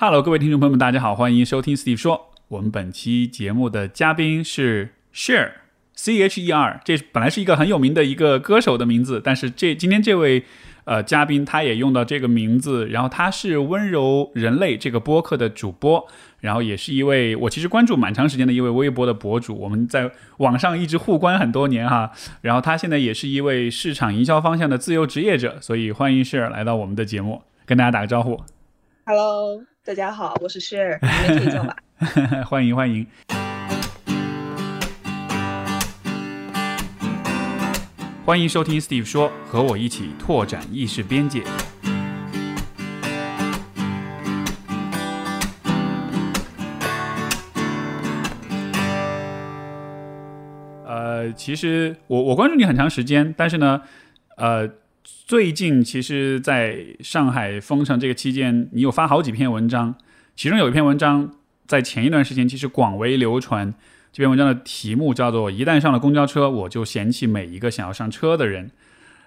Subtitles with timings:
[0.00, 2.30] Hello，各位听众朋友们，大家好，欢迎收听 Steve 说。
[2.46, 10.44] 我们本期节目的嘉宾是 Cher，C H E R，这本来是一个很有名的一个歌手的名字，但是这今天这位
[10.84, 16.06] 呃嘉宾他也用到这个名字，然后他是温柔人类这个播客的主播，
[16.38, 22.12] 然后也是一位我其实关注蛮长时间的一位微博的博主，我们在网上一直互关很多年哈。
[22.42, 28.40] 然后他现在也是一位市场营销方向的自由职业者，所以欢迎 Share 来到我们的节目，跟大家打个招呼。
[29.10, 31.74] Hello，大家好，我是 Share，你们可以叫吧。
[32.44, 33.06] 欢迎欢迎。
[38.26, 41.42] 欢迎收听 Steve 说，和我一起拓展意识边界。
[50.84, 53.80] 呃，其实我我关注你很长时间，但是呢，
[54.36, 54.68] 呃，
[55.28, 59.94] 最近其实在上海封城这个期间，你有发好几篇文章，
[60.34, 61.34] 其中有一篇文章
[61.66, 63.74] 在前一段时间其实广为流传。
[64.10, 68.70] 这篇文章的题目叫做“一旦上了公交车，我就嫌弃每一个想要上车的人”。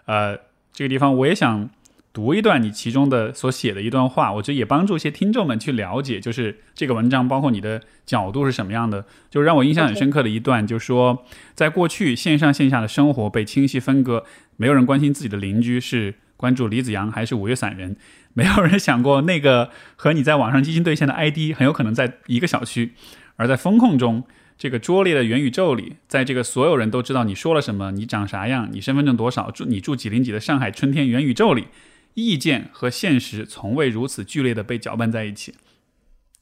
[0.08, 0.36] 呃，
[0.74, 1.70] 这个地方我也想
[2.12, 9.06] 读一段你其中的所写的一段话，我觉得也帮助一些听众们去了解，就是这个文章包括你的角度是什么样的。
[9.30, 14.26] 就让我印象很深刻的一段，就是说，在过去线上线下的生活被清晰分割，
[14.62, 17.98] 没有人关心自己的邻居是关注李子阳还是五月散人，
[18.36, 22.94] 没有人想过那个和你在网上进行对线的 ID 很有可能在一个小区，
[23.38, 24.24] 而在风控中。
[24.60, 31.66] 这个拙劣的元宇宙里，在这个所有人都知道你说了什么，你长啥样，你身份证多少，住你住几零几的上海春天元宇宙里，
[32.14, 35.56] 意见和现实从未如此剧烈的被搅拌在一起，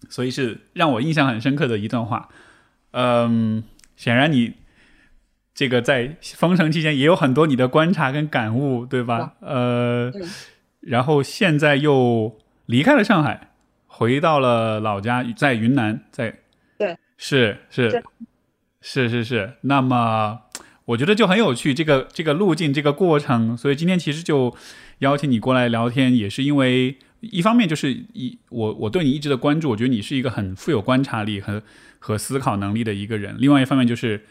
[0.10, 2.28] 所以是让我印象很深刻的一段话。
[2.92, 3.64] 嗯，
[3.96, 4.56] 显然你
[5.60, 9.34] 这个在封城期间也有很多你的观察跟感悟，对吧？
[9.42, 10.10] 呃，
[10.80, 13.50] 然后现在又离开了上海，
[13.86, 16.34] 回到了老家，在云南，在
[16.78, 16.96] 对。
[17.18, 17.58] 是。
[17.70, 18.02] 是。
[18.80, 20.44] 是是是，那么
[20.86, 24.56] 我觉得就很有趣，这个这个路径这个过程，所以今天其实就
[25.00, 31.62] 邀请你过来聊天，也是因为一方面就是一我我对你一直的关注，我觉得你是一个很富有观察力和
[32.00, 34.24] 和思考能力的一个人，另外一方面就是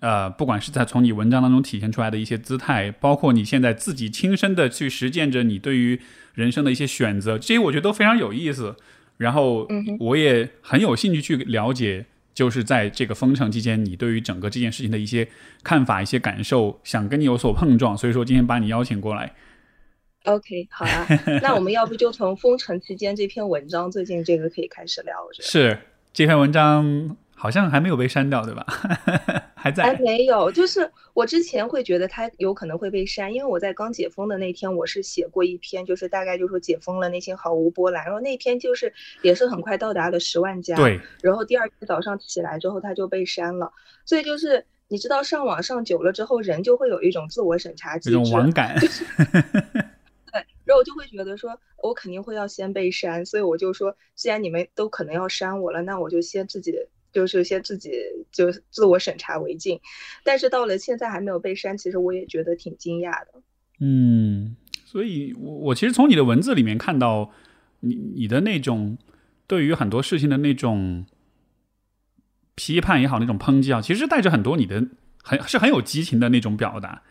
[0.00, 6.00] 呃，不管是在从你文章当中体现出来的一些姿态，包括你现在自己亲身的去实践着你对于
[6.34, 8.76] 人生的一些选择，这些我觉得都非常有意思，
[9.18, 9.68] 然后
[10.00, 12.06] 我也很有兴趣去了解。
[12.34, 15.28] 就是在这个封城期间，你对于整个这件事情的一些
[15.62, 19.32] 看法、一些感受，想跟你有所碰撞，所以说今天把你邀请过来。
[20.24, 21.06] OK，好啊，
[21.40, 25.14] 那我们要不就从封城期间这篇文章最近这个可以开始聊？
[25.24, 25.78] 我觉得 是
[26.12, 28.64] 这篇文章好像还没有被删掉，对吧？
[29.54, 29.84] 还在？
[29.84, 38.04] 还没有，就是我之前会觉得它有可能会被删，因为我在刚解封的那天，我是写过一篇，就是大概就说解封了，内心毫无波澜。
[38.04, 38.92] 然后那篇就是
[39.22, 41.00] 也是很快到达了十万加，对。
[41.22, 43.72] 然后第二天早上起来之后，它就被删了。
[44.04, 48.76] 所以就是你知道，上网上久了之后，人就会有一种自我审查机制，一种网感。
[48.80, 56.74] 对，然后我就会觉得说，我肯定会要先被删，所以我就说，既然你们都可能要删我了，那我就先自己。
[57.14, 57.92] 就是先自己
[58.32, 59.80] 就自我审查为敬，
[60.24, 63.40] 但是到了现在还没有被删，其实我也觉得挺惊讶的。
[63.78, 67.30] 嗯，所以我我其实从你的文字里面看到
[67.80, 68.98] 你你的那种
[69.46, 71.06] 对于很多事情的那种
[72.56, 74.88] 批判也好，那种抨击啊，其实带着很多你的
[75.22, 77.04] 很是很有激情的那种表达。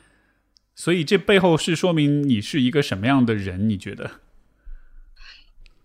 [0.75, 3.69] 所以这背后是说明你是一个什么样的人？
[3.69, 4.19] 你觉得？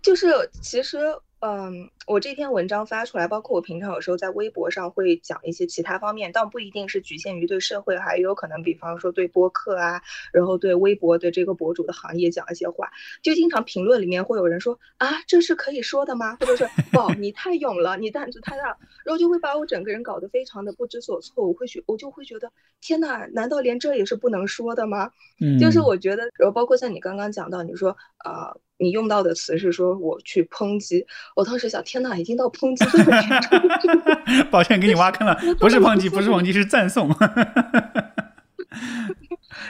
[0.02, 0.98] 就是其实。
[1.40, 12.90] 嗯，我这篇文章发出来，包括我平常有时候在微博上会讲一些其他方面，但不一定是局限于对社会，还有可能，比方说对播客啊，然后对微博对这个博主的行业讲一些话，
[13.22, 16.36] 就经常评论里面会有人说啊，这是可以说的吗？
[16.40, 18.64] 或者是哇，你太勇了，你胆子太大，
[19.04, 21.46] 然后就会把我整个人搞得非常的不知所措。
[21.46, 22.50] 我会觉，我就会觉得，
[22.80, 25.12] 天哪，难道连这也是不能说的吗？
[25.40, 28.48] 嗯，就是我觉得，然后包括像你刚刚讲到，你说啊。
[28.48, 34.48] 呃你用到的词是说我去抨击，我当时想，天哪，已经到抨击这个程度。
[34.50, 37.08] 抱歉，给你挖坑了，不是抨击，不是抨击，是赞颂。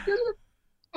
[0.06, 0.18] 就是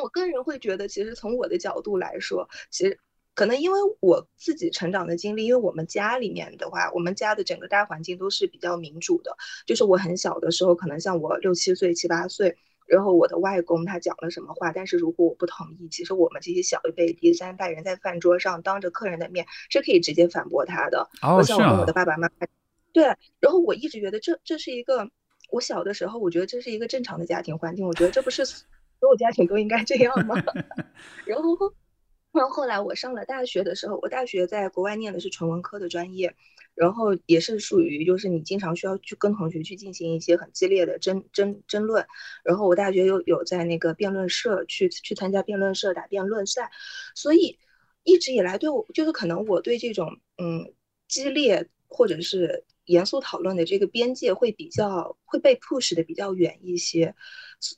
[0.02, 3.00] 我个人会觉得，其实从我的角度来说，其实
[3.34, 9.38] 可能因为我自己成长的经历，因为我们家里面的话，我们家的整个大环境都是比较民主的。
[9.66, 12.58] 就是我很小的时候，可能像我六七岁、七八岁。
[12.88, 21.10] 然后我的外公他讲了什么话，但是如果我不同意，其实我们这些小一辈第三代人在饭桌上当着客人的面是可以直接反驳他的。
[21.22, 22.48] 哦，像我跟我的爸爸妈妈，
[22.92, 23.04] 对。
[23.40, 25.10] 然后我一直觉得这这是一个，
[25.52, 28.66] 我小的时候我觉得这是一个正常的家庭环境，我觉得这不是所
[29.02, 30.36] 有家庭都应该这样吗？
[31.26, 31.74] 然后，
[32.32, 36.36] 然后后来我上了大学的时候，我大学在国外念的是纯文科的专业，
[36.82, 42.04] 然后也是属于就是你经常需要去跟同学去进行一些很激烈的争争争论。
[42.44, 46.72] 然后我大学又有在那个辩论社去去参加辩论社打辩论赛，
[47.14, 47.60] 所以
[48.04, 50.74] 一直以来对我就是可能我对这种嗯
[51.08, 57.14] 激烈或者是严肃讨论的这个边界会比较会被 push 的比较远一些。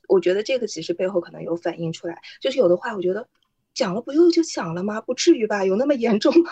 [0.08, 3.28] 我觉得这个其实背后可能有反映出来，就是有的话我觉得。
[3.74, 5.00] 讲了不用就讲了吗？
[5.00, 5.64] 不至于吧？
[5.64, 6.50] 有那么严重吗？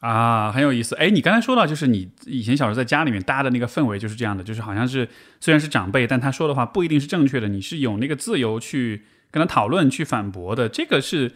[0.00, 0.94] 啊，很有意思。
[0.96, 5.08] 哎，你刚才说到，就是你以前小时候在家里面搭的那个氛围就是这样的，就是好像是
[5.40, 10.68] 虽然是长辈，但他说的话不一定是正确的，你是有那个自由去跟他讨论、去反驳的。
[10.68, 11.32] 这个是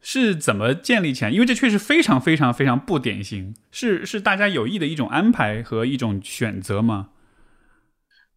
[0.00, 1.30] 是怎么建立起来？
[1.30, 7.10] 因为这确实非常非常非常不典型，是是大家有意的一种安排和一种选择吗？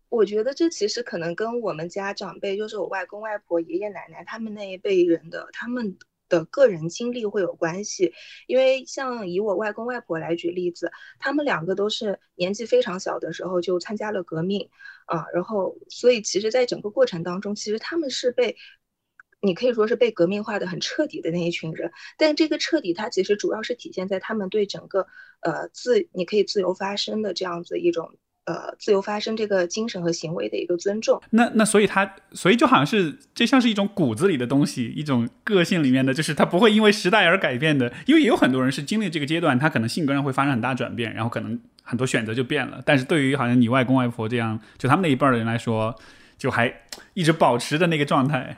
[0.09, 5.97] 我觉得这其实可能跟我们家长辈，就是我外公外婆、爷爷奶奶他们那一辈人的他们。
[6.31, 8.13] 的个人经历会有关系，
[8.47, 14.69] 因为像以我外公外婆来举例子，他们两个都是年纪非常小的时候就参加了革命，
[15.05, 18.55] 啊，然后所以其实，在整个过程当中，其实他们是被，
[19.41, 25.05] 你可以说是被革命化的很彻底的那一群人，但这个彻底，它其实主要是体现在他们对整个
[25.41, 28.17] 呃自，你可以自由发声的这样子一种。
[28.45, 31.21] 呃，自由发生这个精神和行为的一个尊重。
[31.29, 37.93] 那那所以他，所以就好像是这像是一种骨子里的东西，一种个性里面的，就是他不会因为时代而改变的。
[38.07, 42.81] 因为也有很多人是经历这个阶段，他可能性格上会发生很大转变，然后可能很多选择就变了。
[42.83, 45.95] 但是对于好像你外公外婆这样，就他们那一辈的人来说，
[46.37, 46.73] 就还
[47.13, 48.57] 一直保持的那个状态。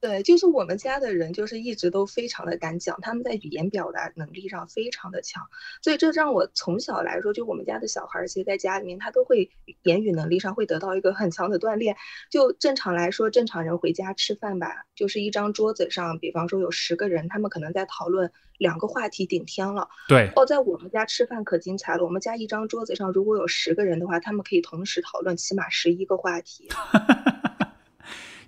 [0.00, 5.46] 对，就是我们家的人，就是一直都非常的敢讲，他们在语言表达能力上非常的强，
[5.82, 9.50] 所以这让我从小来说，就我们家的小孩，其实在家里面他都会
[9.82, 11.94] 言语能力上会得到一个很强的锻炼。
[12.30, 19.86] 就正常来说，正常人回家吃饭吧，就是一张桌子上，比方说有十个人，他们可能在讨论两个话题顶天了。
[20.08, 20.32] 对。
[20.34, 26.68] 哦，在我们家吃饭可精彩了，我们家一张桌子上如果有十个人的话，他们可以同时讨论起码十一个话题。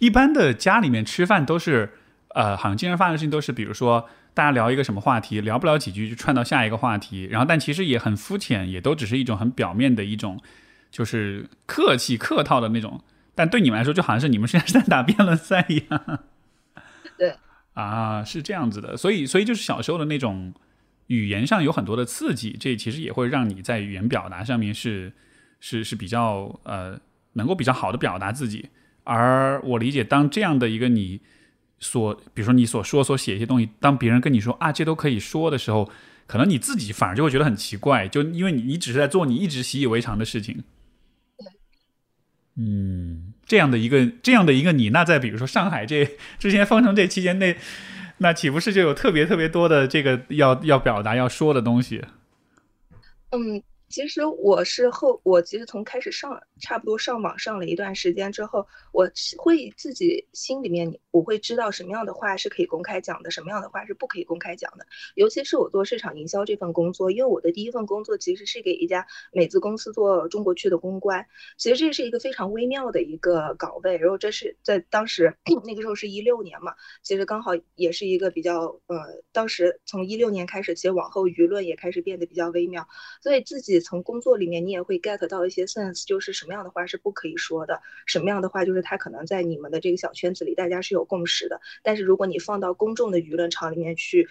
[0.03, 1.93] 一般的家里面吃饭都是，
[2.31, 10.41] 呃，好像经常发生的事情都是，比如说大家聊一个什么话题，聊不了几句就串到下一个话题，然后但其实也很肤浅，也都只是一种很表面的一种，
[10.91, 13.01] 就是客气客套的那种。
[13.37, 16.19] 但对你们来说，就好像是你们现在是在打辩论赛一样。
[17.17, 17.37] 对，
[17.75, 20.53] 啊，是这样子的，所以所以就是小时候的那种
[21.07, 25.13] 语言上有很多的刺激，这其实也会让你在语言表达上面是
[25.61, 26.99] 是是比较呃
[27.35, 28.69] 能够比较好的表达自己。
[29.05, 31.21] 而我理解，当这样的一个你
[31.81, 35.91] 所，比如说你所说、所写一些东西，当别人跟你说啊，这都可以说的时候，
[36.27, 40.63] 可能你自己反而就会觉得很奇怪，就因为你你只是在做你一直习以为常的事情。
[42.57, 46.09] 嗯，这样的一个这样的一个你，那在比如说上海这
[46.39, 47.57] 之前封城这期间内，
[48.19, 52.05] 那岂不是就有特别特别多的这个要要表达要说的东西？
[53.31, 53.63] 嗯。
[53.93, 59.07] 其实我是后，我其实从开始上，差不多上网上了一段时间之后，我
[59.37, 64.87] 会自己心里面，我会知道什么样的话是可以公开讲的，什么样的话是不可以公开讲的。
[65.15, 71.27] 尤其是我做市场营销这份工作，因为我的第一份工作其实是给一家美资公司做中国区的公关，
[71.59, 73.99] 其实这是一个非常微妙的一个岗位。
[73.99, 75.37] 然后这是在当时
[75.67, 82.89] 那个时候是一六年嘛，其实刚好也是一个比较呃，当时从一六年开始，其实往后舆论也开始变得比较微妙，
[83.23, 83.82] 所以自己。
[83.83, 91.61] 从工作里面，你也会 get 到一些 sense，就是什么样的话是不可以说的，什么样的话就是他可能在你们的这个小圈子里，大家是有共识的。
[91.83, 94.29] 但是如果你放到公众的舆论场里面去。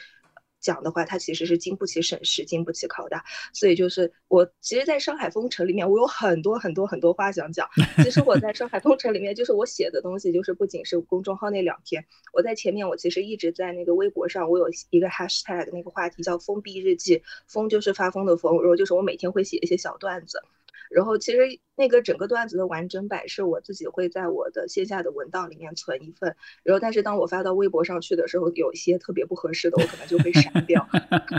[0.61, 7.67] 讲的话，它其实是经不起审视、经不起拷打，所以就是我其实在上海封城里面，我有很多很多很多话想讲。
[8.03, 20.41] 其实我在上海封城里面，就是我写的东西，就是不仅是公众号那两篇，我在前面我其实一直在那个微博上，我有一个 hashtag 那个话题叫“封闭日记”，封就是发疯的疯，然后就是我每天会写一些小段子。
[20.91, 21.39] 然后其实
[21.75, 30.87] 那个整个段子的完整版是我自己会在我的线下的文档里面存一份，然后但是当我发到微博上去的时候，有一些特别不合适的，我可能就会删掉。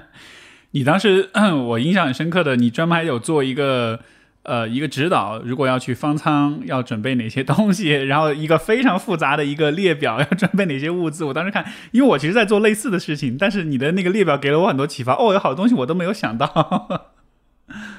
[0.73, 1.29] 你当时
[1.69, 4.01] 我印象很深刻的，你专门还有做一个
[4.43, 11.25] 呃一个指导，如果要去方舱要准备哪些东西，然后一个非常复杂的一个列表，要准备哪些物资。
[11.25, 15.15] 我当时看，因为我其实在做类似的事情，但是你的那个列表给了我很多启发。
[15.15, 17.12] 哦，有好多东西我都没有想到。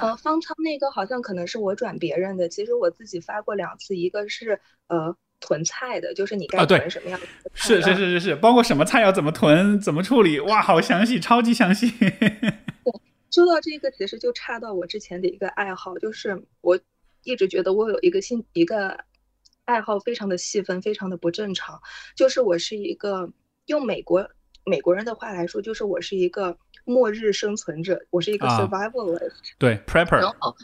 [0.03, 11.89] 呃，方舱那个好像可能是我转别人的，其实我自己发过两次，一个是呃囤菜的，就是你该囤什么样的是是是是是，包括什么菜要怎么囤，怎么处理，哇，好详细，超级详细。
[12.83, 12.93] 对，
[13.31, 16.77] 说到这个，其实就差到我之前的一个爱好，就是我
[17.23, 18.97] 一直觉得我有一个新一个
[19.63, 21.81] 爱好，非常的细分，非常的不正常，
[22.13, 23.31] 就是我是一个
[23.67, 24.29] 用美国。
[24.65, 29.31] 美国人的话来说，就是我是一个末日生存者，我是一个 survivalist。
[29.57, 30.19] 对，prepper。
[30.19, 30.55] 然后，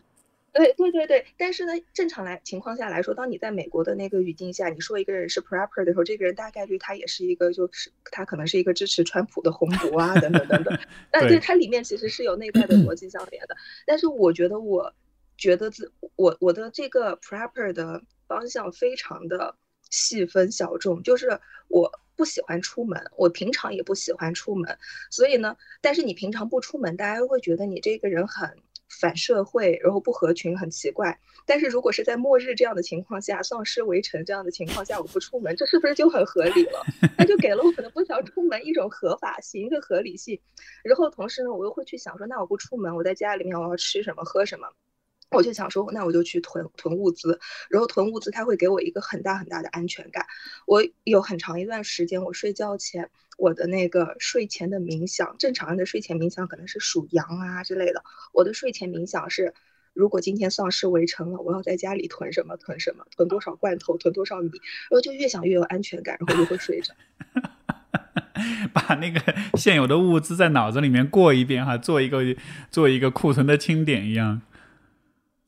[0.52, 10.78] 对对对对，但是呢，正常来情况下来说，当你在美国的那个语境下，你说一个人是 prepper 的时候，这个人大概率他也是一个，就是他可能是一个支持川普的红毒啊，等等等等。
[11.12, 13.56] 但对它里面其实是有内在的逻辑相连的。
[13.86, 14.94] 但是我觉得，我
[15.38, 19.56] 觉得自我我的这个 prepper 的方向非常的
[19.90, 21.92] 细分小众，就是我。
[22.20, 24.78] 不喜欢出门，我平常也不喜欢出门，
[25.10, 28.58] 所以呢，但是你平常不出门，大家会觉得你这个人很
[29.00, 31.18] 反社会，然后不合群，很奇怪。
[31.46, 36.84] 但是如果是在末日这样的情况下，丧尸围城这样的情况下，我不出门，这是不是就很合理了？
[37.18, 40.38] 那就给了我可能不想出门一种合法性、一个合理性。
[40.84, 44.68] 然后同时呢，我又会去想说，那我不出门，我在家里面我要吃什么、喝什么？
[45.31, 50.25] 我就想说，那我就去囤囤物资，然后囤物资，它会给我一个很大很大的安全感。
[50.65, 59.53] 我有很长一段时间，我睡觉前，我的那个睡前的冥想，正常人的睡前冥想可能是数羊啊之类的，我的睡前冥想是，
[59.93, 64.50] 如果今天丧尸围城了，我要在家里囤什么囤什么，囤多少罐头，囤多少米，
[64.89, 66.93] 然后就越想越有安全感，然后就会睡着。
[68.74, 72.24] 把那个现有的物资在脑子里面过一遍哈，做一个
[72.71, 74.41] 做一个库存的清点一样。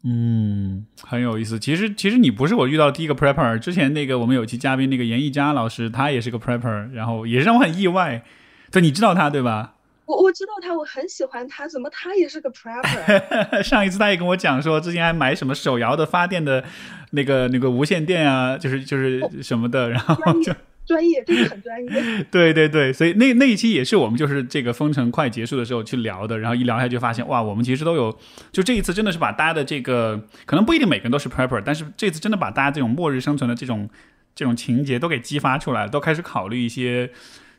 [0.03, 1.59] 嗯，很有意思。
[1.59, 3.59] 其实，其实你不是我遇到的第一个 prepper。
[3.59, 8.23] 之前那个我们有期嘉宾那个严艺佳老师，他也是个 prepper，然后也是让我很意外。
[8.71, 9.75] 对，你知道他对吧？
[10.05, 11.67] 我我知道他，我很喜欢他。
[11.67, 13.61] 怎么他也是个 prepper？
[13.63, 16.63] 上一次他也跟我讲说，之前还买什么手摇的发电的
[17.11, 20.51] 那个那个无线电啊，就是就是什么的，然后就。
[20.91, 21.89] 专业，真的很专业。
[22.29, 28.19] 对对对，所以那那一期也是我们就是这个封城快结束的时候去聊的，然后一聊下就发现，哇，我们其实都有，
[28.51, 33.89] 就这一次真的是把大家的这个，可能不一定每个人都是 prepper，但是这次真的把大家这种末日生存的这种
[34.35, 37.09] 这种情节都给激发出来，都开始考虑一些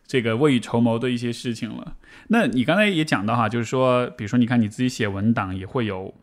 [0.06, 1.96] 这个未雨绸缪的一些事情了。
[2.28, 6.14] 那你刚才也讲到哈，就是说，比如说你看你自己写文档也会有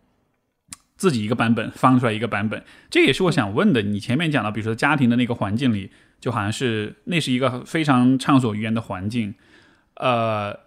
[0.96, 3.82] 自己一个版本放出来一个版本，这也是我想问的。
[3.82, 5.90] 你前面讲到，比如说家庭的那个环境里。
[6.20, 9.36] 就好像是那是一个非常畅所欲言的环境，
[9.96, 10.60] 呃，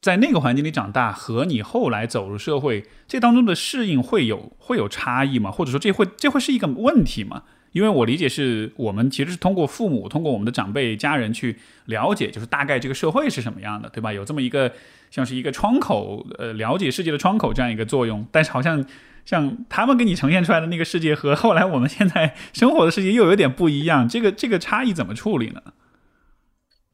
[0.00, 5.50] 在那个环境里长大和你后来走入社会，这当中的适应会有会有差异吗？
[5.50, 7.44] 或者说这会这会是一个问题吗？
[7.72, 14.12] 因为我理解是我们其实是通过父母，通过我们的长辈家人去了解，就是大概这个社会是什么样的，对吧？
[14.12, 14.72] 有这么一个
[15.10, 18.84] 像是一个窗口，呃，了解世界的窗口这样一个作用，但是好像。
[19.26, 25.62] 像他们给你呈现出来的那个世界和后来我们现在生活的世界又有点不一样，这个这个差异怎么处理呢？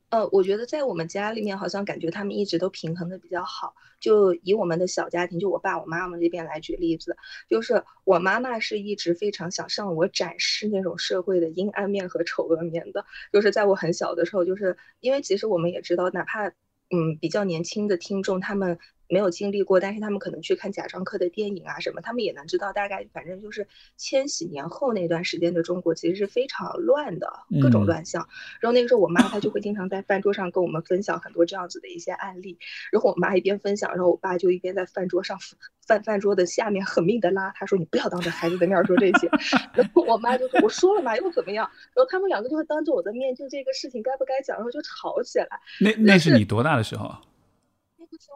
[0.09, 3.75] 呃，我觉得在我们家里面，好像感觉他们一直都平衡的比较好。
[4.01, 7.17] 就以我们的小家庭，就我爸我妈妈这边来举例子，
[7.49, 13.05] 就是我妈妈是一直非常想向我展示那种社会的阴暗面和丑恶面的。
[13.33, 18.79] 就是在我很小的时候，就是因为其实我们也知道，哪怕嗯比较年轻的听众他们。
[19.13, 28.27] 没有经历过，但是他们可能去看贾樟柯的电影啊什么，他们也能知道大概，反正就是千禧年后那段时间的中国其实是非常乱的，各种乱象。
[28.59, 32.57] 然后那个时候，我妈她就会经常在饭桌上跟我们分享很多这样子的一些案例。
[32.91, 35.39] 然后我妈一边分享，然后我爸就一边在饭桌上
[35.87, 39.29] 饭饭桌的下面狠命的拉他说：“你不要当着孩子的面说这些。”
[39.77, 45.49] 然后我妈就说：“我说了嘛，又怎么样？”然后他们两个就会当着我的面就这个事情该不该讲，然后就吵起来。
[45.79, 47.15] 那那是你多大的时候？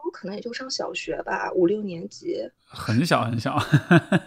[0.05, 3.57] 我可能也就上小学吧，五六年级，很小很小，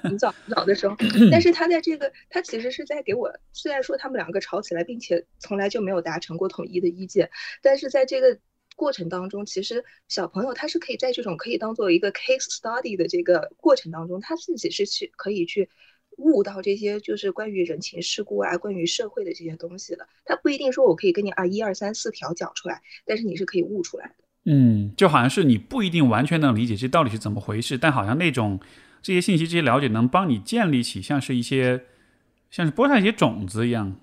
[0.02, 0.96] 很早很早的时候。
[1.30, 7.30] 但是他在这个，他其实是在给我，虽然说他们两个吵起来，并且从来就没有达成过统一的意见，
[7.62, 8.38] 但是在这个
[8.76, 15.68] 过程当中，其实小朋友他是可以在这种可以当做一个 case study 的这个过程当中，他自己是去可以去
[16.16, 20.06] 悟到这些就是关于人情世故啊，关于社会的这些东西的。
[20.24, 24.24] 他不一定说我可以跟你啊一二三四条讲出来，但是你是可以悟出来的。
[24.46, 28.58] 嗯，就好像是你不一定完全能理解这到底是怎么回事，但好像那种
[29.02, 31.84] 这些信息、这些了解能帮你建立起像是一些
[32.50, 33.96] 像是播下一些种子一样。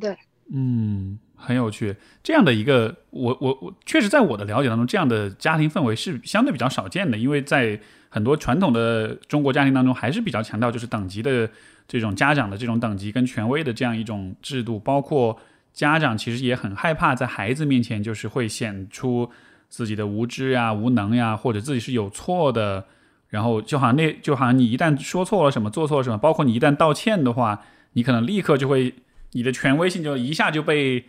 [0.00, 0.16] 对，
[0.52, 1.94] 嗯，很有趣。
[2.24, 11.48] 这样的一个，我我我确实在我的了解当中，这样的家庭氛围是相对比较少见的，因为在很多传统的中国家庭当中，还是比较强调就是等级的
[11.86, 15.38] 这种家长的这种等级跟权威的这样一种制度，包括。
[15.76, 19.30] 家长其实也很害怕在孩子面前，就是会显出
[19.68, 22.86] 自己的无知呀、无能呀，或者自己是有错的。
[23.28, 27.60] 然后就好像那就好像你一旦说错了什么、做错了什么，包括你一旦道歉的话，
[27.92, 28.94] 你可能立刻就会
[29.32, 31.04] 你的权威性就一下就被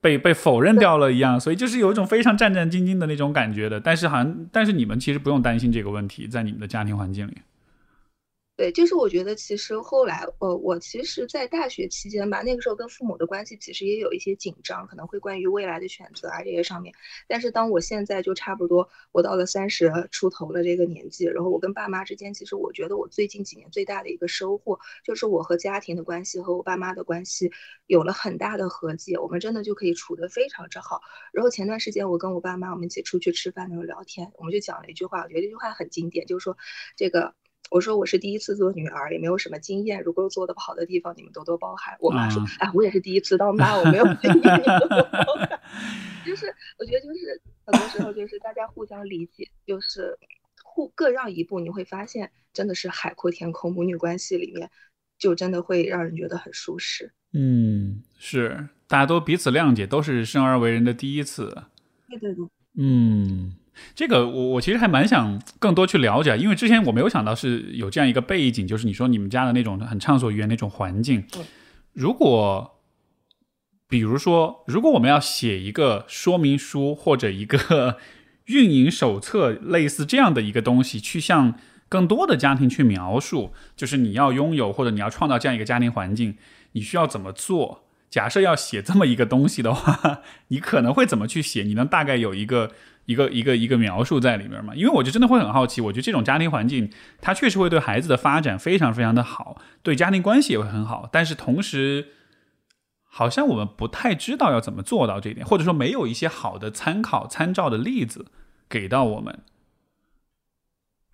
[0.00, 1.40] 被被否认掉了一样。
[1.40, 3.80] 所以就是有一种非常战战兢兢的那种感觉的。
[3.80, 7.38] 但是好像但是你们其实不用担心这个问题，在你们的家庭环境里。
[8.58, 16.92] 对，就是我觉得其实后来，呃，我其实，在大学期间吧，那个时候跟父母的关系其实也有一些紧张，可能会关于未来的选择啊这些上面。
[17.28, 27.52] 但是当我现在就差不多，我到了三十出头的这个年纪，然后我跟爸妈之间，其实我觉得我最近几年最大的一个收获，就是我和家庭的关系和我爸妈的关系
[27.86, 31.00] 有了很大的和解，我们真的就可以处得非常之好。
[31.32, 36.56] 然后前段时间我跟我爸妈我们一起出去吃饭的时候聊天，我们就讲了一句话，我觉得这句话很经典，就是说
[36.96, 37.32] 这个。
[37.70, 40.02] 我说我是第一次做女儿，也没有什么经验。
[40.02, 41.96] 如果做的不好的地方，你们多多包涵。
[42.00, 44.62] 我妈说：“哎，我也是第一次当妈，我没有经验，
[46.24, 46.46] 就是
[46.78, 50.18] 我觉得就是很多时候就是大家互相理解，就是
[50.62, 53.72] 互各让一步，你会发现真的是海阔天空。
[53.72, 54.70] 母女关系里面
[55.18, 57.12] 就真的会让人觉得很舒适。
[57.32, 61.64] 嗯，是大家都彼此谅解，都是生而为人的第一次。
[62.08, 62.46] 对对对。
[62.76, 63.54] 嗯。
[63.94, 71.24] 这个我我其实还蛮想更多去了解，因为之前我没有想到是有这样一个背景，就是你说你们家的那种很畅所欲言那种环境。
[71.92, 72.78] 如果
[73.88, 77.96] 比如说，如果我们要写一个说明书或者一个
[78.46, 81.54] 运营手册，类似这样的一个东西，去向
[81.88, 86.36] 更多的家庭去描述，就是你要拥有或者你要创造这样一个家庭环境，
[86.72, 87.84] 你需要怎么做？
[88.10, 91.62] 假设要写这么一个东西的话，你可能会怎么去写？
[91.62, 92.72] 你能大概有一个？
[93.08, 94.74] 一个一个一个描述在里面嘛？
[94.74, 101.08] 因为我就真的会很好奇，我觉得这种家庭环境，它确实会对孩子的发展非常非常的好，对家庭关系也会很好。
[101.10, 102.08] 但是同时，
[103.04, 108.26] 好像我们不太知道要怎么做到这一点，或者说没有一些好的参考参照的例子
[108.68, 109.40] 给到我们。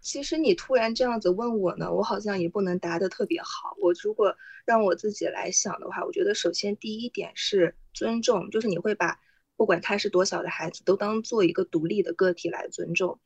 [0.01, 3.77] 其实你突然这样子问我呢，我好像也不能答得特别好。
[3.81, 4.35] 我如果
[4.65, 9.21] 让我自己来想的话，我觉得首先第一点是尊重，就是你会把。
[9.57, 13.21] 不管他是多小的孩子，都当做一个独立的个体来尊重。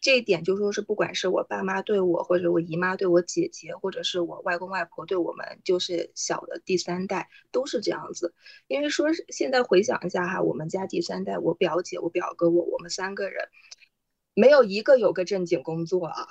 [0.00, 8.32] 这一点就说是，不管是我爸妈对我，或者我姨妈对我姐姐，或者是我外公外婆对我们，就是小的第三代，都是这样子。
[8.68, 13.48] 因为说是现在回想一下哈，我们家第三代，我表姐、我表哥、我，我们三个人，
[14.34, 16.28] 没有一个有个正经工作啊，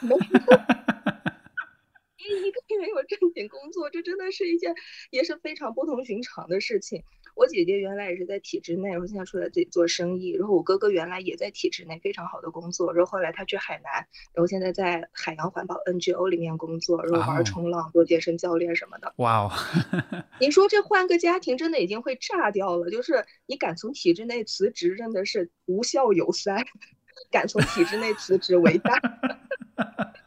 [0.00, 0.30] 没有 一
[2.50, 4.74] 个没有正经工作，这真的是一件
[5.10, 7.04] 也是非常不同寻常的事情。
[7.34, 10.32] 我姐姐原来也是在体制内，然后现在出来自己做生意。
[10.32, 12.92] 然后我哥哥原来也在体制内，非常好的工作。
[12.92, 13.92] 然后后来他去海南，
[14.34, 19.12] 然后现在在海洋环保 NGO 里面工作，然后玩冲浪、做健身教练什么的。
[19.16, 19.50] 哇哦！
[20.40, 22.90] 你说这换个家庭，真的已经会炸掉了。
[22.90, 26.58] 就是你敢从体制内辞职，真的是无孝有三；
[27.30, 29.00] 敢从体制内辞职为大。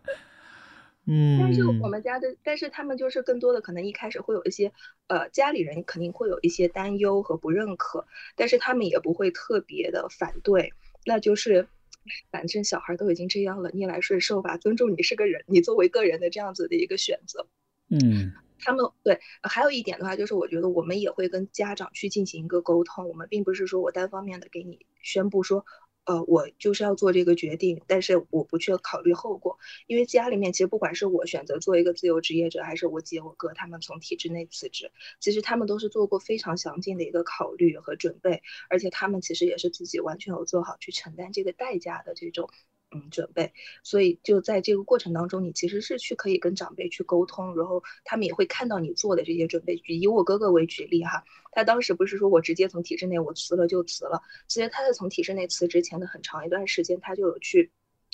[1.05, 4.71] 嗯，但是我们家的，但是他们就是更多的可能一开始会有一些，
[5.07, 8.05] 呃，家里人肯定会有一些担忧和不认可，
[8.37, 10.71] 但是他们也不会特别的反对，
[11.05, 11.67] 那就是，
[12.31, 17.45] 反正小孩都已经这样了，逆来顺受吧，尊重你是个人，你作为个人的这样子的一个选择。
[17.89, 25.65] 嗯，他们对，还有一点的话就是，我觉得我们也会跟家长去进行一个沟通，我们并不是说我单方面的给你宣布说。
[26.05, 42.49] 呃，我就是要做这个决定，但是我不去考虑后果，因为家里面其实不管是我选择做一个自由职业者，还是我姐我哥他们从体制内辞职，其实他们都是做过非常详尽的一个考虑和准备，而且他们其实也是自己完全有做好去承担这个代价的这种。
[42.93, 43.51] 嗯，准备，
[43.83, 49.81] 所以就在这个过程当中，你其实是去可以跟长辈去沟通，然后他们也会看到你做的这些准备。
[49.87, 57.71] 以我哥哥为举例哈，他当时不是说我直接从体制内我辞了就辞了，其实他在从体制内辞职前的很长一段时间，他就有去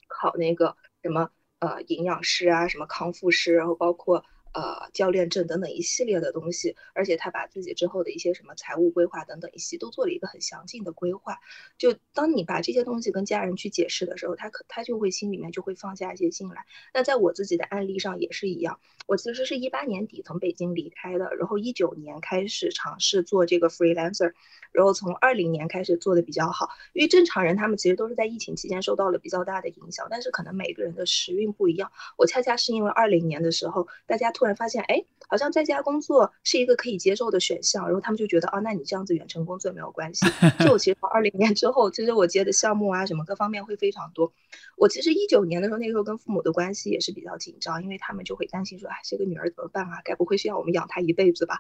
[0.07, 4.23] 考那个什么呃营养师啊，什么康复师，然后包括。
[4.53, 11.37] 呃，教练证等等一系列的东西，而且他把自己之后的一些什么财务规划等等一系都做了一个很详尽的规划。
[11.77, 16.65] 就当你把这些东西跟家人去解释的时候，他可他就会心里面就会放下一些心来。
[16.93, 24.33] 那在我自己的案例上也是一样，我其实是一八年底从北京离开的，然后一九年开始尝试做这个 freelancer。
[24.71, 31.91] 然后从二零年开始做的比较好，因为正常人他们其实都是在疫情期间受到了比较大的影响，但是可能每个人的时运不一样。
[32.17, 40.25] 我恰恰是因为二零年的时候，大家突然发现，哎，好像在家工作是一个可以接受的选项，然后他们就觉得，啊，那你这样子远程工作没有关系。
[40.63, 44.31] 就我其实二零年之后，其实我接的项目啊什么各方面会非常多。
[44.77, 49.99] 我其实一九年的时候，那个时候跟父母的关系也是比较紧张，因为他们就会担心说，哎，这个女儿怎么办啊？
[50.05, 51.59] 该不会是要我们养她一辈子吧？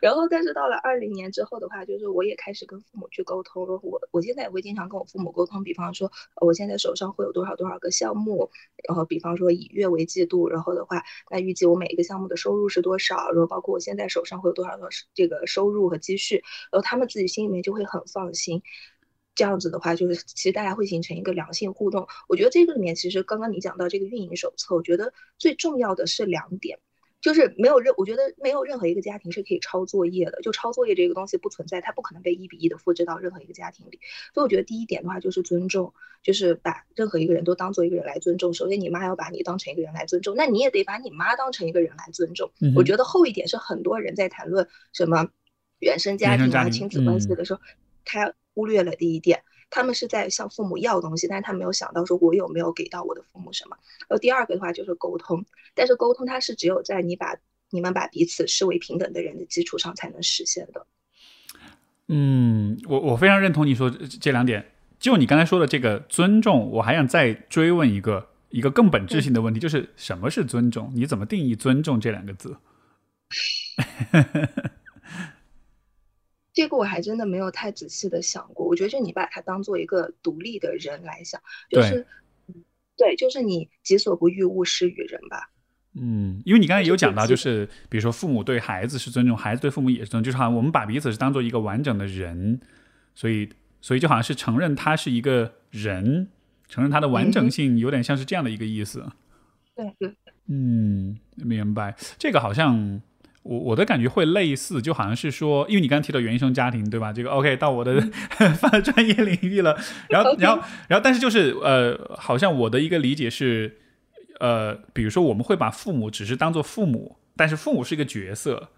[0.00, 3.66] 然后，但是到了二零年之后的话，就是我也开始跟父母去沟通。
[3.82, 6.10] 我我现在也会经常跟我父母沟通，比方说，
[6.40, 8.50] 我现在手上会有多少多少个项目，
[8.88, 16.36] 然后比方说以月为季度，然后的话，那预计我每一个项目的收入是多少，然后包括我现在手上会有多少多少这个收入和积蓄，
[16.72, 18.62] 然后他们自己心里面就会很放心。
[19.36, 22.06] 这样子的话，就是其实大家会形成一个良性互动。
[22.28, 26.78] 我觉得这个里面其实刚刚你讲到这个运营手册，我觉得最重要的是两点。
[27.20, 34.00] 就是没有任，我觉得没有任何一个家庭是可以抄作业的，就抄作业这个东西不存在，它不可能被一比一的复制到任何一个家庭里。
[34.32, 38.54] 所以我觉得第一点的话就是尊重，就是把任何一个人都当做一个人来尊重。
[38.54, 42.50] 首先你妈要把你当成一个人来尊重，那你也得把你妈当成一个人来尊重。
[42.74, 45.28] 我觉得后一点是很多人在谈论什么
[45.78, 47.60] 原生家庭啊、亲子关系的时候，
[48.04, 49.42] 他忽略了第一点。
[49.70, 53.76] 他们是在向父母要东西，但是他没有想到说我有没有给到我的父母什么。
[54.00, 57.36] 然后第二个的话就是沟通，但是沟通它是只有在你把
[57.70, 60.86] 你们把彼此视为平等的人的基础上才能实现的。
[62.08, 64.72] 嗯，我我非常认同你说这两点。
[64.98, 70.92] 就你刚才说的这个尊重，我还想再追问一个一个更本质性的问题，就是什么是尊重？
[70.94, 72.56] 你怎么定义尊重这两个字？
[76.52, 78.66] 这个我还真的没有太仔细的想过。
[78.66, 82.06] 我觉得，就你把它当做一个独立的人来想，就是，
[82.96, 85.50] 对，就是你己所不欲，勿施于人吧。
[85.94, 92.60] 嗯，因为你刚才有讲到，就是比如说父母对孩子是尊重，孩子对父母也是尊重，就是好像我们把彼此是当做一个完整的人，
[93.14, 93.48] 所以，
[93.80, 96.28] 所以就好像是承认他是一个人，
[96.68, 99.04] 承认他的完整性，有点像是这样的一个意思。
[99.76, 100.14] 对对。
[100.46, 101.96] 嗯，明白。
[102.18, 103.00] 这个好像。
[103.42, 107.10] 我我的感觉会类似，就好像是说，因为你刚刚提到原生家庭，对吧？
[107.10, 107.98] 这个 OK 到我的
[108.84, 109.74] 专业领域了。
[110.10, 113.78] 然后， 然后，然后，但是就是呃，好像我的一个理解是，
[114.40, 118.68] 呃，比如说我们会把父母只是当做父母，但是父母是一个角色，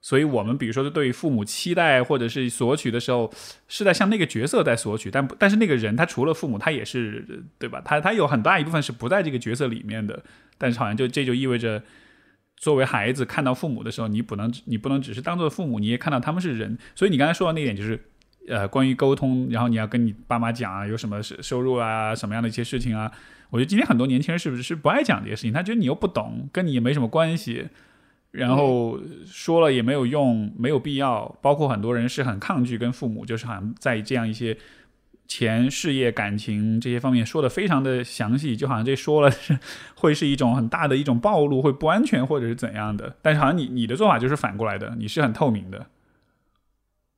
[0.00, 3.32] 所以我们比如说对于父母期待或者是索取的时候，
[3.68, 7.80] 是在向那个角色在索取，但但是那个人他除了父母，他也是对吧？
[7.84, 10.24] 他他有很大一部分是不在这个角色里面的，
[10.58, 11.80] 但是好像就这就意味着。
[12.58, 16.76] 作为孩子看到父母的时候，你不能你不能只是当做父母，你也看到他们是人。
[16.94, 17.98] 所以你刚才说的那点就是，
[18.48, 23.10] 呃，关于沟通，然后你要跟你爸妈讲啊，有什么收收入啊，什么样的一些事情啊。
[23.50, 25.52] 我觉得今天很多年轻人是不是是不爱讲这些事情？
[25.52, 27.68] 他觉得你又不懂，跟你也没什么关系，
[28.32, 31.38] 然后说了也没有用，没有必要。
[31.40, 34.58] 包括很多人是很抗拒跟父母，就是好像在这样一些。
[35.28, 39.56] 钱、事业、感情这些方面说的非常的详细，就好像这说了是
[39.94, 43.14] 会是一种很大的一种暴露，会不安全或者是怎样的。
[43.22, 45.86] 但是好像你你的做法就是反过来的，你是很透明的。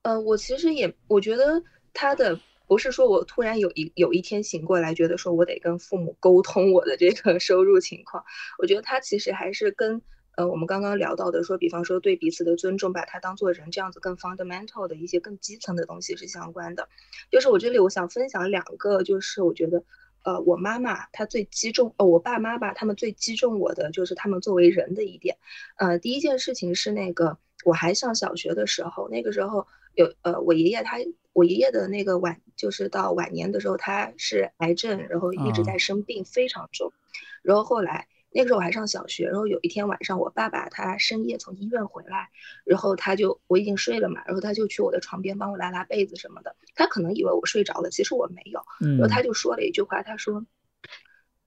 [0.02, 1.62] 呃，我其实也我觉得
[1.94, 8.22] 他的不是说我突然有一有一天醒过来，觉得说我得跟父母沟通我的这个收入情况。
[8.58, 10.02] 我觉得他其实还是跟。
[10.40, 16.88] 呃，我们刚刚聊到的说，比方说对彼此的尊重，把他当做人这样子更 fundamental 的一些更基层的东西是相关的。
[17.30, 19.84] 就是我这里我想分享两个，就是我觉得，
[20.24, 25.36] 呃，我妈妈她最击中，呃，我爸妈吧，他们最击中我的就是他们作为人的一点。
[25.76, 30.96] 呃，第一件事情是那个我还上小学的时候，那个时候有呃，我爷爷他，
[31.34, 36.94] 我爷爷的那个晚，就是到晚年的时候，他是癌症，然后一直在生病，非常重，
[37.42, 38.08] 然后后来。
[38.32, 42.30] 那个时候我还上小学，然后有一天晚上，我爸爸他深夜从医院回来，
[42.64, 46.54] 然后他就我已经睡了嘛，然后他就去我的床边帮我拉拉被子什么的。
[46.74, 48.62] 他可能以为我睡着了，其实我没有。
[48.78, 50.46] 然后他就说了一句话，他说，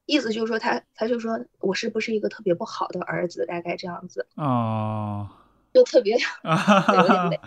[0.04, 4.26] 意思就是说他他就说我是不是一个特别不好的儿子，大概这样子。
[4.36, 5.30] 哦，
[5.72, 7.40] 就特别 有点累。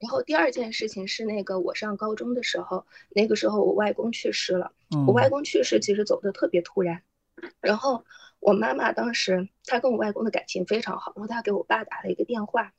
[0.00, 4.72] 然后第二件事情是那个我上高中的时候，那个时候我外公去世了。
[5.06, 7.00] 我外公去世其实走的特别突然。
[7.60, 8.04] 然后
[8.40, 12.72] 我妈妈当时她跟我外公的感情非常好，然后她给我爸打了一个电话，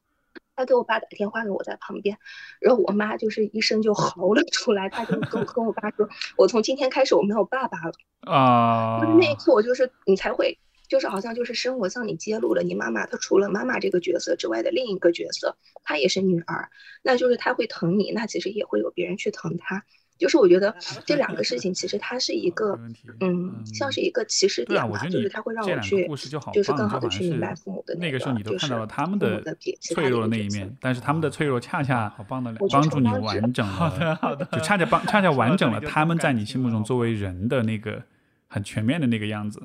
[0.56, 2.18] 她给我爸打电话，我在旁边，
[2.60, 7.94] 然后我妈就是一声就嚎了出来，她就跟跟我爸说：“我从今天开始我没有爸爸了。”
[8.32, 9.00] 啊！
[9.02, 16.70] 就是那一刻，我就是你才会，就是好像就是生活向你揭露了你妈妈，她除了妈妈这个角色之外的另一个角色，她也是女儿，
[17.02, 19.84] 那就是她会疼你，那其实也会有别人去疼她。
[20.18, 20.74] 就是我觉得
[21.06, 22.80] 这两个事情其实它是一个，
[23.20, 26.08] 嗯，像是一个起始点吧，就是它会让我去，
[26.54, 29.42] 就是更好的去明白父母的那个时候你都看到了他们的
[29.82, 32.44] 脆弱的那一面，但是他们的脆弱恰恰帮
[32.90, 38.02] 助你完整了，就恰恰帮恰恰 完整了他们在你心目中作为人的那个
[38.48, 39.62] 很全面的那个样子。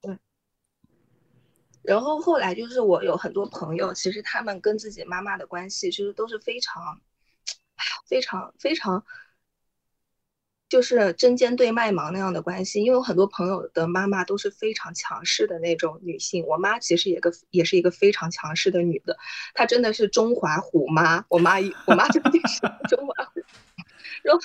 [0.00, 0.16] 对。
[1.82, 6.82] 然后后来就是我有很多朋友，其实他们跟自己妈妈的关系其实都是非常，
[7.76, 9.04] 哎呀，非常非常。
[10.68, 16.44] 就是针尖对麦芒那样的关系，因为我很多朋友的妈妈都是非常强势的那种女性。
[16.46, 19.16] 我妈其实也个也是一个非常强势的女的，
[19.54, 21.24] 她真的是中华虎妈。
[21.28, 23.40] 我妈一我妈真的是 中华虎。
[24.22, 24.40] 然后，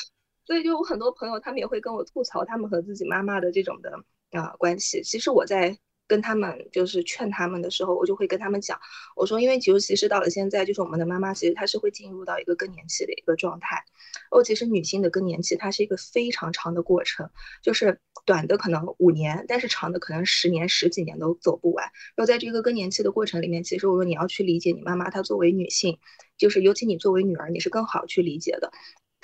[0.45, 5.03] 所以就我很多朋友他们也会跟我吐槽他们和自己妈妈的这种的啊关系。
[5.03, 5.77] 其实我在。
[6.13, 8.79] 跟他们就是劝他们的时候，我就会跟他们讲，
[9.15, 13.83] 我说，因为尤其是到了现在，就是我们的妈妈其实她是会进入到一个更年期的一个状态。
[14.29, 17.27] 哦，其实女性的更年期它是一个非常长的过程，
[17.63, 21.83] 就是短的可能五年，但是长的可能十年、十几年都走不完。
[22.15, 25.97] 然后在这个更年期的过程里面，其实我说你要去理解你妈妈，她作为女性，
[26.37, 28.71] 就是尤其你作为女儿，你是更好去理解的。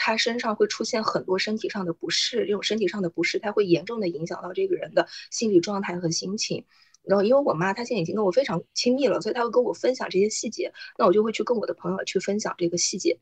[0.01, 6.65] 他身上会出现很多身体上的不适，这种身体上的不适，它会严重的影响到这个人的心理状态和心情。
[7.03, 13.19] 然后，因为我妈她现在已经跟我非常亲密了，所以她会跟我分享这些细节，那我就会去跟我的朋友去分享这个细节。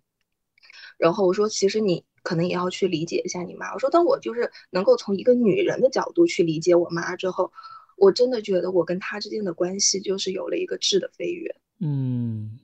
[1.00, 3.74] 然后我说，其实你可能也要去理解一下你妈。
[3.74, 7.52] 我说，当我就是能够从一个女人的角度去理解我妈之后，
[7.98, 11.56] 我真的觉得我跟她之间的关系就是有了一个质的飞跃。
[11.80, 12.60] 嗯，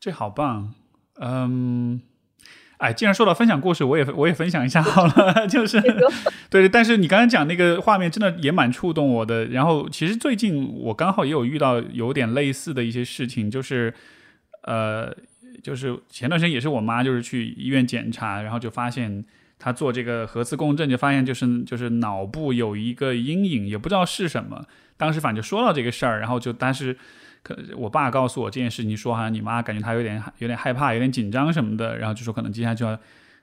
[0.00, 0.74] 这好棒。
[1.20, 2.00] 嗯。
[2.78, 5.82] 哎，既然说到分享故事，我也我也分享一下好了， 就是
[6.48, 9.46] 对，但是你刚才讲那个画面真的也蛮触动我的。
[9.46, 13.92] 然后其实最近我刚好也有遇到有点类似的一些事情，就是
[14.62, 15.12] 呃，
[15.62, 19.24] 就是前段时间也是我妈就是去医院检查，然后就发现
[19.58, 24.64] 她做这个核磁共振，就发现就是就是脑部有一个阴影，也不知道是什么。
[24.96, 26.96] 当时反正就说到这个事儿，然后就但是。
[27.42, 32.98] 可我爸告诉我这件事，你说好像你妈感觉她有点有点害怕，有点紧张什么的，然后就说可能接下来就要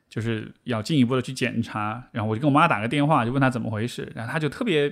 [0.10, 4.90] 就是要进一步的去检查，然后我就跟我妈打个电话，就问她怎么回事，然后她就特别，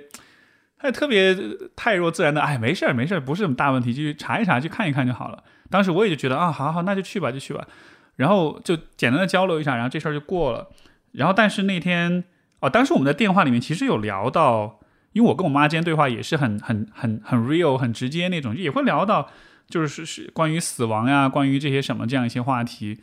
[0.78, 1.36] 她就特别
[1.76, 5.44] 太若自然的，哎，没事儿没事儿，不是什么大问题，就去查一查，去看一看就好了。
[5.70, 7.68] 当时我也就觉得啊，好好，那就去吧，就去吧，
[8.16, 10.70] 然后就简单的交流一下，然后这事儿就过了。
[11.12, 12.24] 然后但是那天
[12.60, 14.80] 哦，当时我们在电话里面其实有聊到。
[15.14, 19.30] 因为我跟我妈之间对话也是很很很很 real 很直接那种，也会聊到
[19.70, 23.00] 就是是关于死亡呀，关于这些什么这样一些话题。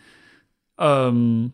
[0.77, 1.51] 嗯，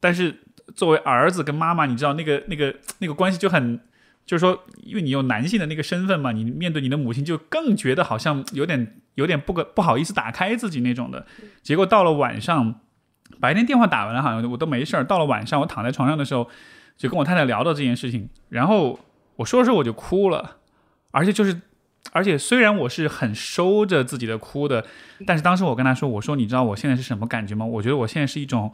[0.00, 0.42] 但是
[0.74, 3.80] 作为儿子跟妈妈，你知道那个那个那个关系就很，
[4.24, 11.26] 就是说，因为你有男性的那个身份嘛，你面对你的母亲就更觉得好像有点有点不可不好意思打开自己那种的。
[11.62, 12.80] 结果到了晚上，
[13.40, 15.04] 白天电话打完了，好像我都没事儿。
[15.04, 16.48] 到了晚上，我躺在床上的时候，
[16.96, 19.00] 就跟我太太聊到这件事情，然后。
[19.36, 20.58] 我说着说我就哭了，
[21.10, 21.60] 而且就是，
[22.12, 24.84] 而且虽然我是很收着自己的哭的，
[25.26, 27.66] 但是当时我跟他说：“我说你知道我现在是什么感觉吗？
[27.66, 28.72] 我觉得我现在是一种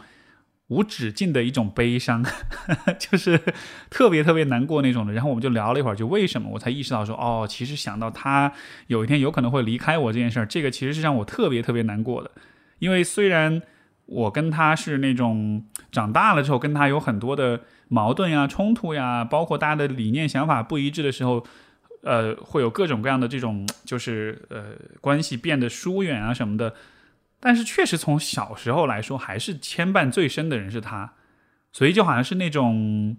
[0.68, 2.23] 无止境的一种悲伤，
[3.01, 3.40] 就是
[3.88, 8.53] 特别特别难过那种的。”然后我们就聊了一会儿，就为什么我才意识到说：“哦，其实想到他
[8.88, 12.31] 有一天有可能会离开我这件事儿，这个其实是让我特别特别难过的。
[12.81, 13.62] 因为虽然
[14.07, 21.44] 我跟他是那种长大了之后跟他有很多的。”矛盾呀、冲突呀，包括大家的理念、想法不一致的时候，
[22.03, 24.72] 呃，会有各种各样的这种，就是呃，
[25.03, 26.74] 关系变得疏远啊什么的。
[27.38, 31.12] 但是确实从小时候来说，还是牵绊最深的人是他，
[31.72, 33.16] 所以就好像是那种。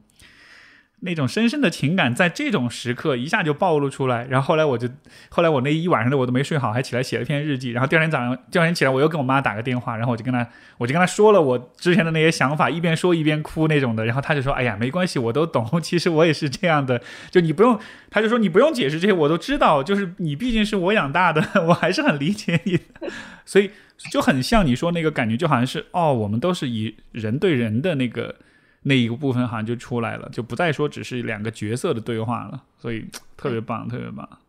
[1.03, 4.25] 那种深深的情感，在这种时刻一下就暴露出来。
[4.29, 4.87] 然后后来我就，
[5.29, 7.71] 后来我那一晚上的我都没睡好，还起来写了篇日记。
[7.71, 14.05] 然后第二天早上，第二天起来我又跟我妈打个电话，然后我就跟她，我就跟她说了我之前的那些想法，一边说一边哭那种的。
[14.05, 15.67] 然后她就说：“哎呀，没关系，我都懂。
[15.81, 17.79] 其实我也是这样的，就你不用。”
[18.11, 19.81] 她就说：“你不用解释这些，我都知道。
[19.81, 22.79] 就是你毕竟是我养大的， 我还是很理解你。
[23.43, 23.71] 所以
[24.11, 28.35] 就很像你说那个感觉，就好像是哦，我们都是以人对人的那个。”
[28.83, 33.05] 那一个部分好像就出来了，就不再说只是两个角色的对话了，所以
[33.37, 34.39] 特别棒，特别棒。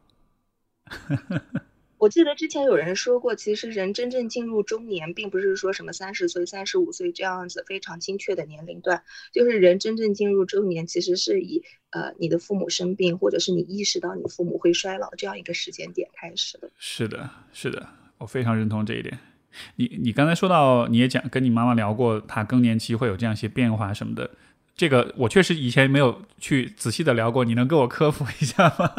[1.99, 16.69] 我记得之前有人说过，其实人真正进入中年，并不是说什么三十岁、三十五岁这样子非常精确的年龄段，就是人真正进入中年，其实是以呃你的父母生病，或者是你意识到你父母会衰老这样一个时间点开始的。
[16.77, 19.17] 是的，是的，我非常认同这一点。
[19.77, 24.31] 你你刚才说到，你也讲跟你妈妈聊过，她更年期会有这样一些变化什么的。
[24.75, 28.91] 这个我确实以前没有去仔细的聊过，你能给我科普一下吗？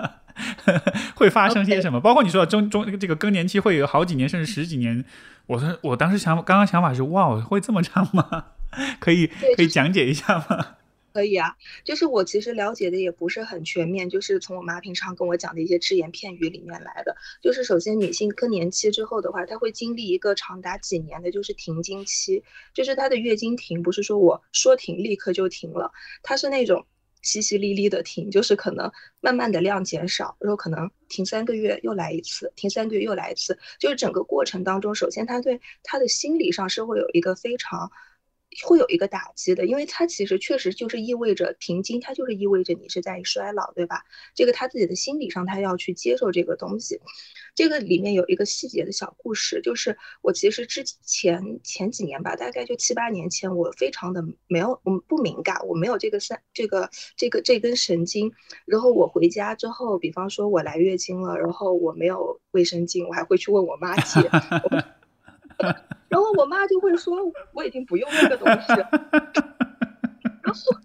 [1.16, 2.00] 会发生些什么？
[2.00, 5.04] 包括你说的中中这个更年期会有好几年甚至十几年。
[5.48, 8.46] 我说我当时想刚刚想法是哇，会这么长吗？
[9.00, 10.68] 可以可以讲解一下吗？
[11.14, 17.16] 可以啊，就是我其实了解的也不是很全面，就是从我妈平常跟我讲的一些只言片语里面来的。
[17.40, 25.92] 就是首先女性更年期之后的话，她会经历一个长达几年的，就是停经期，就是她的月经停，不是说我说停立刻就停了，
[26.24, 26.84] 它是那种
[27.24, 37.92] 淅淅沥沥的停，就是可能慢慢的量减少，然后可能停三个月又来一次，停三个月又来一次，就是整个过程当中，首先她对她的心理上是会有一个非常。
[38.66, 44.04] 会有一个打击的，因为它其实确实就是意味着停经，它就是意味着你是在衰老，对吧？
[44.36, 47.00] 这个他自己的心理上，他要去接受这个东西。
[47.56, 58.32] 这个里面有一个细节的小故事，就是我其实之前前几年吧，大概就七八年前，我非常的没有，我不敏感，我没有这个三这个这个这根神经。
[58.66, 64.30] 然后我回家之后，比方说我来月经了，然后我没有卫生巾，我还会去问我妈借。
[66.14, 67.18] 然后我妈就会说
[67.54, 68.74] 我已经不用那个东西，
[70.44, 70.78] 然后。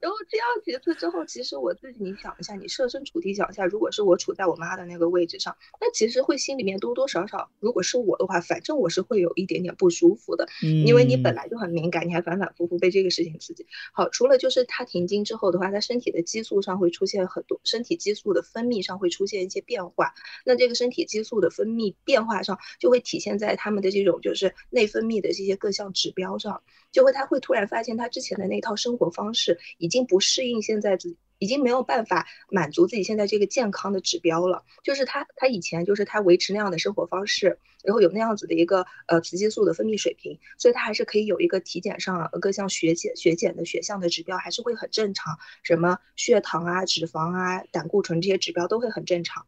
[0.00, 10.46] 然后这样几次之后，其实我自己，你想一下，你设身处地想一下，如果是我处在我妈的那个位置上，那其实会心里面多多少少，如果是我的话，反正我是会有一点点不舒服的，
[10.86, 13.66] 因为你本来就很敏感，你还反反复复被这个事情刺激。
[13.92, 30.08] 好，除了就是她停经之后的话，她身体的激素上会出现很多，身体激素的分泌上会出现一些变化，那这个身体激素的分泌变化上，就会体现在他们的这种就是内分泌的这些各项指标上，就会他会突然发现他之前的那套生活方式已经。
[30.08, 34.64] 不适应现在自己，已经没有办法满足自己现在这个健康的指标了。
[34.82, 49.46] 就是他，他以前就是他维持那样的生活方式，然后有那样子的一个呃雌激素的分泌水平，所以他还是可以有一个体检上各项血检、血检的血项的指标还是会很正常，什么血糖啊、脂肪啊、胆固醇这些指标都会很正常。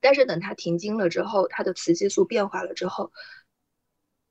[0.00, 3.12] 但是等他停经了之后，他的雌激素变化了之后。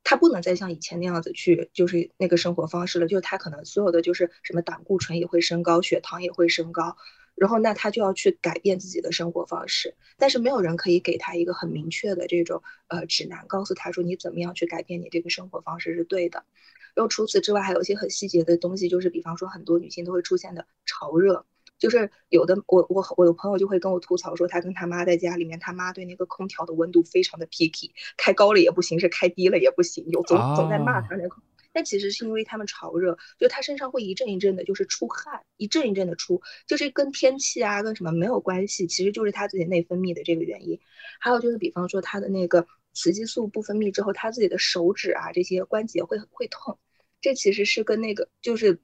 [0.10, 3.06] 他不能再像以前那样子去，就是那个生活方式了。
[3.06, 6.98] 就是他可能所有的就是什么胆固醇也会升高，血糖也会升高，
[7.36, 9.96] 然后那他就要去改变自己的生活方式。
[10.18, 16.44] 但是没有人可以给他一个很明确的这种呃指南，告诉他说你怎么样去改变你这个生活方式是对的。
[16.96, 21.46] 然后除此之外，还有一些很细节的东西，就是比方说很多女性都会出现的潮热。
[21.80, 31.38] 就是有的我我我的朋友就会跟我吐槽说，他跟他妈在家里面，他妈对那个空调的温度非常的 picky，开高了也不行，是开低了也不行，有总总在骂他那个。
[31.72, 40.78] 但其实是因为他们潮热，就他身上会一阵一阵的，就是出汗，一阵一阵的出，就是跟天气啊跟什么没有关系，其实就是他自己内分泌的这个原因。
[41.20, 46.78] 还有就是比方说他的那个雌激素不分泌之后，他自己的手指啊这些关节会会痛，
[47.22, 48.80] 这其实是跟那个就是。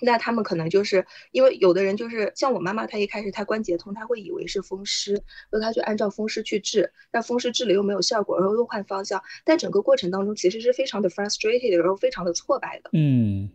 [0.00, 5.12] 那他们可能就是因为有的人就是像我妈妈，她一开始她关节痛，她会以为是风湿，
[5.50, 12.90] 然后她就按照风湿去治，但风湿治了又没有效果，然后又换方向，但整个过程当中其实是非常的 frustrated，然后非常的挫败的。
[12.92, 13.50] 嗯，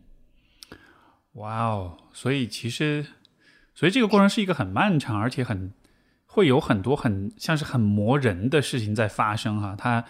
[1.32, 3.06] 哇哦，所以其实，
[3.74, 5.72] 所以这个过程是一个很漫长，而且很
[6.26, 10.04] 会有很多很像是很磨人的事情在发生哈，它。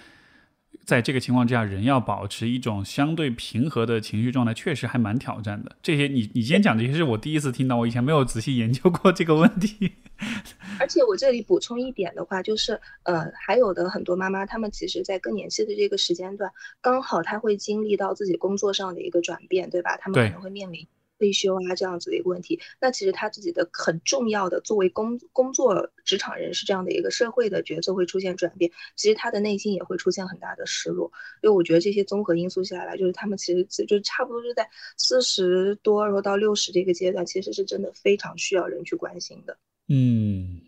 [0.86, 5.74] 在这个情况之下，人要保持一种相对平和的情绪状态，确实还蛮挑战的。
[5.82, 9.92] 这些你你今天讲这些是我第一次听到，我以前没有仔细研究过这个问题。
[10.78, 19.96] 而且我这里补充一点的话，就是呃，还有的很多妈妈，她们其实在更年期的这个时间段，刚好她会经历到自己工作上的一个转变，对吧？
[19.96, 20.86] 她们可能会面临。
[21.18, 31.10] 退休啊，这样子的一个问题，那其实他自己的很重要的作为工工作职场人士这样的一个社会的角色会出现转变，其实他的内心也会出现很大的失落，
[31.42, 39.56] 因为我觉得这些综合因素下来，就是他们其实就差不多是在四十多，然后到六十这个阶段，其实是真的非常需要人去关心的。
[39.88, 40.60] 嗯，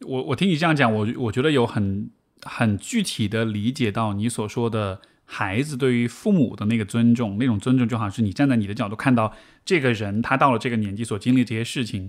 [0.00, 2.10] 我我听你这样讲，我我觉得有很
[2.42, 5.00] 很具体的理解到你所说的。
[5.28, 9.34] 孩子对于父母的那个尊重，那种尊重就好像是你站在你的角度看到
[9.64, 12.08] 这个人，他到了这个年纪所经历这些事情，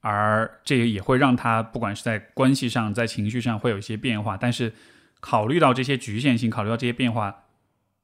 [0.00, 4.36] 而这也会让他不管是在关系上，在情绪上会有一些变化。
[4.36, 4.72] 但是
[5.20, 7.44] 考虑到这些局限性，考虑到这些变化，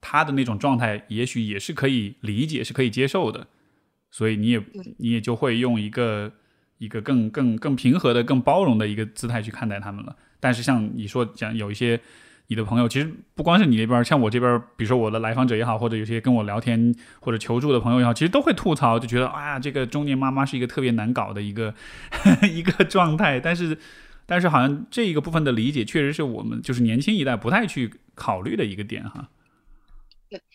[0.01, 3.49] 他的那种状态也许也是可以理解，是可以接受的。
[4.13, 4.63] 所以你也
[4.99, 6.33] 你也就会用一个
[6.79, 10.15] 一个更更更平和的、更包容的一个姿态去看待他们了。
[10.39, 12.01] 但是像你说讲有一些。
[12.49, 21.75] 你的朋友其实不光是你那边，像我这边，比如说我的来访者也好，或者有些跟我聊天或者求助的朋友也好，其实都会吐槽，就觉得啊，这个中年妈妈是一个特别难搞的一个
[22.55, 23.41] 一个状态。
[23.41, 23.77] 但是，
[24.27, 29.29] 但是好像这一个部分的理解，确实是我们就是年轻一代不太去考虑的一个点哈。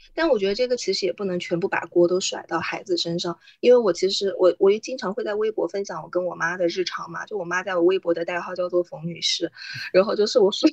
[0.07, 9.51] 对，但我觉得这个其实也不能全部把锅都甩到孩子身上，因为我其实我我也经常会在微博分享我跟我妈的日常嘛，就我妈在我微博的代号叫做冯女士，
[9.93, 10.69] 然后就是我说，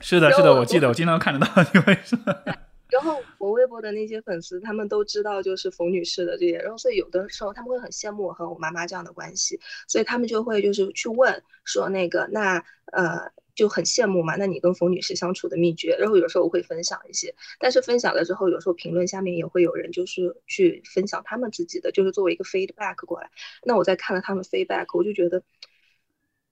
[0.00, 2.18] 是的，是的，我记得我经常看得到你会说，
[2.90, 13.30] 然后我微博的那些粉丝他们都知道就是冯女士的这些，然后所以有的时候他们会很羡慕我和我妈妈这样的关系，所以他们就会就是去问说那个那呃。
[13.58, 23.28] 就很羡慕嘛，那你跟冯女士相处的秘诀，然后有时候我会分享一些，但是分享了之后，有时候评论下面也会有人就是去分享他们自己的，就是作为一个 feedback 过来。
[23.64, 25.42] 那我在看了他们 feedback，我就觉得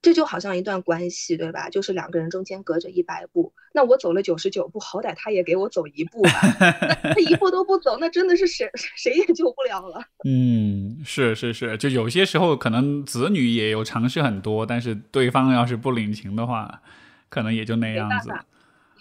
[0.07, 1.69] 这就好像一段关系，对吧？
[1.69, 6.30] 就是两个人中间隔着一百步，那我走了九十九步，好歹他也给我走一步吧。
[7.12, 10.01] 他一步都不走，那真的是谁 谁也救不了了。
[10.24, 16.80] 嗯，是是是，就有些时候可能子女也有尝试很多，但是对方要是不领情的话，
[17.28, 18.28] 可能也就那样子。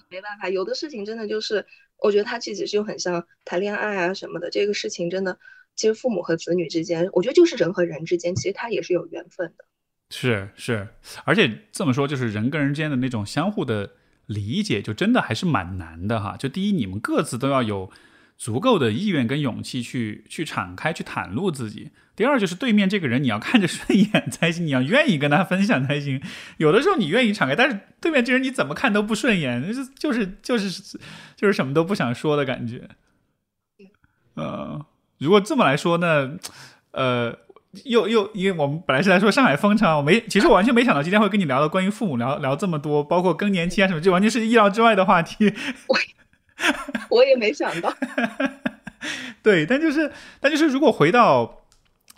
[0.10, 1.64] 没办法，有的事情真的就是，
[2.00, 5.38] 我觉得他其实就很像谈恋爱啊什么的，这个事情真的，
[5.76, 9.66] 其实父母和子女之间，我觉得就是人和人之间，其实他也是有缘分的。
[10.12, 10.90] 是是，
[11.24, 13.92] 而且这么说，就是人跟人之间的那种相互的
[14.28, 16.38] 理解，就真的还是蛮难的哈。
[16.38, 17.92] 就第一，你们各自都要有
[18.38, 26.22] 足够的意愿跟勇气去去敞开、去袒露自己；第二，就是对面这个人你要看着顺眼才行，你要愿意跟他分享才行。
[26.58, 30.38] 有的时候你愿意敞开，但是对面这人你怎么看都不顺眼，就是就是
[31.36, 32.90] 就是什么都不想说的感觉。
[34.36, 34.86] 呃，
[35.18, 36.38] 如果这么来说，那
[36.92, 37.45] 呃。
[37.84, 45.54] 又又，因为我们本来是来说上海封城，我没，其实我完全没想到今天会跟你聊到关于父母聊聊这么多，包括更年期啊什么，这完全是意料之外的话题。
[45.88, 45.98] 我
[47.10, 47.94] 我也没想到。
[49.44, 51.64] 对，但就是，但就是，如果回到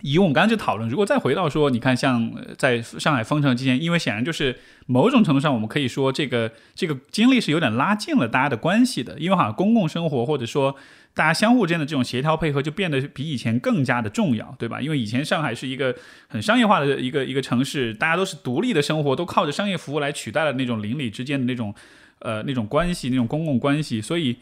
[0.02, 10.76] 以我们刚刚就讨论，如果再回到说，你看，像在上海封城期间，因为显然就是某种程度上，我们可以说这个这个经历是有点拉近了大家的关系的，因为好像公共生活或者说。
[11.18, 14.80] 大家相互之间的这种协调配合就变得比以前更加的重要，对吧？
[14.80, 15.94] 因为以前上海是一个
[16.28, 21.74] 很商业化的一个一个城市，大家都是独立的生活，都靠着商业服务来取代了那种邻里之间的那种
[22.20, 24.00] 呃那种关系，那种公共关系。
[24.00, 24.38] 所以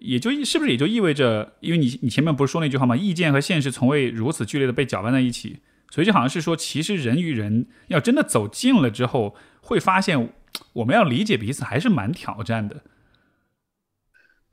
[0.00, 2.96] 也就是不是也就意味着，因为你你前面不是说那句话吗？
[2.96, 5.58] 意见和现实从未如此剧烈的被搅拌在一起，
[5.90, 10.32] 所以就好像是说，其实人与人要真的走近了之后，会发现
[10.72, 12.82] 我们要理解彼此还是蛮挑战的。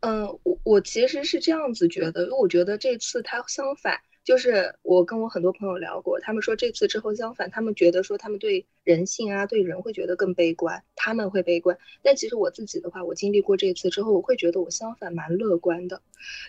[0.01, 11.77] 嗯，我我其实是这样子觉得，因为我觉得这次它相反，就是我跟我很多朋友聊过，他们说这次之后相反，他们觉得说他们对人性啊，对人会觉得更悲观，他们会悲观。
[12.03, 16.01] 但其实我自己的话，我经历过这次之后，我会觉得我相反蛮乐观的，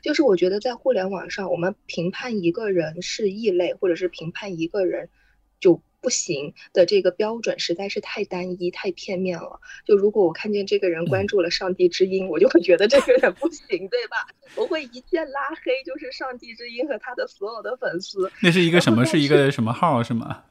[0.03, 5.09] 就是我觉得在互联网上，我们评判一个人是异类，或者是评判一个人
[5.59, 5.81] 就。
[6.01, 9.61] 不行的这个标准实在是太单一、太片面了。
[9.85, 14.29] 就如果我看见这个人关注了上帝之音，我就会觉得这个人不行，对吧？
[14.55, 18.31] 我会一键拉黑，就是上帝之音和他的所有的粉丝。
[18.43, 19.05] 那是一个什么？
[19.05, 20.03] 是一个什么号？
[20.03, 20.45] 是吗？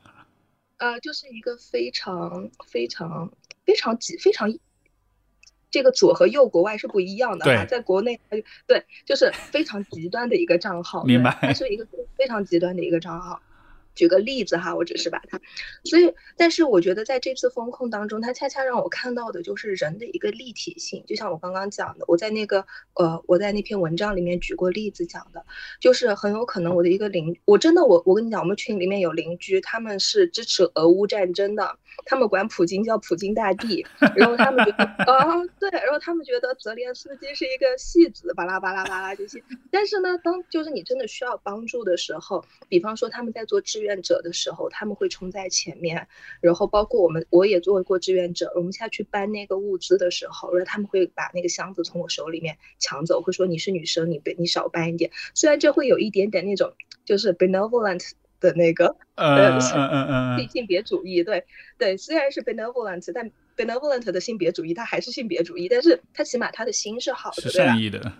[0.77, 3.31] 呃，就是一个非常非常
[3.65, 4.53] 非常极非常，
[5.71, 8.19] 这个左和右国外是不一样的哈，在国内
[8.67, 11.35] 对，就是非常极端的一个账号，明白？
[11.41, 13.41] 它是一个非常极端的一个账号。
[13.97, 15.41] 举个例子哈，我只是把它，
[15.83, 21.03] 所以，但是我觉得在这次风控当中，它恰恰让我看到的就是人的一个立体性。
[21.07, 25.43] 就像我刚刚讲的，我在那个呃，我在那篇文章里面举过例子讲的，
[25.81, 31.75] 就是很有可能我的一个邻，我真的我我跟你讲，我们群里面有邻居，他们是支持俄乌战争的，
[32.05, 33.83] 他们管普京叫普京大帝，
[34.15, 39.41] 然后他们觉得啊对，然后他们觉得泽连斯基是一个戏子，巴拉巴拉巴拉这些。
[39.71, 43.86] 但是呢，当就是你真的需要帮助的时候，比方说他们在做志愿。
[43.87, 46.07] 志愿者的时候，他们会冲在前面，
[46.41, 48.51] 然后包括我们，我也做过志愿者。
[48.53, 55.09] 我们下去搬那个物资的时候，然后他们会把那个箱子从我手里面抢走，会说你是女生，你别你少搬一点。
[55.33, 56.73] 虽然这会有一点点那种
[57.05, 58.11] 就是 benevolent
[58.41, 61.45] 的那个呃嗯嗯嗯 性别主义，对
[61.77, 68.11] 对，虽然是 benevolent，但 benevolent 的性别主义，它还是性别主义，但是它起码他的心是好的，是善意的。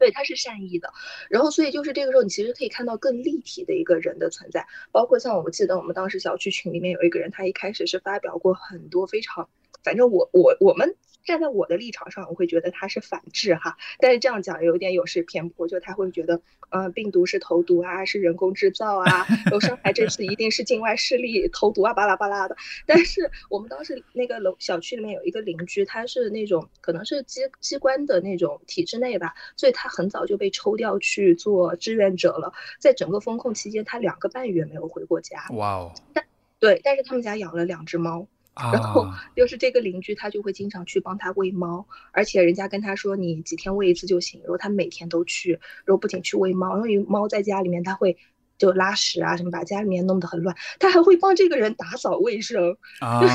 [0.00, 0.92] 对，他是善意的，
[1.28, 9.48] 然后所以就是这个时候，你其实可以看到更立体的一个人的存在，包括像我们记得我们当时小区群里面有一个人，他一开始是发表过很多非常，
[9.84, 10.96] 反正我我我们。
[11.24, 16.40] 站在我的立场上，我会觉得他是反制哈，但是这样讲有点有失偏颇，就他会觉得，
[16.70, 22.56] 呃，病毒是投毒啊，是人工制造啊，有上海这次一定是境外势力投毒啊，巴拉巴拉的。
[22.86, 35.44] 但是我们当时那个楼小区里面有一个邻居，他是那种可能是机机关的那种体制内吧，所以他很早就被抽调去做志愿者了，在整个风控期间，他两个半月没有回过家。
[35.50, 35.92] 哇哦！
[36.14, 36.24] 但
[36.58, 38.26] 对，但是他们家养了两只猫。
[38.72, 44.40] 然后又是这个邻居，他就会经常去帮他喂猫，而且人家跟他说你几天喂一次就行。
[44.40, 45.52] 然后他每天都去，
[45.84, 48.16] 然后不仅去喂猫，因为猫在家里面，他会
[48.58, 50.54] 就拉屎啊什么，把家里面弄得很乱。
[50.78, 52.60] 他还会帮这个人打扫卫生，
[53.20, 53.34] 就是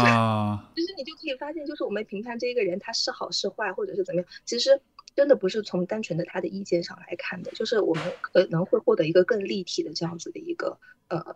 [0.76, 4.80] 其实你就可以发现，就是我们评判这个人他是好是坏，或者是怎么样，其实
[5.16, 11.36] 真的不是从单纯的他的意见上来看的，就是我们可能会获得一个更立体的这样子的一个呃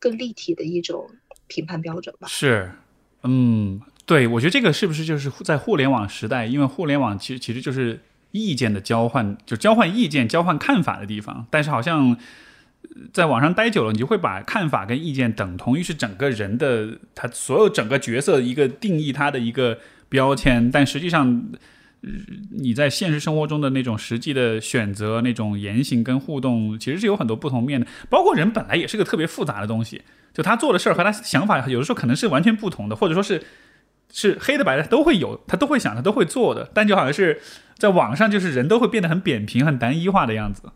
[0.00, 1.08] 更立体的一种
[1.46, 2.28] 评判标准吧。
[2.28, 2.70] 是。
[3.24, 8.00] 嗯，对，我觉得这个是不是就是在互联网时代，因为互联网其实其实就是
[8.30, 11.46] 意见的交换，就交换意见、交换看法的地方。
[11.50, 12.16] 但是好像
[13.12, 21.44] 在网上待久了，你就会把看法跟意见等同于是整个人的他所有整个角色一个定义他的一个标签，但实际上。
[22.50, 27.86] 你在现实生活中的那种实际的选择、那种言行跟互动，其实是有很多不同面的。
[28.10, 30.02] 包括人本来也是个特别复杂的东西，
[30.34, 33.42] 就他做的事儿和他想法有的时候可能是完全不同的，或者说是
[34.12, 36.70] 是黑的白的都会有，他都会想，他都会做的。
[36.74, 37.40] 但就好像是
[37.78, 40.72] 在网上，就是人都会变得很扁平、很单一化的样子。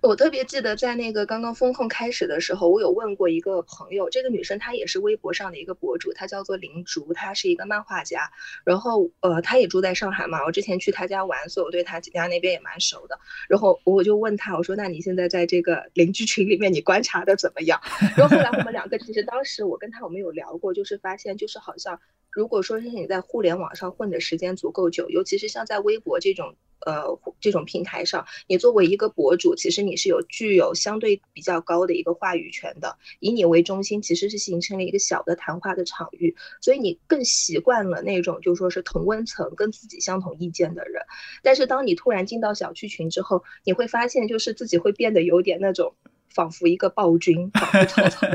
[0.00, 8.30] 我特别记得在那个刚刚风控开始的时候，我有问过一个朋友，这个女生她也是微博上的一个博主，她叫做林竹，她是一个漫画家，
[8.62, 13.18] 然后呃，她也住在上海嘛，我之前去她家玩，所以我对她家那边也蛮熟的。
[13.48, 17.80] 然后我就问她，我说那你现在在这个邻居群里面，你观察的怎么样？
[18.16, 26.54] 然后后来我们两个其实当时我跟她我们有聊过，就是发现就是好像如果说是你在互联网上混的时间足够久，尤其是像在微博这种。
[26.86, 32.96] 呃，这种平台上，你作为一个博主，其实你是有具有相对比较高的一个话语权的。
[33.20, 41.02] 以你为中心，其实是形成了一个小的谈话的场域，所以你更习惯了那种就说是同温层、跟自己相同意见的人。
[41.42, 45.94] 但是当你突然进到小区群之后，你会发现，就是自己会变得有点那种，
[46.28, 48.26] 仿佛一个暴君，仿佛曹操，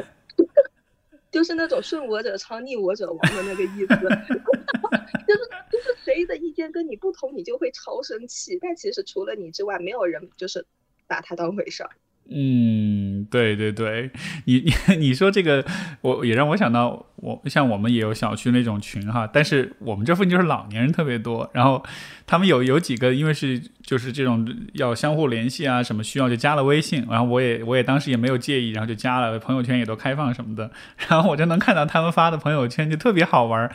[1.33, 3.95] 就是那种顺我者昌，逆我者亡的那个意思。
[5.25, 8.59] 就是就是谁的意见跟你不同，你就会超生气。
[8.61, 10.63] 但其实除了你之外，没有人就是
[11.07, 11.89] 把他当回事儿。
[12.29, 14.09] 嗯，对对对，
[14.45, 15.63] 你你 你说这个，
[16.01, 21.83] 我也让我想到，我像我们也有小区那种群哈，但是我们这附近就是老年人特别多，然后
[22.25, 30.71] 他们有有几个，因为是就是这种要相互联系啊，什么需要就加了微信，然后我也我也当时也没有介意，然后就加了，朋友圈也都开放什么的，
[31.09, 33.69] 然后我就能看到他们发的朋友圈，就特别好玩。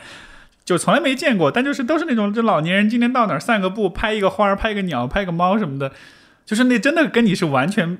[0.65, 5.91] 就从来没见过，但就是都是那种就老年人今天到哪儿散个步，拍一个花儿，拍个鸟，拍个猫什么的，
[6.49, 7.95] 就是那真的跟你是完全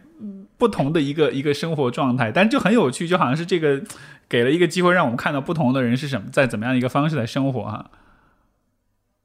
[0.58, 3.80] 不同的一个一个生活状态，但就很有趣，就好像是这个
[4.28, 7.91] 给了一个机会让我们看到不同的人是什么在怎么样一个方式在生活哈。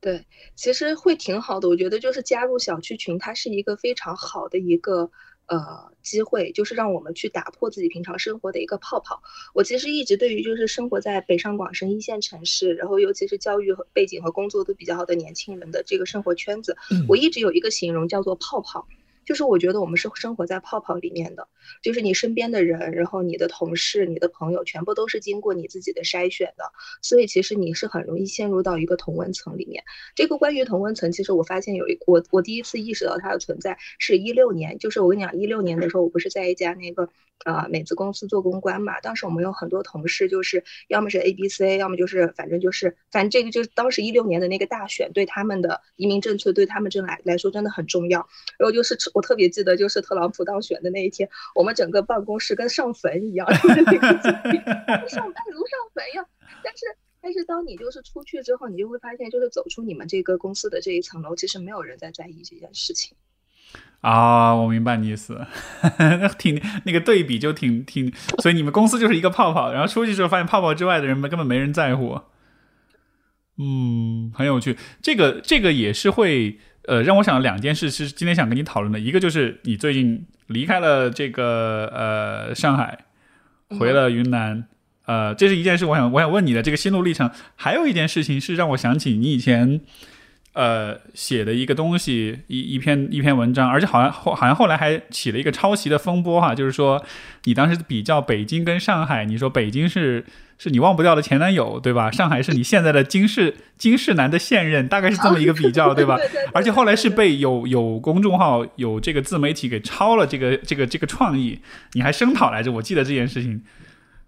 [0.03, 5.11] 对，其实会挺好的，我觉得就是加入小区群，它是一个非常好的一个。
[5.47, 9.23] 呃，机会就是让我们去打破自己平常生活的一个泡泡。
[9.53, 16.75] 我其实一直对于就是生活在北上广深一线城市，然后尤其是教育和背景和工作都比较好的年轻人的这个生活圈子，
[17.07, 18.89] 我一直有一个形容叫做泡泡。
[19.25, 21.49] 就是我觉得我们是生活在泡泡里面的，
[21.83, 26.65] 就是你身边的人，然后你的同事、你的朋友，全部都是经过你自己的筛选的，
[27.03, 29.85] 所以其实你是很容易陷入到一个同温层里面。
[30.15, 37.09] 这个关于同温层，其实我发现有一我我第一次意识到它的存在是一六年，就是我跟你讲，一六年的时候，我不是在一家那个。
[37.45, 48.27] 啊，美资公司做公关嘛，当时我们有很多同事，就是要么是 A B C，要么就是反正就是，反正这个就是当时一六年的那个大选，对他们的移民政策，对他们这来来说真的很重要。
[48.59, 56.27] 然后就是我特别记得，就是特朗普当选的那一天，我们整个办公室跟上坟一样， 上班如上坟一样。
[56.63, 56.87] 但是
[57.21, 63.17] 但是当你就是出去之后，你就会发现，就是走出你们这个公司的这一层楼，其实没有人在在意这件事情。
[64.05, 65.47] 啊，我明白你意思，
[66.37, 72.21] 挺那个对比就挺挺，所以你们公司就是一个泡泡，然后出去之后发现泡泡之外的人们根本没人在乎，
[73.57, 74.77] 嗯，很有趣。
[75.01, 83.07] 这个这个也是会呃让我想到两件事，是今天想跟你讨论的，一个就是你最近离开了这个呃上海，
[83.71, 84.67] 回了云南，
[85.07, 87.31] 呃，这是一件事，我想我想问你的这个心路历程。
[87.57, 89.81] 还有一件事情是让我想起你以前。
[90.55, 97.05] 呃，写的一个东西，一一篇一篇文章，而且好像后好像后来还起了一个抄袭的风波哈，就是说
[97.43, 100.25] 你当时比较北京跟上海，你说北京是
[100.57, 102.09] 是你忘不掉的前男友，对吧？
[102.09, 106.17] 上海是你现在的金世金世男的现任，大概是这么一个比较，对吧？
[106.55, 111.59] 而且后来是被有有公众号有这个自媒体给抄了这个这个这个创意，
[111.95, 113.61] 你还声讨来着，我记得这件事情，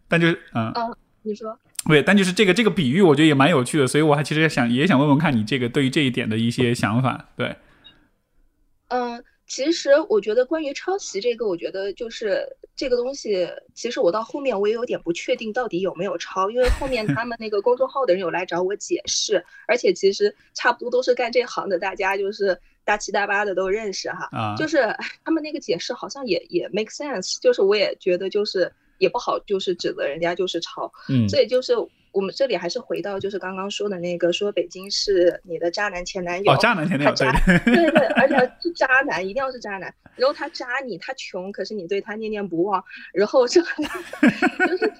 [0.09, 0.75] 但就是嗯，
[1.23, 1.57] 你说。
[1.89, 7.29] 对，但就是这个这个比喻，我觉得也蛮有趣的，所以我还其实想也想问问看你这个对于这一点的一些想法。
[7.37, 7.55] 对，
[8.89, 24.79] 嗯，其实我觉得关于抄袭这个，我觉得就是这个东西，其实我到后面我也有点不确定到底有没有抄，因为后面他们那个公众号的人有来找我解释，而且其实差不多都是干这行的，大家就是大七大八的都认识哈，啊，就是
[25.25, 28.73] 他们那个解释好像也也 make sense，就是我也觉得就是。
[28.99, 31.75] 也不好，就是指责人家就是抄，嗯，这也就是
[32.13, 37.15] 我们这里还是回到就是刚刚说的那个，说北京是你的渣男前男友，哦，渣男前男友，
[37.65, 42.83] 对对对，而且 是渣男，一定要是渣男，然后他渣你，他穷，可是你对他念念不忘，
[43.13, 43.61] 然后这
[44.67, 44.93] 就是。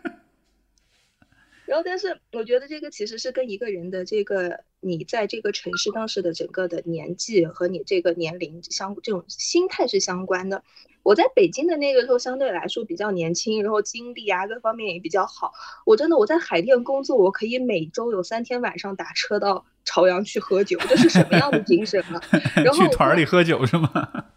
[1.67, 10.63] 然后，但是我觉得这个其实是跟一个人的这个你在这个城市当时的整个的年纪和你这个年龄相这种心态是相关的。
[11.03, 15.53] 我在北京的那个时候相对来说比较年轻，然后精力啊各方面也比较好。
[15.85, 22.21] 我真的我在海淀工作，我可以每周有三天晚上打车到朝阳去喝酒，这是什么样的精神啊？
[22.65, 23.89] 然后去团里喝酒是吗？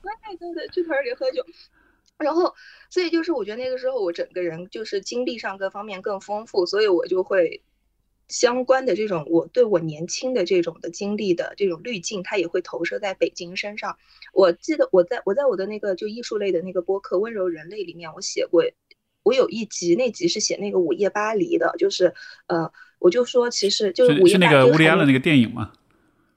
[0.04, 1.44] 对对对，去团里喝酒。
[2.20, 2.54] 然后，
[2.90, 7.62] 所以就是我觉得那个时候我整个人就是经历上各方面更丰富，所以我就会
[8.28, 13.98] 相关的这种我对我年轻的这种的经历的这种滤镜，它也会投射在北京身上。
[14.34, 18.64] 我记得我在我在我的那个就艺术类的那个播客《温柔人类》里面，我写过，
[19.24, 22.14] 我有一集那集是写那个午夜巴黎的，就是
[22.48, 25.72] 呃，我就说其实就是午夜那个乌里安的那个电影吗？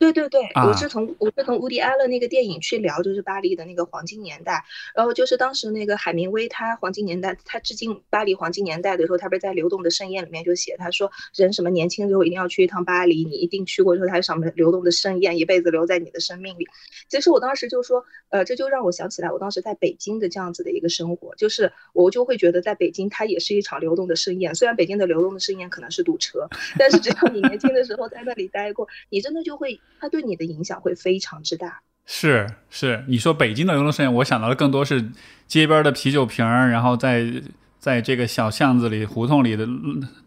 [0.02, 4.64] 对对对，我是从我是从乌迪埃勒那个电影去聊，就是巴黎的那个黄金年代。
[4.96, 16.66] 然后就是当时那个海明威他黄金年代，他致敬巴黎黄金年代的时候，他不是在《流动的盛宴》里面就写，他说人什么年轻的时候一定要去一趟巴黎，你一定去过之后，它上面流动的盛宴，一辈子留在你的生命里。
[17.08, 24.52] 其实我当时就说，呃，这就让我想起来我当时在北京的这样子的一个生活，就是我就会觉得在北京它也是一场流动的盛宴。
[24.52, 29.80] 虽然北京的流动的盛宴可能是堵车，但是只要你年轻的时候在那里待过，你真的就会。
[30.00, 31.80] 它对你的影响会非常之大。
[32.04, 35.10] 是是，你说北京的流动盛宴，我想到的更多是
[35.46, 37.42] 街边的啤酒瓶儿，然后在
[37.78, 39.66] 在这个小巷子里、胡同里的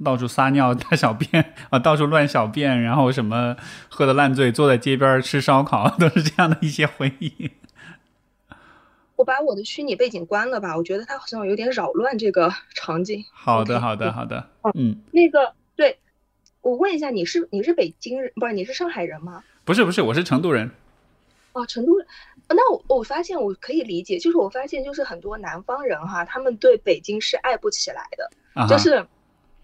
[0.04, 3.56] 到处撒尿、大小便啊，到处乱小便，然后什么
[3.90, 7.52] 喝的烂醉，坐在街边吃烧烤， 都是这样的一些回忆。
[9.18, 13.24] 我把我的虚拟背景关了吧，我觉得它好像有点扰乱这个场景。
[13.34, 14.50] 好的，好的，好的。
[14.74, 15.98] 嗯，那个对。
[16.62, 19.44] 我问一下，你是你是北京人，不是你是上海人吗？
[19.66, 20.72] 不是不是，我是成都人。
[21.54, 22.08] 哦，成都人。
[22.48, 29.04] 那我我发现我可以理解，就是我发现就是很多南方人哈，他们对北京是爱不起来的，就是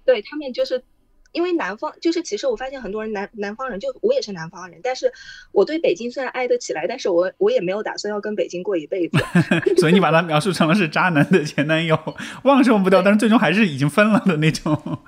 [0.04, 0.84] 对他们就是
[1.32, 5.12] 因为南方就是其实我发现很多人南南方人就我也是南方人，但是
[5.52, 9.20] 我对北京虽然爱得起来，但是我我也没有打算要跟北京过一辈子。
[9.78, 11.95] 所以你把它描述成了是渣男的前男友，
[12.43, 14.99] 忘什么不掉，但是最终还是已经分了的那种。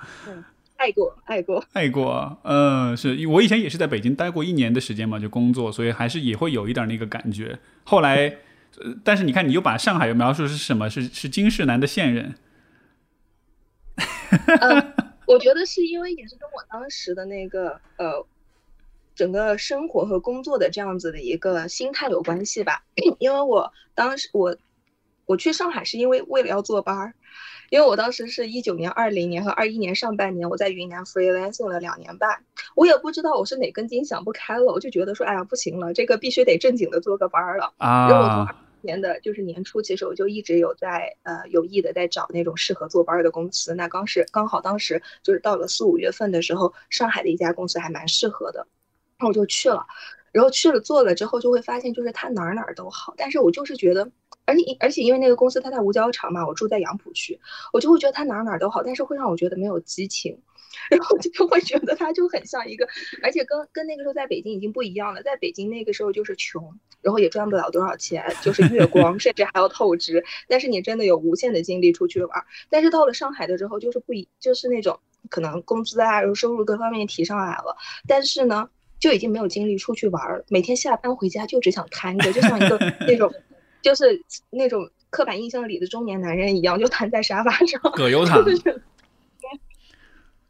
[0.84, 7.58] 爱过，爱过，爱过，嗯，是我以前也是在北京待过一年的时间嘛，就工作，所以还是也会有一点那个感觉。
[7.84, 8.36] 后来，
[9.02, 10.90] 但是你看，你又把上海又描述是什么？
[10.90, 12.34] 是是金世男的现任。
[15.26, 18.26] 我觉得是因为也是跟我当时的那个呃，
[19.14, 22.84] 整个生活和工作的这样子的一个心态有关系吧。
[23.18, 24.54] 因为我当时我
[25.24, 27.14] 我去上海是因为为了要坐班儿。
[27.74, 32.44] 因为我当时是一九年、二零年和二一年上半年，我在云南 freelancing 了两年半，
[32.76, 37.74] 我也不知道我是哪根筋想不开了，我就觉得说，哎呀，不行了，这个必须得正经的做个班儿了。
[37.78, 38.08] 啊。
[38.08, 43.74] 然后我从二年的就是年初，其实我就一直有在呃有意的在找那种适合做班儿的公司。
[43.74, 48.64] 那刚是刚好当时就是到了四五月份的时候，上海的一家公司还蛮适合的，
[49.18, 49.84] 那我就去了。
[50.34, 54.10] 然后去了做了之后，就会发现就是他哪儿哪儿都好，但是我就是觉得。
[54.46, 57.40] 而且而且因为那个公司它在五角场嘛，我住在杨浦区，
[57.72, 60.38] 我就会觉得它哪哪都好，但是会让我觉得没有激情，
[60.90, 62.86] 然后就会觉得它就很像一个，
[63.22, 72.44] 而且跟跟那个时候在北京已经不一样了，在北京那个时候就是穷，然后也赚不了多少钱，就是月光，甚至还要透支，但是你真的有无限的精力出去玩。
[72.68, 77.74] 但是到了上海的时候，就是不一，就是那种可能工资啊，然后收入各方面提上来了，
[78.06, 78.68] 但是呢，
[79.04, 83.30] 就已经没有精力出去玩儿，每天下班回家就只想瘫着，就像一个 那种。
[83.82, 88.42] 就是那种刻板印象里的中年男人一样，就瘫在沙发上，葛优 躺。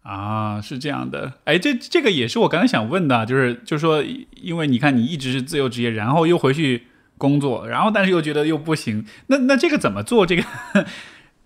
[0.02, 1.32] 啊，是这样的。
[1.42, 4.04] 哎，这这个也是我刚才想问的，就是就是说，
[4.40, 6.84] 因为你看你一直是自由职业，然后又回去
[7.18, 10.24] 工作，然后但是又觉得又不行，那那这个怎么做？
[10.24, 10.44] 这个？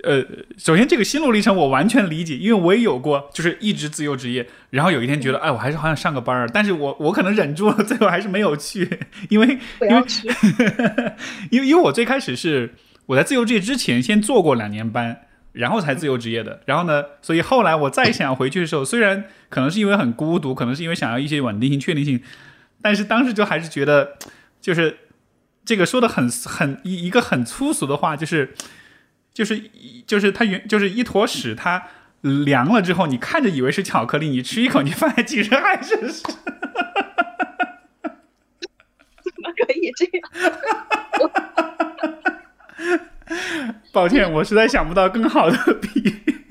[0.04, 0.24] 呃，
[0.56, 8.88] 首先这个心路历程我完全理解，因为我也有过，就是一直自由职业，然后有一天觉得，哎，我还是好想上个班儿，但是我我可能忍住了， 最后还是没有去，
[9.28, 10.02] 因为因为
[11.50, 12.74] 因为因为我最开始是
[13.06, 22.20] 我在自由职业之前先做过两年班，然后才自由职业的，然后呢，所以后来我再想回去的时候，虽然可能是因为很孤独，可能是因为想要一些稳定性、确定性，
[22.80, 24.16] 但是当时就还是觉得，
[24.60, 24.96] 就是
[25.64, 28.54] 这个说的很很一一个很粗俗的话，就是。
[29.38, 29.70] 就是
[30.04, 31.80] 就是它原就是一坨屎，它
[32.22, 36.24] 凉了之后，你看着以为是巧克力，你吃一口，你发现其实还是屎。
[39.22, 40.28] 怎么可以这样？
[43.92, 46.47] 抱歉，我实在想不到更好的比喻。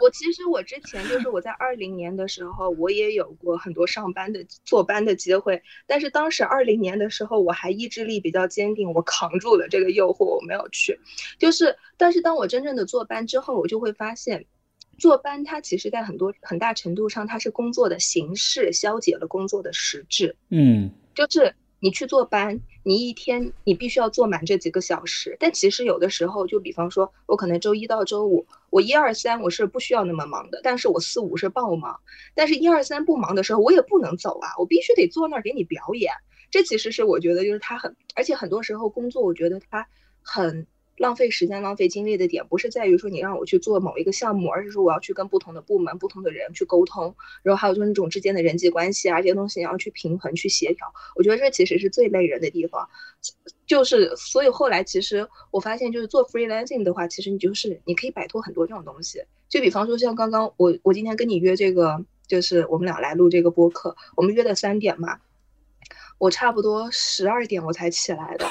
[0.00, 10.98] 我其实我之前就是我在二零年的时候，我也有过很多上班的坐班的机会，但是当时二零年的时候我还意志力比较坚定，我扛住了这个诱惑，我没有去。
[11.38, 14.46] 就是，但是当我真正的坐班之后，我就会发现，
[14.98, 20.34] 坐班它其实在很多很大程度上，它是工作的形式消解了工作的实质。
[20.48, 25.36] 嗯，就是你去坐班，你一天你必须要坐满这几个小时。
[25.38, 32.00] 但其实有的时候，就比方说，我可能周一到周五，我一二三我是不需要那么忙的，但是我四五是爆忙。
[32.34, 36.12] 但是一二三不忙的时候，我也不能走啊，我必须得坐那儿给你表演。
[36.50, 39.86] 这其实是我觉得就是他很，而且很多时候工作，我觉得他
[40.22, 40.66] 很。
[41.00, 50.92] 浪费时间、浪费精力的点，不是在于说你让我去做某一个项目，而是说我要去跟不同的部门、不同的人去沟通，然后还有就是那种之间的人际关系啊，这些东西你要去平衡、去协调。
[51.16, 52.86] 我觉得这其实是最累人的地方。
[53.66, 59.22] 就是所以后来其实我发现，就是做 freelancing 的话，其实你就是你可以摆脱很多这种东西。
[59.48, 65.18] 就比方说像刚刚我我今天跟你约这个，就是我们俩来录这个播客，我们约的三点嘛，
[66.18, 68.46] 我差不多十二点我才起来的，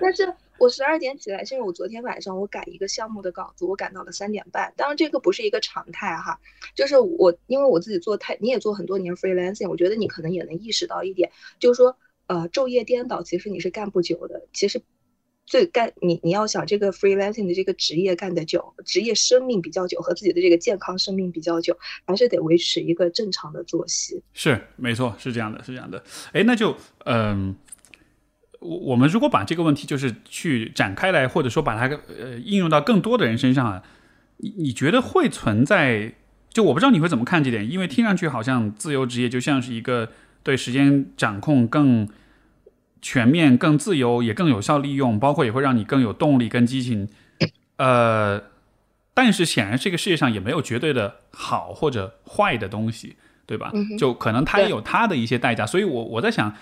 [0.00, 0.34] 但是。
[0.58, 4.72] 我十二点起来，是因为我昨天晚上我改一个项目的稿子，我赶到了三点半。
[4.76, 6.38] 当然这个不是一个常态哈，
[6.74, 11.96] 就是我因为我自己做太，你也做很多年 freelancing，我觉得你可能也能意识到一点，就是说
[12.26, 14.46] 呃昼夜颠倒，其实你是干不久的。
[14.52, 14.80] 其实
[15.44, 21.76] 最干你你要想这个 freelancing 的这个职业干得久，职业生命比较久和自己的这个健康生命比较久，
[22.06, 24.22] 还是得维持一个正常的作息。
[24.32, 26.02] 是没错，是这样的，是这样的。
[26.32, 27.54] 哎，那就嗯。
[28.60, 33.82] 我我们如果把这个问题就是去展开来，或者说把它呃应用到更多的人身上啊，
[34.38, 36.14] 你你觉得会存在？
[36.50, 40.08] 就我不知道你会怎么看这点，因为听上去好像自由职业就像是一个
[40.42, 42.08] 对时间掌控更
[43.02, 47.08] 全面、更自由，也更有效利用，包括也会让你更有动力跟激情。
[47.76, 48.42] 呃，
[49.12, 53.70] 但是显然这个世界上也没有绝对的好或者坏的东西，对吧？
[53.98, 56.54] 就可能它也有它的一些代价，所以我我在想。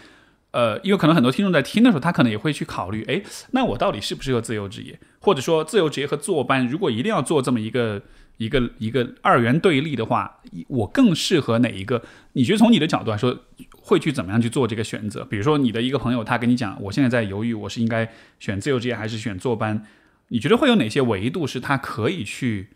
[0.54, 4.96] 呃，因为可能很多听众在听的时候，他可能也会去考虑，哎，那我到底适不适合自由职业？
[5.18, 8.00] 或者说，自由职业和坐班，如果一定要做这么一个
[8.36, 12.00] 一个一个二元对立的话，我更适合哪一个？
[12.34, 13.36] 你觉得从你的角度来说，
[13.76, 15.24] 会去怎么样去做这个选择？
[15.24, 19.84] 比如说，你的一个朋友他跟你讲，我现在在犹豫，我是应该选自由职业还是选坐班？
[20.28, 22.68] 你觉得会有哪些维度是他可以去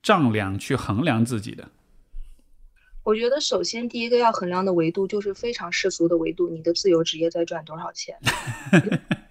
[0.00, 1.70] 丈量、去衡量自己的？
[3.06, 8.16] 我觉得首先第一个要衡量的维度就是非常世俗的维度，你的自由职业在赚多少钱？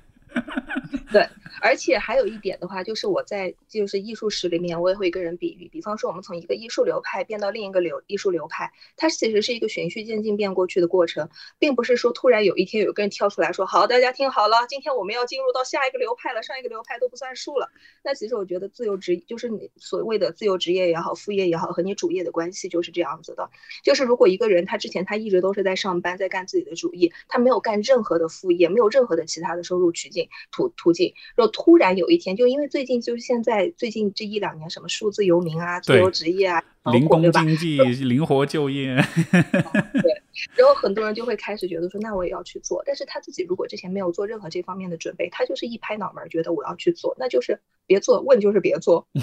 [1.11, 1.27] 对。
[1.61, 5.69] 而且还有一点的话，就是我在就是艺术史里面，我也会跟人比喻。
[5.69, 17.69] 比方说，我们从一个艺术流派变到另一个流艺术流派，它其实是一个循序渐进变过去的过程，并不是说突然有一天有个人跳出来说：“好，大家听好了，今天我们要进入到下一个流派了，上一个流派都不算数了。”
[18.03, 23.49] 那其实我觉得自由职就是你所谓的自由职业也好，副业也好，和你主业的关系就是这样子的。
[23.83, 38.95] 就是如果一个人他之前他一直都是在上班，在干自己的主业，他没有干任何的副业，没有任何的其他的收入途径途途径，若突然有一天，就因为最近就是现在最近这一两年，什么数字游民啊、自由职业啊、零工 经济、灵活就业，
[39.31, 40.23] 对，
[40.55, 42.81] 然后很多人就会开始觉得说，那我也要去做。
[42.85, 49.05] 但是他自己如果之前没有做任何这方面的准备，他就是一拍脑门觉得我要去做，那就是别做，问就是别做。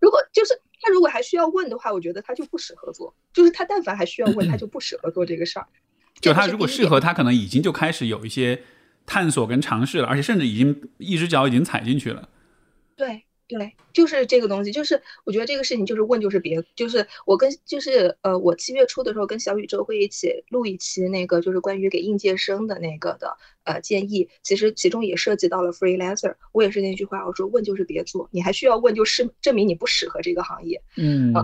[0.00, 3.14] 如果就是他如果还需要问的话，我觉得他就不适合做。
[3.32, 5.66] 就是他但凡还需要问，他就不适合做这个事儿。
[6.20, 8.62] 就他如果适合，他可能已经就开始有一些。
[9.06, 12.28] 探索跟尝试了，而且甚至已经一只脚已经踩进去了。
[12.96, 13.24] 对。
[13.52, 26.32] 对，就是这个东西，就是我觉得这个事情就是问就是别，就是我跟就是呃，我七月初的时候跟小宇宙会一起录一期那个就是关于给应届生的那个的呃建议，其实其中也涉及到了 freelancer。
[26.52, 30.80] 我也是那句话，我说问就是别做，你还需要问就是证明你不适合这个行业。
[30.96, 31.34] 嗯，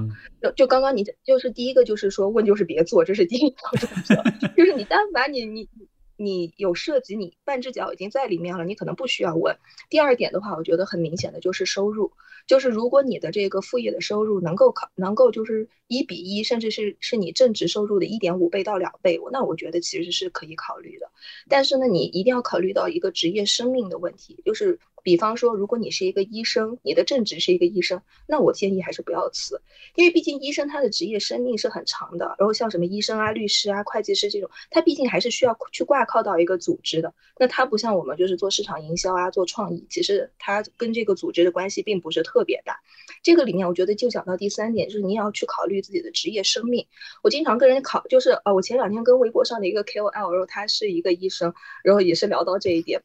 [0.41, 4.15] 就就刚刚你就是第一个就是说问就是别做，这是第一条准则，
[4.57, 5.69] 就是你但凡你你。
[6.17, 9.57] 你有涉及，你半只脚已经在里面了，你可能不需要问。
[9.91, 12.13] 第二点的话，我觉得很明显的就是收入，
[12.47, 21.11] 就是如果你的这个副业的收入能够考，能够就是一比一，甚至是是你正职收入的一点五倍到两倍，那我觉得其实是可以考虑的。
[21.49, 24.79] 但是呢，你一定要考虑到一个职业生命的问题，就是。
[25.07, 29.63] 比方说，如果你是一个医生，你的正职是一个医生，那我建议还是不要辞，
[29.95, 32.35] 因为毕竟医生他的职业生命是很长的。
[32.41, 37.15] 然后像什么医生啊、律师啊、会计师这种，他毕竟还是需要去挂靠到一个组织的。
[37.39, 42.77] 那他不像我们就是做市场营销啊、做创意，其实他跟这个组织的关系并不是特别大。
[43.23, 46.85] 这个里面，我觉得就讲到第三点，就是你也要去考虑自己的职业生命。
[47.23, 51.55] 我经常跟人考，就是呃，我前两天跟微博上的一个 KOL，然后他是一个医生，
[51.85, 53.01] 然后也是聊到这一点。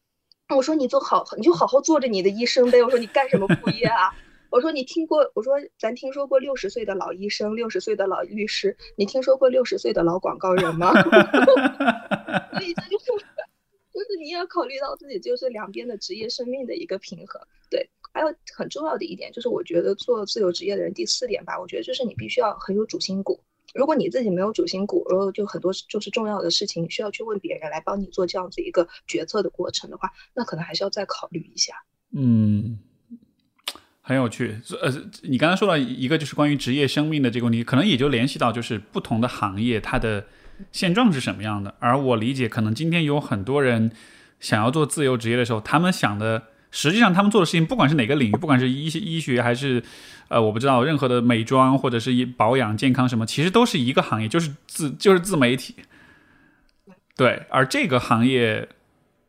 [0.55, 2.81] 我说你做好，你就好好做着你的医生呗。
[2.83, 4.13] 我说你干什么副业啊？
[4.49, 5.31] 我说你听过？
[5.33, 10.91] 我说咱听说过六十岁的老医生，六十岁的老律师，你听说过六十岁的老广告人吗？
[12.51, 13.05] 所以这就是，
[13.93, 17.41] 就是你要考虑到自己就是两边的职业生命的一个平衡。
[17.69, 23.39] 对还有很重要的一点就是，我觉得做自由职业的人，第四点吧，我觉得就是你必须要很有主心骨。
[23.73, 31.73] 如果你自己没有主心骨，然后就很多就是重要的事情需要去问别人来帮你做这样子一个决策的过程的话，那可能还是要再考虑一下。
[32.15, 32.79] 嗯，
[34.01, 34.59] 很有趣。
[34.81, 34.93] 呃，
[35.23, 40.25] 你刚才说到一个就是关于职业生命的这个问题，可能也就联系到就是不同的行业它的
[40.71, 41.75] 现状是什么样的。
[41.79, 43.91] 而我理解，可能今天有很多人
[44.39, 46.50] 想要做自由职业的时候，他们想的。
[46.71, 49.83] 实际上，他们做的事情，不管是哪个领域，不管是医医学还是，
[50.29, 55.75] 呃，我不知道任何的美妆或者是保养健康什么，其实都是一个行业，就是自就是自媒体。
[57.17, 58.67] 对，而这个行业，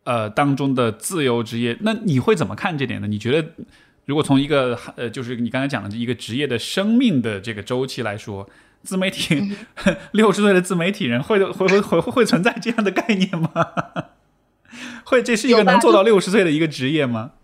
[0.05, 3.09] 呃，当中的自由职业，那你会怎么看这点呢？
[3.09, 3.49] 你觉得，
[4.07, 8.49] 如果从一个呃，就是你刚才讲的一个职业的生命的这个周期来说，
[8.85, 9.53] 自媒体
[10.13, 13.51] 六十岁的自媒体人会会会会会存在这样的概念吗？
[15.05, 17.33] 会，这是一个能做到六十岁的一个职业吗？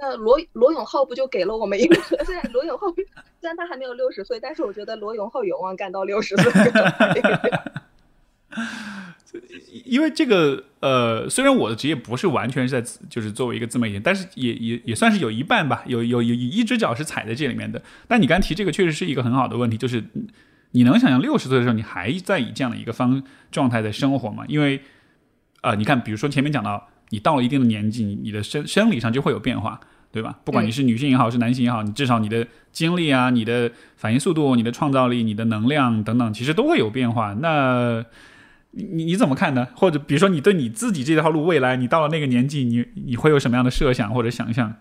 [0.00, 2.00] 那罗罗永浩不就给了我们一个？
[2.24, 6.52] 虽然罗永浩虽然他还没有六十岁，但是我觉得罗永浩有望干到六十岁。
[9.84, 17.82] 因为这个呃，虽然我的职业不是完全是在就是作为一个自媒体，但是也也也算是有一半吧，有有有一只脚是踩在这里面的。
[18.06, 20.02] 但你刚提这个确实是一个很好的问题，就是
[20.72, 24.44] 你能想象六十岁的时候你还在以这样的一个方状态在生活吗？
[24.48, 24.80] 因为
[25.62, 29.80] 呃，你看，比如说前面讲到，你到了一定的年纪，你你的生生理上就会有变化，
[30.12, 30.38] 对吧？
[30.44, 37.34] 不管你是女性也好，是男性也好，你至少你的精力啊、你的反应速度、你的创造力、你的能量等等，其实都会有变化。
[37.40, 38.04] 那
[38.70, 39.66] 你你你怎么看呢？
[39.74, 44.74] 或者比如说，你对你自己这条路未来，你到了那个年纪，你你会有什么样的设想或者想象？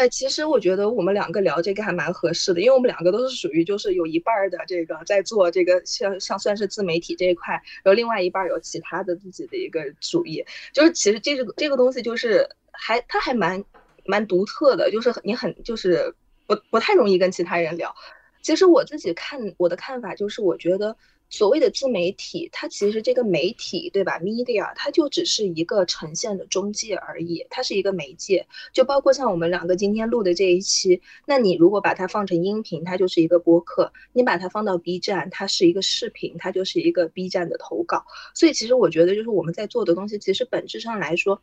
[0.00, 13.62] 哎，其实我觉得我们两个聊这个还蛮合适的，因为我们两个都是属于就是有一半儿的这个在做这个像像算是自媒体这一块，然后另外一半有其他的自己的一个主业，就是其实这个这个东西就是还它还蛮
[14.06, 16.14] 蛮独特的，就是你很就是
[16.46, 17.94] 不不太容易跟其他人聊。
[18.40, 20.96] 其实我自己看我的看法就是我觉得。
[21.30, 28.46] 所谓的自媒体，它其实这个媒体，对吧？media，它就只是一个呈现的中介而已，它是一个媒介。
[28.72, 38.04] 就包括像我们两个今天录的这一期，那你如果把它放成音频，它就是一个播客；你把它放到 B 站，它是一个视频，它就是一个 B 站的投稿。
[38.34, 41.40] 所以其实我觉得，就是我们在做的东西，其实本质上来说，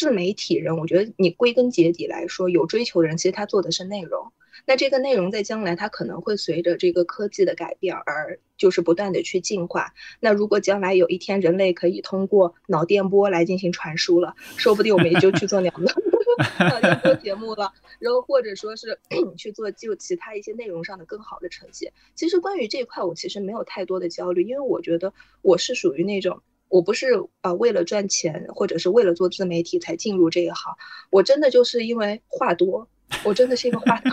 [0.00, 4.32] 自媒体人，我觉得你归根结底来说，有追求的人，其实他做的是内容。
[4.64, 9.92] 那这个内容在将来，它可能会随着这个科技的改变而就是不断的去进化。
[10.18, 15.92] 那如果将来有一天人类可以通过脑电波来进行传输了，说不定我们也就去做两个
[16.58, 17.70] 脑电波节目了。
[17.98, 18.98] 然后或者说是
[19.36, 21.92] 去做就其他一些内容上的更好的呈现。
[22.14, 27.08] 其实关于这一块，我其实没有太多的焦虑，因为我觉得我是属于那种，我不是
[27.42, 30.74] 啊为了赚钱或者是为了做自媒体才进入这一行，
[31.10, 32.88] 我真的就是因为话多。
[33.24, 34.12] 我真的是一个话多，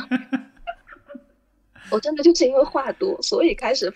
[1.91, 3.93] 我真的就是因为话多，所以开始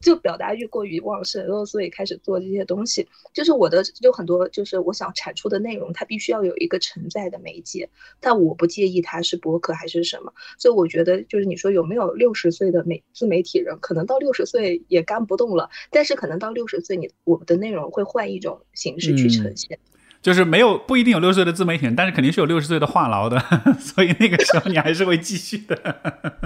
[0.00, 3.06] 就表达欲过于旺盛，然后所以开始做这些东西。
[3.32, 7.88] 就是我的有很多，就是我想产出的内容，它必须要有一个承载的媒介，
[8.20, 10.32] 但我不介意它是博客还是什么。
[10.58, 19.78] 所以我觉得，就是你说有没有六十岁的媒自媒体人，可能到六十岁也干不动了，但是可能到六十岁，你我们的内容会换一种形式去呈现。
[20.20, 23.38] 就是没有不一定有六十岁的自媒体人，但是肯定是有六十岁的话痨的，
[23.78, 26.40] 所以那个时候你还是会继续的。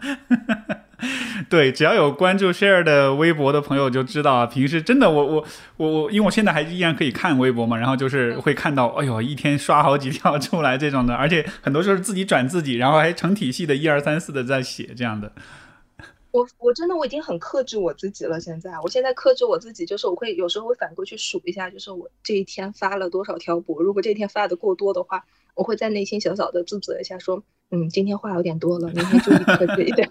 [1.48, 5.44] 对，只要有关注 Share 的微博的朋友就知道啊，平时真的我我
[5.76, 15.32] 我我，因为我现在还依然可以看微博嘛，然后就是会看到，哎呦，一天刷好几条出来这种的，而且很多时候是自己转自己，然后还成体系的一二三四的在写这样的。
[16.32, 18.38] 我我真的我已经很克制我自己了。
[18.40, 23.82] 现在，我现在克制我自己，就是我会有时候会反过去数一下，就是我这一天发了多少条博。
[23.82, 25.24] 如果这一天发的过多的话，
[25.54, 27.42] 我会在内心小小的自责一下，说，
[27.72, 30.08] 嗯，今天话有点多了，明天注意克制一点。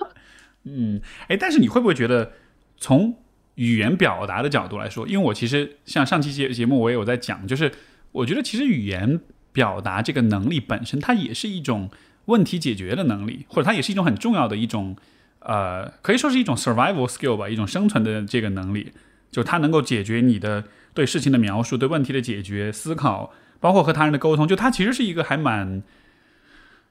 [0.64, 2.32] 嗯，哎，但是你会不会觉得，
[2.78, 3.16] 从
[3.56, 7.72] 语言表达的角度来说，因为我其实像上期节节目我也有在讲，就是
[8.12, 9.20] 我觉得其实语言
[9.52, 11.90] 表达这个能力本身，它也是一种
[12.26, 14.96] 问题解决的能力，或者它也是一种很重要的一种。
[15.42, 18.92] 呃，可以说是一种 survival skill 吧，一种生存的这个能力，
[19.32, 23.32] 就它能够解决你的对事情的描述、对问题的解决、思考，
[23.62, 24.46] 包括和他人的沟通。
[24.46, 25.82] 就它其实是一个还蛮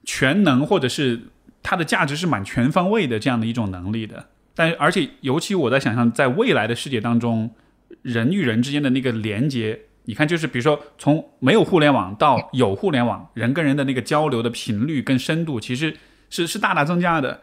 [0.02, 1.24] 全能，或者是
[1.62, 4.26] 它的价值是蛮全方位的这样的一种能力的。
[4.54, 7.50] 但而且尤其我在想象，在未来的世界当中，
[8.02, 15.96] 人与人之间的那个连接，你看，就是比如说从没有互联网到有互联网，人跟人的那个交流的频率跟深度，其实
[16.30, 17.40] 是是大大增加的。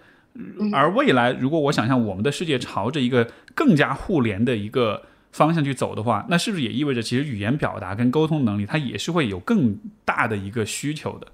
[0.73, 11.27] 而未来，如果我想象我们的世界朝着一个更加互联的一个方向去走的话，那是不是也意味着其实语言表达跟沟通能力它也是会有更大的一个需求的？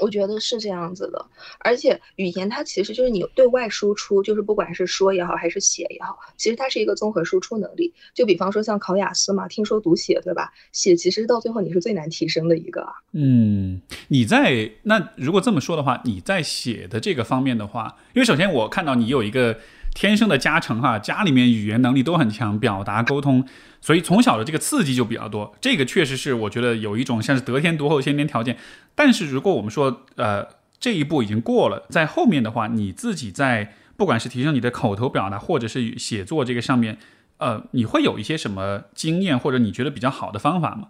[0.00, 1.24] 我觉得是这样子的，
[1.60, 7.92] 而且语言它其实就是你对外输出，就是不管是说也好还是写也好，其实它是一个综合输出能力。
[8.14, 10.52] 就比方说像考雅思嘛，听说读写对吧？
[10.72, 12.86] 写其实到最后你是最难提升的一个。
[13.12, 19.58] 嗯，你在那如果这么说的话，你在写的这个方面的话，因为首先我看到你有一个
[19.94, 23.46] 天生的加成哈，家里面语言能力都很强，表达沟通。
[23.82, 28.56] 所以从小的这个刺激就比较多，这个确实是我觉得有一种像是得天独厚先天条件。
[28.94, 30.46] 但是如果我们说，呃，
[30.78, 36.96] 这一步已经过了，在后面的话，你自己在不管是提升你的口头表达，或者是写作这个上面，
[37.38, 40.88] 呃，你会有一些什么经验，或者你觉得比较好的方法吗？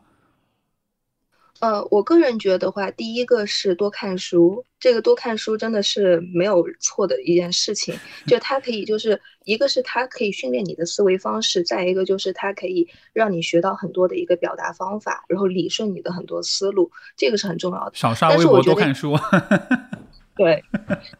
[1.62, 7.96] 呃，我个人觉得话，第一个是多看书，这个多看书真的是没有错的一件事情。
[8.26, 17.92] 就它可以，就是一个是它可以训练你的思维方式，再一个就是它可以让你学到很多的一个表达方法，然后理顺你的很多思路，这个是很重要的。
[17.94, 19.16] 少刷微博，多看书。
[20.34, 20.64] 对，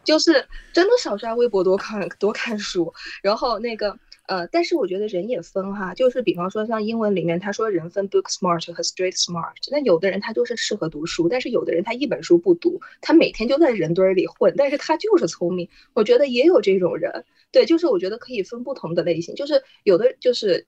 [0.03, 3.97] 就是真的少刷微博，多看多看书，然后那个。
[4.25, 15.67] 呃，但是我觉得人也分哈，就是比方说像英文里面他说人分 book smart 和 street smart，那有的人他就是适合读书，但是有的人他一本书不读，他每天就在人堆里混，但是他就是聪明。
[15.93, 20.65] 我觉得也有这种人，对，就是我觉得可以分不同的类型，就是有的就是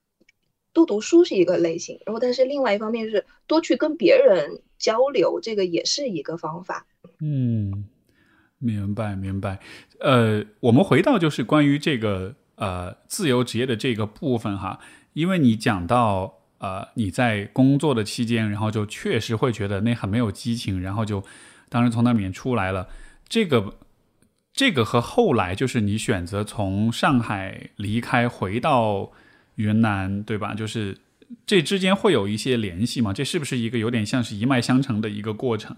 [0.74, 6.86] 多读书是一个类型，然后但是另外一方面是多去跟别人交流，这个也是一个方法。
[7.22, 7.86] 嗯，
[8.60, 9.62] 明白明白。
[10.02, 12.36] 呃，我们回到就是关于这个。
[12.56, 14.80] 呃，自由职业的这个部分哈，
[15.14, 21.24] 因为你讲到呃你在工作的期间，然后就确实会觉得那很没有激情，然后就
[21.68, 22.88] 当时从那里面出来了。
[23.28, 23.76] 这个
[24.54, 29.12] 这个和后来就是你选择从上海离开回到
[29.56, 30.54] 云南，对吧？
[30.54, 30.98] 就是
[31.46, 33.12] 这之间会有一些联系吗？
[33.12, 35.76] 这是不是一个有点像是一脉相承的一个过程？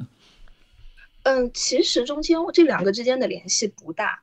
[1.23, 4.21] 嗯，其实中间这两个之间的联系不大。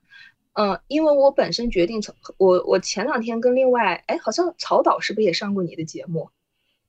[0.55, 6.31] 嗯，因为我本身决定从我我前两天跟另外哎，好像曹导是不是也上过你的节目？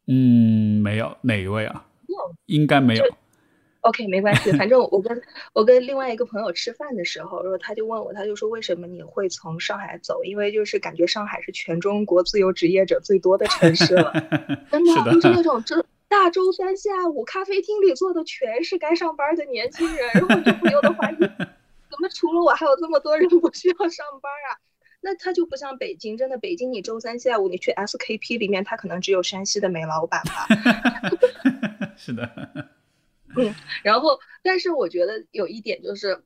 [0.08, 1.86] 嗯，没有，哪一位啊？
[2.46, 3.04] 应该没有。
[3.82, 5.22] OK，没关系，反正我跟
[5.54, 10.24] 我跟另外一个朋友吃饭的时候，然后他就问我，他就说为什么你会从上海走？
[10.24, 14.12] 因为就是感觉上海是全中国自由职业者最多的城市了，
[14.72, 21.16] 真的就是那种这大周三下午咖啡厅里坐的全是该上班的年轻人，然后就不由得怀疑。
[21.96, 24.60] 怎么除了我还有这么多人 不需要上班啊？
[25.02, 30.48] 那他就不像北京，真的北京你周三下午你去 SKP 里面，他可能只有山西的煤老板吧。
[31.96, 32.28] 是的，
[33.38, 36.24] 嗯，然后但是我觉得有一点就是，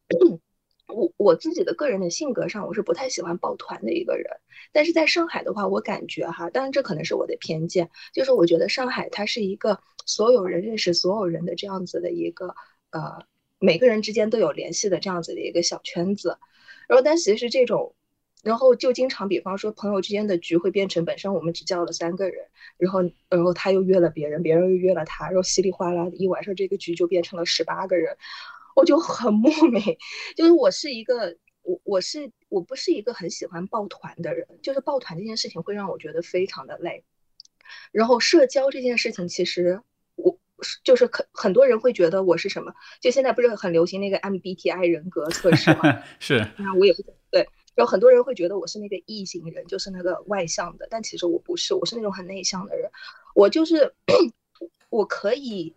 [0.87, 4.25] 我我自己的个人的性格上，我是不太喜欢抱团的一个人。
[4.71, 12.55] 但是在上海的话，我感觉哈，当然这可能是我的偏见，就是我觉得上海它是一个所有人认识所有人的这样子的一个
[12.91, 13.25] 呃。
[13.59, 16.37] 每个人之间都有联系的这样子的一个小圈子，
[16.87, 17.93] 然后但其实这种，
[18.41, 22.47] 然后就经常比方说朋友之间的局会变成本身我们只叫了三个人，
[22.77, 28.15] 然后然后他又约了别人，别人又约了他，然后稀里哗啦的一晚上这个局就变成了十八个人，
[28.77, 29.83] 我就很莫名，
[30.37, 37.03] 就是我是一个我我是我不是一个很喜欢抱团的人，就是抱团这件事情会让我觉得非常的累，
[37.91, 39.81] 然后社交这件事情其实。
[40.83, 42.73] 就是很很多人会觉得我是什么？
[43.01, 46.03] 就现在不是很流行那个 MBTI 人格测试吗？
[46.19, 46.45] 是。
[46.57, 47.47] 那我也不对。
[47.75, 52.89] 然后很多人会觉得我是那个异型人，就是那个外向的，但其实我不是，我是那种很内向的人。
[53.33, 53.93] 我就是
[54.89, 55.73] 我可以。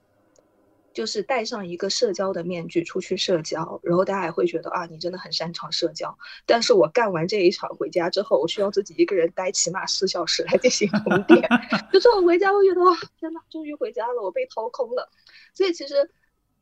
[0.95, 6.16] 就是戴上一个社交的面具出去社交，然后大家也会觉得啊，你真的很擅长社交。
[6.47, 11.40] 但是我干完这一场回家之后，我需要自己一个人待起码四小时来进行充电。
[11.93, 15.11] 就是我回家，我觉得哇，天呐，终于回家了，我被掏空了。
[15.55, 16.11] 所以其实，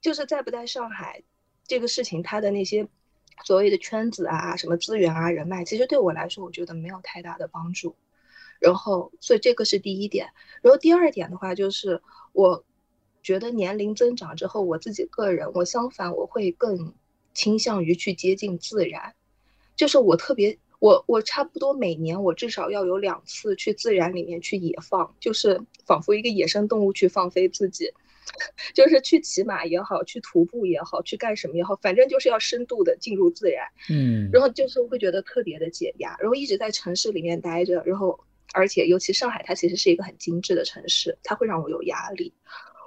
[0.00, 1.22] 就是在不在上海
[1.66, 2.88] 这个事情，它的那些
[3.44, 7.96] 所谓的圈子啊、什么资源啊、人脉，其实对我来说，我觉得没有太大的帮助。
[8.60, 10.28] 然后，所以这个是第一点。
[10.62, 12.00] 然后第二点的话，就是
[12.32, 12.64] 我。
[13.22, 16.94] 觉得年龄增长之后，我自己个人，我相反我会更
[17.34, 19.14] 倾向于去接近自然，
[19.76, 27.92] 就是我特别我我差不多每年我至少要有两次去自然里面去野放，就是仿佛一个野生动物去放飞自己，
[28.74, 38.18] 就是去骑马也好，去徒步也好，去干什么也好，反正就是要深度的进入自然，嗯，然后就是会觉得特别的解压，然后一直在城市里面待着，然后
[38.52, 42.32] 而且尤其上海，它其实是一个很精致的城市，它会让我有压力。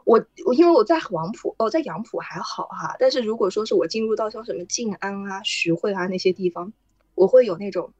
[0.05, 6.73] 我我因为我在黄埔哦，在杨浦还好哈，但是如果说是我进入到像什么静安啊、徐汇啊那些地方，
[7.15, 7.91] 我会有那种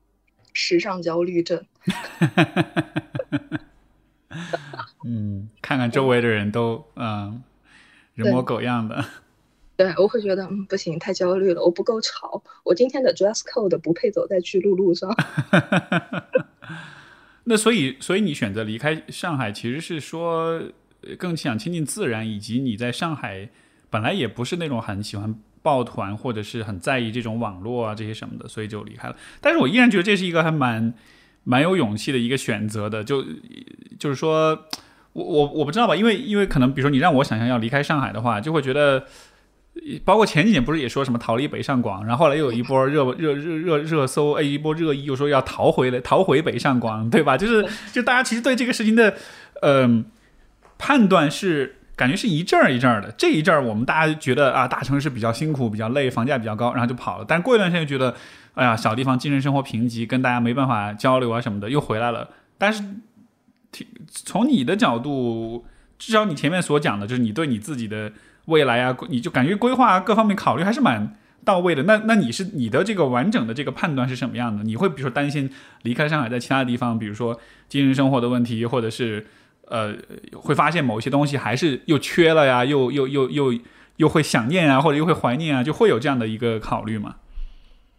[0.54, 1.66] 时尚焦虑症。
[5.06, 7.44] 嗯，看看周围的人都嗯
[8.16, 9.06] 人模狗样的。
[9.76, 15.10] 对，我会觉得嗯不行，太焦虑了，我不够潮，我今天的 dress code 不配走在巨鹿路上。
[17.46, 20.62] 那所以，所以你选择离开上海，其实是说
[21.18, 23.50] 更想亲近自然，以及你在上海
[23.90, 29.16] 本来也不是那种很喜欢抱团，或者是很在意这种网络啊这些什么的，所以就离开了。
[29.40, 30.94] 但是我依然觉得这是一个还蛮
[31.44, 33.24] 蛮有勇气的一个选择的，就
[34.00, 34.66] 就是说
[35.14, 39.06] 我我我不知道吧，因为因为可能比如说你让我想象要离开上海的话，就会觉得。
[40.06, 47.36] 包括前几年不是也说什么逃离北上广，然后后来又有一波热热热热热搜，哎，一波热议又说要逃回来，逃回北上广，对吧？
[47.36, 49.16] 就是就大家其实对这个事情的，
[49.64, 50.06] 嗯，
[50.84, 53.10] 判断是感觉是一阵儿一阵儿的。
[53.18, 57.26] 这一阵儿我们大家觉得啊，大城市比较辛苦，比较累，房价比较高，然后就跑了。
[57.26, 58.14] 但过一段时间又觉得，
[58.56, 62.28] 哎呀，小地方精神生活贫瘠，跟大家没办法交流啊什么的，又回来了。
[62.58, 62.84] 但是，
[64.10, 65.66] 从你的角度，
[65.98, 68.12] 至少你前面所讲的，就是你对你自己的。
[68.48, 71.16] 未来啊，你就感觉规划各方面考虑还是蛮
[71.46, 71.84] 到位的。
[71.84, 74.62] 那那你是你的这个完整的这个判断是什么样的？
[74.66, 75.50] 你会比如说担心
[75.84, 79.26] 离开上海，在其他地方，比如说精神生活的问题，或者是
[79.68, 79.96] 呃，
[80.34, 83.60] 会发现某些东西还是又缺了呀，又又又又
[83.98, 87.16] 又会想念啊，或者又会怀念啊，就会有这样的一个考虑吗？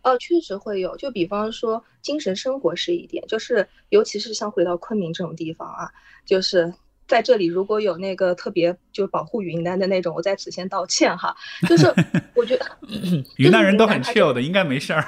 [0.03, 0.97] 哦，确实会有。
[0.97, 5.91] 就比方说精神生活是一点，就是尤其是像回到昆明这种地方啊，
[6.25, 6.73] 就是。
[7.07, 11.37] 在这里，如果有那个特别就是保护云南的那种，我在此先道歉哈。
[11.69, 11.87] 就是
[12.35, 12.67] 我觉得
[13.37, 15.05] 云南人都很 chill 的，应该没事儿。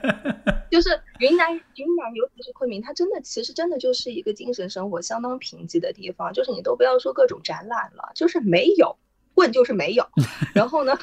[0.70, 0.88] 就是
[1.20, 6.32] 云南，云南尤其是昆明，它真的其实真的就是一个精神生活相当贫瘠的地方。
[6.32, 8.96] 就是你都不要说各种展览了，就是没有，
[9.34, 10.06] 问就是没有。
[10.54, 10.98] 然后呢，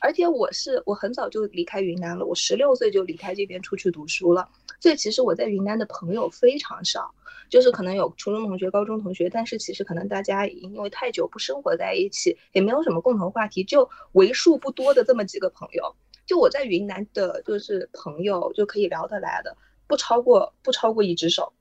[0.00, 4.48] 而且我是我很早就离开云南了，我十六岁就离开这边出去读书了，
[4.80, 7.12] 所以其实我在云南的朋友非常少。
[7.50, 15.94] 就是可能有初中同学、高中同学，但是其实可能大家因为太久不生活在一起，也没有什么共同话题，就为数不多的这么几个朋友。
[16.24, 19.56] 就我在云南的，就是朋友就可以聊得来的，
[19.88, 21.52] 不超过不超过一只手，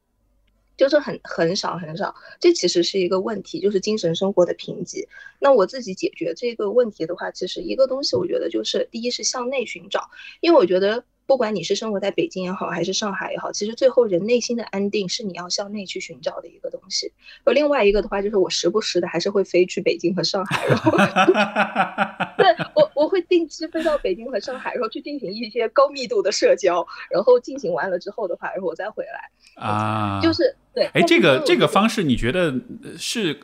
[0.77, 2.13] 就是很很少很少。
[2.39, 5.07] 这其实是一个问题，就是精神生活的贫瘠。
[5.39, 10.09] 那我自己解决这个问题的话，其实一个东西，我觉得就是第一是向内寻找，
[10.39, 11.03] 因为我觉得。
[11.30, 17.11] 不管你是生活在北京也好，还是上海也好，其实最后人内心的安定是你要向内去寻找的一个东西。
[17.43, 20.89] 而另外一个的话，就是我时不时的还是会飞去北京和上海，然后
[22.36, 29.30] 对我我会定期飞到北京和上海，然后去进行一些高密度的社交，然后进行完了之后的话，然后我再回来
[29.63, 30.86] 啊，就是对。
[30.95, 32.51] 哎，这个这个方式你觉得
[32.97, 33.39] 是？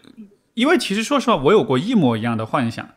[0.56, 2.90] 因为其实说实话，我有过一模一样的幻想，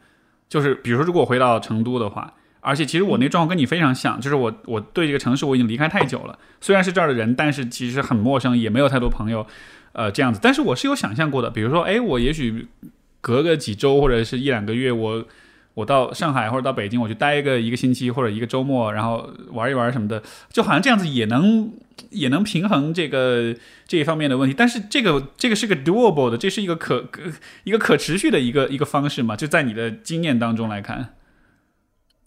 [0.49, 2.33] 就是比如说如果回到成都的话。
[2.61, 9.47] 而且其实我那状况跟你非常像，就是我我对这个城市我已经离开太久了，虽然是这儿的人，但是其实很陌生，也没有太多朋友，
[9.93, 10.41] 呃，这样子。
[10.43, 12.67] 但是我是有想象过的，比如说，哎，我也许
[13.21, 15.25] 隔个几周或者是一两个月，我
[15.75, 21.73] 我到上海或者到北京，我去待个一个星期或者一个周末，然后玩一玩什么的，就好像这样子也能
[22.11, 23.55] 也能平衡这个
[23.87, 24.55] 这一方面的问题。
[24.59, 27.23] 但是这个这个是个 doable 的，这是一个可可
[27.63, 29.37] 一个可持续的一个一个方式嘛？
[29.37, 31.15] 就在你的经验当中来看。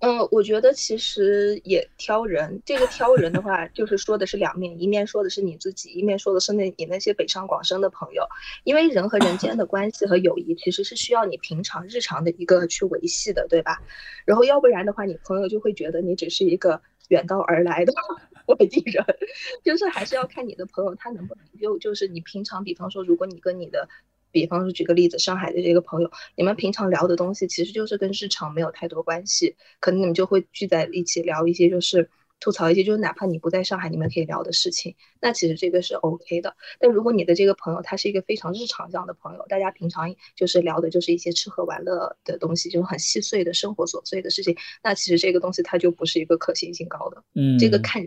[0.02, 2.60] 嗯，我觉得其实也挑人。
[2.66, 8.28] 这个挑人的话，就是说的是两面，一面说的是你自己，一面说的是那你那些北上广深的朋友。
[8.64, 13.80] 因为人和人间的关系和友谊，其实是需要你平常日常的一个去维系的，对吧？
[14.26, 17.93] 然后要不然的话，你朋友就会觉得你只是一个远道而来的
[18.47, 19.06] 外地人。
[19.64, 23.88] 就是还是要看你的朋友他能不能就就是你平常，比方说，如果你跟你的。
[24.32, 32.09] 比方说，举个例子，上海的这个朋友，你们平常聊的东西其实就是跟日常没有太多关系，可能你们就会聚在一起聊一些，就是
[32.39, 36.55] 吐槽一些，就是哪怕你不在上海，你们可以聊的事情，那其实这个是 OK 的。
[36.79, 47.23] 但如果你的这个朋友他是一个非常日常这样的朋友，大家平常就是聊的就是一些吃喝玩乐的东西，就是很细碎的生活琐碎的事情，那其实这个东西它就不是一个可行性高的。
[47.36, 48.03] 嗯，这个看，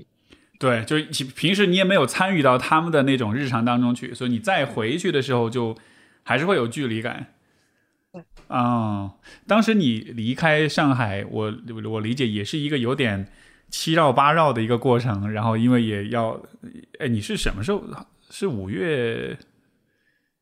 [0.58, 5.76] 对，就是平时你也没有参与到他们的那种日常当中去，所以你再回去的时候就。
[6.24, 7.34] 还是会有距离感，
[8.48, 9.14] 啊，
[9.46, 11.54] 当时你离开上海，我
[11.84, 13.28] 我理解也是一个有点
[13.68, 15.30] 七绕八绕的一个过程。
[15.30, 16.42] 然后因为也要，
[16.98, 17.84] 哎，你是什么时候？
[18.30, 19.38] 是五月？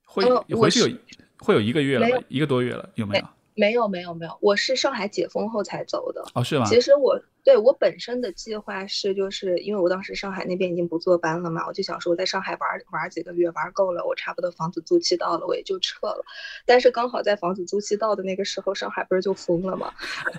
[0.05, 0.25] 会
[0.55, 0.97] 回去有
[1.39, 3.29] 会有一个月了，一个多月了，有没有？
[3.55, 6.25] 没有没有没有，我是上海解封后才走的。
[6.35, 6.65] 哦，是吗？
[6.67, 16.25] 其实我对我本身的计划是，就是因为我当时上海那边已经不坐班了嘛，我就想说我在上海玩玩几个月，玩够了，我差不多房子租期到了，我也就撤了。
[16.65, 19.93] 但是刚好在房子租期到的那个时候，上海不是就封了吗？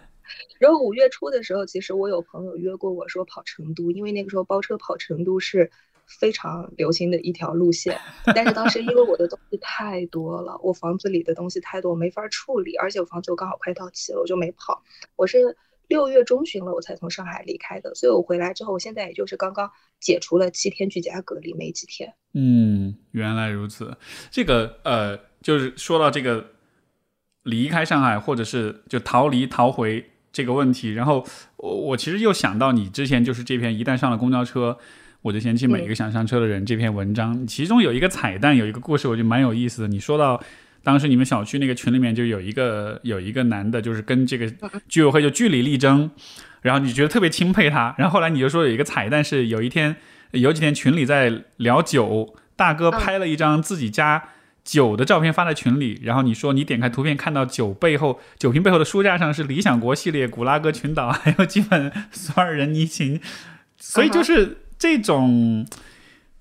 [0.58, 5.70] 然后五月初的时候，其实我有朋友约过我说跑成都，因为那个时候包车跑成都是。
[6.20, 8.00] 非常流行的一条路线。
[8.26, 14.84] 但是当时因为我的东西太多了，我房子里的东西太多，我没法处理，而且我房子又刚好快到期了，我就没跑。
[15.16, 15.58] 我是
[15.88, 19.70] 六月中旬了，我才从上海离开的，所以我回来之后，我现在也就是刚刚
[20.00, 22.14] 解除了七天居家隔离，没几天。
[22.34, 23.96] 嗯，原来如此。
[24.32, 26.52] 这个呃，就是说到这个
[27.44, 30.10] 离开上海，或者是就逃离逃回。
[30.36, 31.24] 这个问题，然后
[31.58, 34.80] 我我其实又想到你之前就是这篇一旦上了公交车，
[35.24, 39.88] 我就嫌弃每一个想上车的人这篇文章，其中有一个彩蛋，有一个故事，我觉得蛮有意思的。
[39.88, 40.40] 你说到
[40.84, 44.48] 当时你们小区那个群里面就有一个有一个男的，就是跟这个
[44.88, 46.12] 居委会就据理力争，
[46.62, 49.96] 然后你觉得特别钦佩他，然后后来你就说有一个彩蛋是有一天
[50.32, 54.26] 有几天群里在聊酒，大哥拍了一张自己家。
[54.66, 63.20] 酒的照片发在群里，然后你说你点开图片看到酒背后酒瓶背后的书架上是理想国系列、古拉格群岛，还有基本索尔仁尼琴，
[63.78, 65.66] 所以就是这种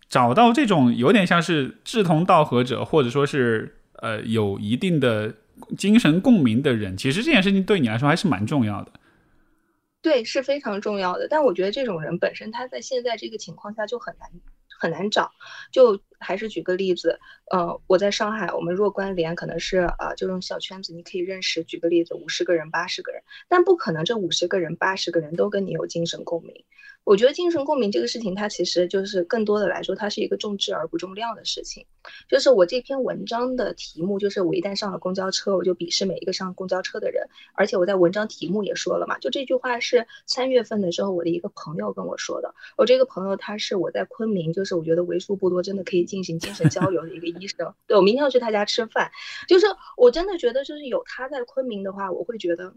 [0.09, 5.33] 找到这种有点像是志同道合者，或者说是呃有一定的
[5.79, 8.91] 精神共鸣的人，其实这件事情对你来说还是蛮重要的。
[10.01, 11.29] 对，是非常重要的。
[11.29, 14.29] 但我觉得这种人本身他在现在这个情况下就很难
[14.81, 15.31] 很难找，
[15.71, 16.01] 就。
[16.25, 17.19] 还是举个例子，
[17.51, 26.65] 呃，我在上海，我们弱关联可能是啊，这种小圈子，你可以认识，举个例子，五十个人、八十个人，但不可能这五十个人、八十个人都跟你有精神共鸣。
[27.05, 31.85] 我觉得精神共鸣这个事情，它其实就是更多的来说，它是一个重质而不重量的事情。
[32.29, 37.27] 就是我这篇文章的题目，就是我一旦上了公交车，我就鄙视每一个上公交车的人。
[37.55, 42.55] 而且我在文章题目也说了嘛，就这句话是三月份的时候，我的一个朋友跟我说的。
[42.77, 47.75] 我这个朋友他是我在昆明，就是我觉得为数不多真的可以进行精神交流的一个医生。
[47.89, 49.11] 对我明天要去他家吃饭，
[49.49, 49.67] 就是
[49.97, 52.73] 我真的觉得，就是有他在昆明的话，我会觉得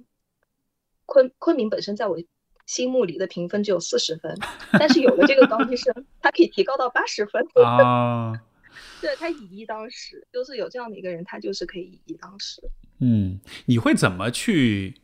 [1.05, 2.17] 昆昆明本身在我。
[2.65, 4.37] 心目里的评分只有四十分，
[4.73, 8.33] 但是有了这个高医生，他可以提高到八十分啊！
[9.01, 12.61] 对他以一当十，就是有这样的一个人，他就是可以以一当十。
[12.99, 14.95] 嗯，你会怎么去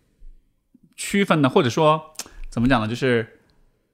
[0.95, 1.49] 区分呢？
[1.49, 2.13] 或者说
[2.49, 2.87] 怎么讲呢？
[2.87, 3.39] 就是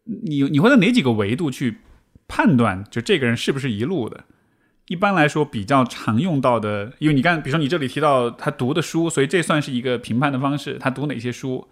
[0.06, 1.80] 你你会在哪几个维度去
[2.28, 4.24] 判断，就这个人是不是一路的？
[4.88, 10.78] 一般来说，比较常用到的，因为你看，比如说你这里提到他读的书，所以这算是一个评判的方式。
[10.80, 11.68] 他读哪些书？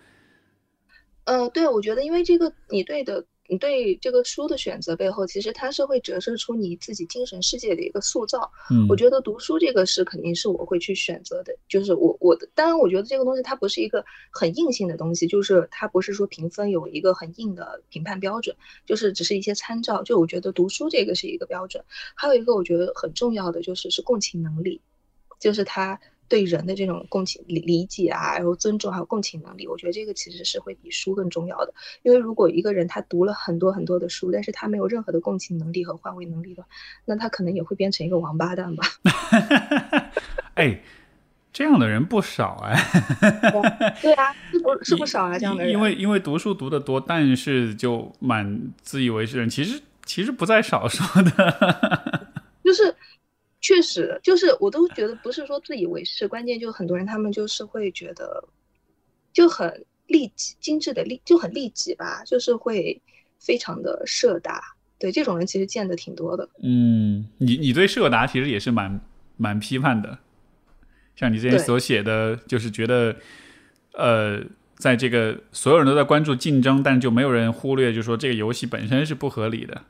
[1.26, 8.52] 嗯，对，我觉得，因为这个你对的，你对这个书的选择背后，其实它是会折射出你自己精神世界的一个塑造。
[8.70, 20.04] 嗯，我觉得读书这个是肯定是我会去选择的，就是我我的，当然我觉得这个东西它不是一个很硬性的东西，就是它不是说评分有一个很硬的评判标准，就是只是一些参照。
[20.04, 21.84] 就我觉得读书这个是一个标准，
[22.16, 24.80] 还有一个我觉得很重要的就是是共情能力，
[25.40, 26.00] 就是他。
[26.28, 31.74] 对人的这种共情理理解啊，然后尊重还有共情能力，我觉得这个其实是会比书更重要的。
[32.02, 36.64] 因为如果一个人他读了很多很多的书，但是他没有任何的共情能力和换位能力的，
[37.06, 38.84] 那他可能也会变成一个王八蛋吧。
[40.56, 40.82] 哎，
[41.54, 42.74] 这样的人不少哎。
[44.02, 45.38] 对啊，是不 是不少啊？
[45.38, 52.32] 这样的人，因为因为读书读得多，但是就蛮自以为是人，其实其实不在少数的。
[52.64, 52.96] 就是。
[53.66, 58.48] 确实，就是我都觉得不是说自以为是，关键就很多人他们就是会觉得
[59.34, 63.02] 就很利己、精致的利就很利己吧，就是会
[63.40, 64.62] 非常的社达。
[65.00, 66.48] 对这种人其实见的挺多的。
[66.62, 69.02] 嗯，你你对社达其实也是蛮
[69.36, 70.20] 蛮批判的，
[71.16, 73.16] 像你之前所写的，就是觉得
[73.94, 74.44] 呃，
[74.76, 79.82] 在这个所有人都在关注竞争，但就没有人忽略，就是说这个游戏本身是不合理的。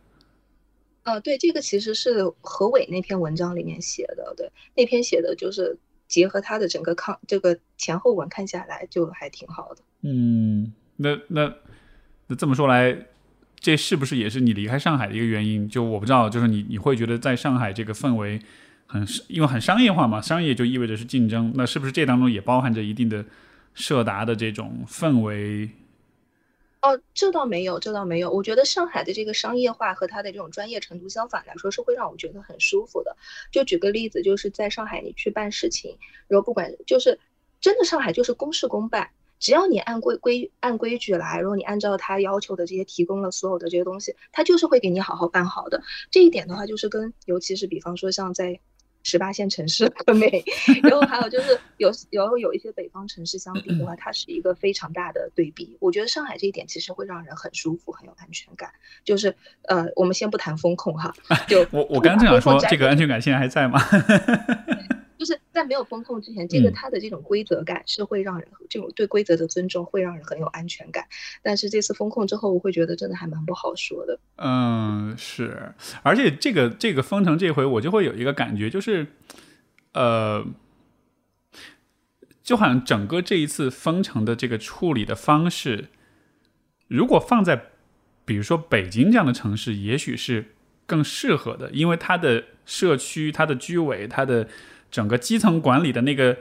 [1.06, 5.78] 呃，对，这个其实是何伟那篇文章里面写的，对，那篇写的就是
[6.08, 9.84] 结合他的整个抗这个前后文看下来，就还挺好的。
[10.02, 11.54] 嗯，那那
[12.26, 13.06] 那这么说来，
[13.60, 15.70] 这是不是也是你离开上海的一个原因？
[15.70, 18.42] 就我不知道，就是你你会觉得在上海这个氛围
[18.88, 23.24] 很因为很商业化嘛，商业就意味着是竞争，那是不是这当中也包含着一定的
[23.76, 25.70] 社达的这种氛围？
[26.86, 28.30] 哦，这倒没有，这倒没有。
[28.30, 33.18] 我觉得上海的这个商业化和它的这种专业程度相反来说，是会让我觉得很舒服的。
[33.52, 35.98] 就举个例子，就是在上海你去办事情，
[36.28, 37.20] 然后不管就是
[37.60, 39.10] 真的上海就是公事公办，
[39.40, 45.82] 只要你按规规按规矩来，然后你按照他要求的这些提供了所有的这些东西，他就是会给你好好办好的。
[46.12, 48.60] 这一点的话，就是跟尤其是比方说像在。
[49.06, 50.44] 十八线城市很美，
[50.82, 55.78] 然后还有就是有有有一些北方城市相比的话，它是一个非常大的对比。
[55.80, 58.72] 我觉得上海这一点其实会让人很舒服，很有安全感。
[59.04, 59.36] 就是
[59.68, 61.14] 呃，我们先不谈风控哈，
[61.48, 63.80] 就 我我刚正想说，这个安全感现在还在吗？
[65.26, 71.04] 就就是在没有风控之前，这个它的这种规则感是会让人这种对规则的尊重会让人很有安全感。
[71.42, 74.20] 但是这次风控之后，我会觉得真的还蛮不好说的。
[74.36, 75.74] 嗯，是，
[76.04, 79.08] 而且这个这个封城这回我就会有一个感觉，就是
[79.94, 80.46] 呃，
[82.44, 85.86] 就好像整个这一次封城的这个处理的方式，
[86.88, 87.72] 如果放在
[88.26, 90.54] 比如说北京这样的城市，也许是
[90.86, 94.48] 更适合的，因为它的社区、它的居委、它的
[94.96, 96.38] 整个基层管理的那个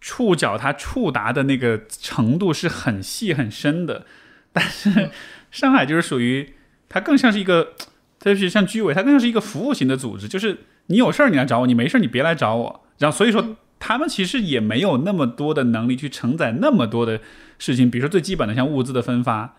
[0.00, 4.06] 触角，它触达的那个程度是很细很深的。
[4.52, 5.10] 但是
[5.50, 6.52] 上海就是属于
[6.88, 7.72] 它更像是一个，
[8.20, 12.84] 特别是像居委，它更像是一个服务型的组织，就是你有事儿你来找我，你没事儿你别来找我。
[12.98, 17.20] 然后所以说他们其实也没有那么多的能力去承载那么多的
[17.58, 19.56] 事情，比如说最基本的像物资的分发。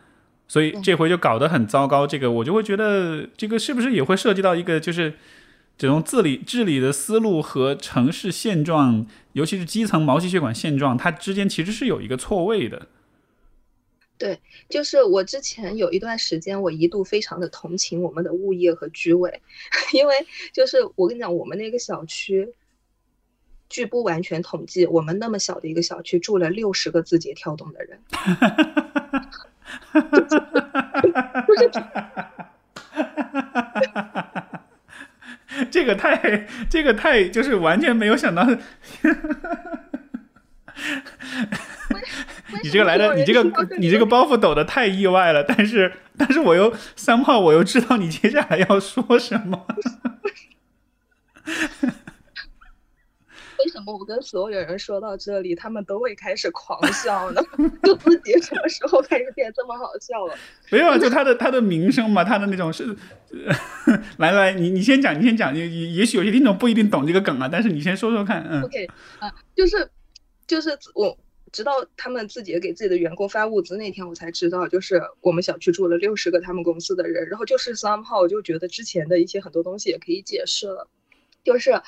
[0.47, 5.15] 所以这回就搞得很糟糕，这个我就会觉得这个是不是也会涉及到一个就是
[5.77, 12.87] 这种治理治理的思路和城市现状，尤其是基层毛细血管现状，它之间其实是有一个错位的。
[14.17, 14.39] 对，
[14.69, 19.41] 就是我之前有一段时间，我一度非常的同情我们的物业和居委，
[19.93, 20.15] 因为
[20.53, 22.53] 就是我跟你讲，我们那个小区，
[23.67, 27.99] 据不完全统计，我们那么小的一个小区住了六十个字节跳动的人。
[29.91, 31.69] 不是，
[35.69, 38.47] 这个太，这个太，就是完全没有想到。
[42.63, 43.43] 你这个来的，你这个，
[43.77, 45.43] 你这个包袱抖的太意外了。
[45.43, 49.65] 但是，但是我又三炮，我又知道你接下来要说什么。
[53.63, 57.41] 为什么我跟所有人说到这里，他们都会开始狂笑呢？
[57.83, 60.35] 就自己什么时候开始变这么好笑了？
[60.69, 62.95] 没有啊，就他的他的名声嘛，他的那种是，
[64.17, 68.45] 来来，你你先讲，你先讲，也也许有些听众不一定懂这个梗啊，但是你先说说看。
[68.49, 68.85] 嗯，OK
[69.19, 69.89] 啊，就是
[70.45, 71.17] 就是我
[71.53, 80.89] 直到他们自己给自己的员工发物资那天，我才知道，就是我们小区住了六十个他们公司的人，然后就是三号，我就觉得之前的一些很多东西也可以解释了，
[81.45, 81.81] 就是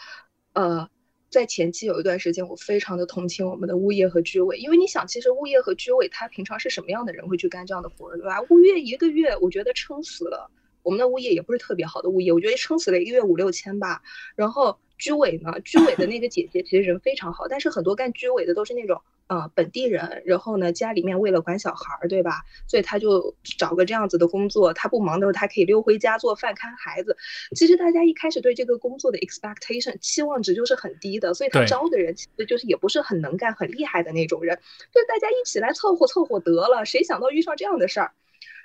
[0.53, 0.89] 呃。
[1.35, 8.41] 在前期有一段时间，我非常的同情我们的物业和居委，因为你想，其实物业和居委他平常是什么样的人会去干这样的活儿，对吧？
[8.49, 10.49] 物业一个月，我觉得撑死了，
[10.81, 14.01] 我们的物业也不是特别好的物业，我觉得撑死了一个月五六千吧，
[14.37, 14.79] 然后。
[14.97, 15.59] 居委呢？
[15.65, 22.43] 居委的那个姐姐其实人非常好，但是很多干居委的都是那种呃本地人，然后呢家里面为了管小孩儿，对吧？
[22.67, 27.17] 所以他就找个这样子的工作，他不忙的时候他可以溜回家做饭看孩子。
[27.55, 34.59] 其实大家一开始对这个工作的 expectation 期望值就是很低的，所以他招的人其实就是也不是很能干、很厉害的那种人，
[34.93, 36.85] 就大家一起来凑合凑合得了。
[36.85, 38.11] 谁想到遇上这样的事儿？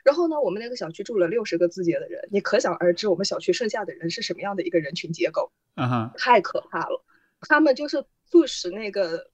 [0.03, 5.53] 然后呢，我们那个小区住了六十个字节的人，你可想而知我们小区剩下的人是什么样的一个人群结构。
[5.75, 7.05] 啊哈，太可怕了！
[7.49, 9.30] 他们就是促使那个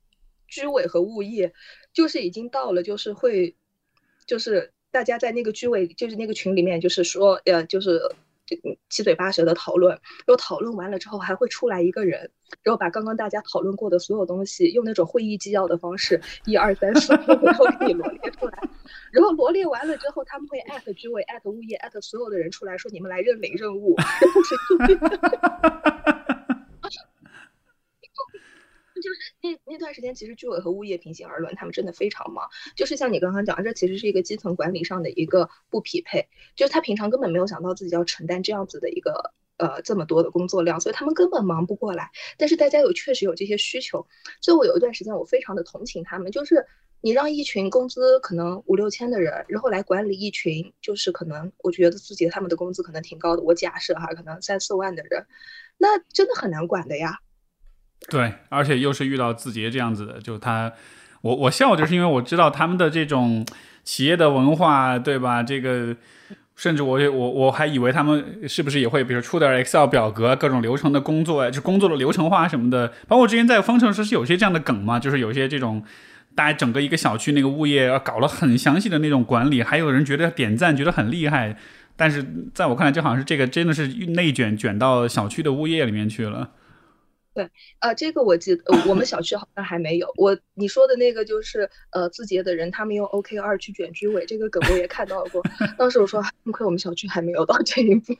[0.48, 1.52] 居委和物业，
[1.92, 3.54] 就是已经到了，就是会，
[4.26, 8.00] 就是大家在那个居委，就是那个群里面，就是说，呃，就是。
[8.88, 9.90] 七嘴八舌的讨论，
[10.24, 12.30] 然后讨论完了之后，还会出来一个人，
[12.62, 17.12] 然后把刚刚大家讨论过的所有东西，用那种会议纪要的方式，一二三四，
[17.42, 18.56] 然后给你罗列出来。
[19.10, 23.96] 然后罗列完了之后，他们会艾特居委、艾特物业、艾特所有的人出来说：“你们来认领任务。
[29.00, 32.48] ”就是那那段时间，其实居委和物业平行而论，他们真的非常忙。
[32.74, 42.10] 就是像你刚刚讲，这其实是一个基层管理上的一个不匹配，就是他平常根本没有想到自己要承担这样子的一个呃这么多的工作量，所以他们根本忙不过来。
[42.36, 44.06] 但是大家有确实有这些需求，
[44.40, 46.32] 所以我有一段时间我非常的同情他们。
[46.32, 46.66] 就是
[47.02, 55.26] 你让一群工资可能五六千的人，然后来管理一群，就是可能我觉得自己他们的工资可能挺高的，我假设哈，可能三四万的人，
[55.76, 57.20] 那真的很难管的呀。
[58.08, 60.72] 对，而且又是遇到字节这样子的，就他，
[61.22, 63.44] 我我笑就是因为我知道他们的这种
[63.82, 65.42] 企业的文化，对吧？
[65.42, 65.96] 这个
[66.54, 72.92] 甚至我我我还以为他们是不是也会，比如出点 Excel 表格，各种流程的工作，就工作的流程化什么的。
[73.08, 75.82] 包括之前在方程式是有些这样的梗嘛，就是有些这种
[76.34, 81.56] 大家整个一个小区那个物业搞了很详细的那种管理，还有人觉得点赞，觉得很厉害。
[81.96, 82.24] 但是
[82.54, 86.50] 在我看来，就好像是这个真的是内卷卷到小区的物业里面去了。
[87.36, 87.50] 对，
[87.80, 90.10] 呃，这个我记得，我们小区好像还没有。
[90.16, 95.42] 我你说的那个就是，呃，字节的人他们用 OK 二去卷居委，这个梗我也看到过。
[95.76, 98.16] 当时我说，幸亏我们小区还没有到这一步。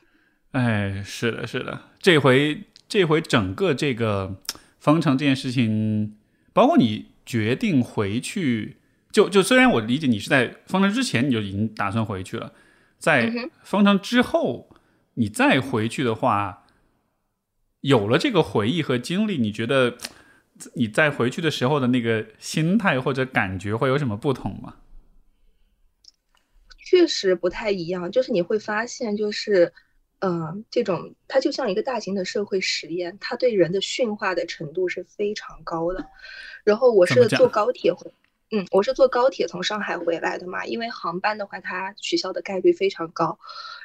[0.51, 4.37] 哎，是的，是的，这回这回整个这个
[4.81, 6.15] 方城这件事情，
[6.53, 8.77] 包括你决定回去，
[9.11, 12.53] 就就虽然我理解你是在方城之前你就已经打算回去了，
[12.99, 13.33] 在
[13.63, 14.69] 方城之后
[15.15, 16.65] 你再回去的话。
[17.87, 19.97] 有了这个回忆和经历，你觉得
[20.75, 24.75] 你在回去的时候的那个心态或者感觉会有什么不同吗？
[26.85, 29.73] 确实不太一样，就是你会发现，就是，
[30.19, 36.05] 嗯，这种它就像一个大型的社会实验，它对人的驯化的程度是非常高的。
[36.65, 38.13] 然后我是坐高铁回，
[38.51, 43.39] 嗯，我是坐高铁从上海回来的嘛，因为航班的话它取消的概率非常高。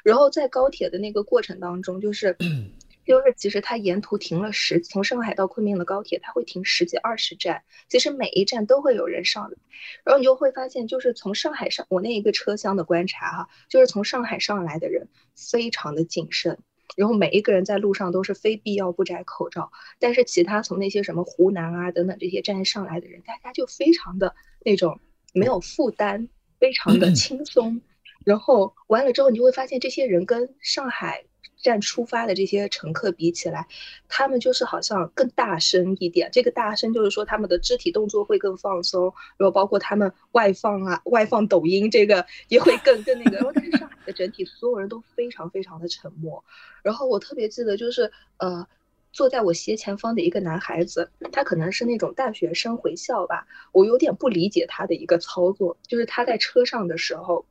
[0.03, 2.35] 然后在高铁的那个过程当中，就是。
[3.05, 9.57] 就是其实它沿途停了十，从上海到昆明的高铁，它会停十几二十站，其实每一站都会有人上来，
[10.03, 16.59] 然后你就会发现，就是从上海上我那一个车厢的观察哈，就是从上海上来的人非常的谨慎，
[16.95, 24.99] 然后每一个人在路上都是非必要不摘口罩，但是其他从那些什么湖南啊等等这些站上来的人，大家就非常的那种
[25.33, 26.29] 没有负担，
[26.59, 27.81] 非常的轻松，
[28.25, 31.25] 然后完了之后你就会发现这些人跟上海。
[31.61, 33.67] 站出发的这些乘客比起来，
[34.07, 36.29] 他们就是好像更大声一点。
[36.31, 43.37] 这个大声就是说他们的肢体动作会更放松，然后包括他们外放啊，外放抖音这个也会更更那个。
[43.37, 46.43] 然后但是上海的整体所有人都非常非常的沉默。
[46.81, 48.67] 然后我特别记得就是呃，
[49.13, 57.45] 坐在我斜前方的一个男孩子，他可能是那种大学生回校吧，我有点不理解他的一个操作，就是他在车上的时候。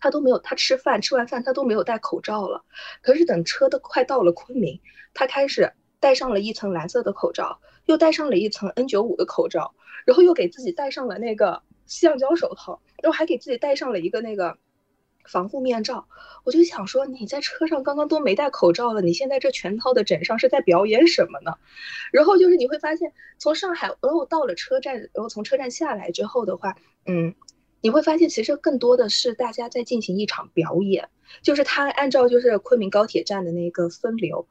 [0.00, 2.64] 他都没有，他吃饭吃完饭他都没有戴口罩了。
[3.02, 4.80] 可是等车都快到了昆明，
[5.14, 14.56] 他开始戴上了一层蓝色的口罩，又戴上了一层 N95 的口罩，然后又给自己戴上了那个橡胶手套，然后还给自己戴上了一个那个
[15.24, 16.06] 防护面罩。
[16.44, 21.52] 我就想说，你在车上刚刚都没戴口罩了，你现在这全套的整上是在表演什么呢？
[22.12, 26.76] 然后就是你会发现，从上海，然后到了车站，然后从车站下来之后的话，
[27.06, 27.34] 嗯。
[27.80, 31.08] 你会发现，其实更多的是大家在进行一场表演，
[31.42, 34.48] 就是他按照就是昆明高铁站的那个分流，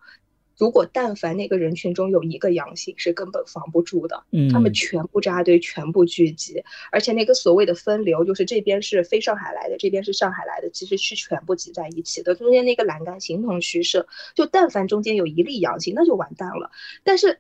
[0.58, 4.24] 如果但凡那个人群中有一个阳性，是根本防不住的。
[4.32, 14.08] 嗯，他们全部扎堆，全部聚集，而且那个所谓的分流，就是这边是非上海来的，这边是上海来的，其实是全部挤在一起的，中间那个栏杆形同虚设。
[14.36, 16.72] 就但凡中间有一例阳性，那就完蛋了。
[17.04, 17.40] 但是。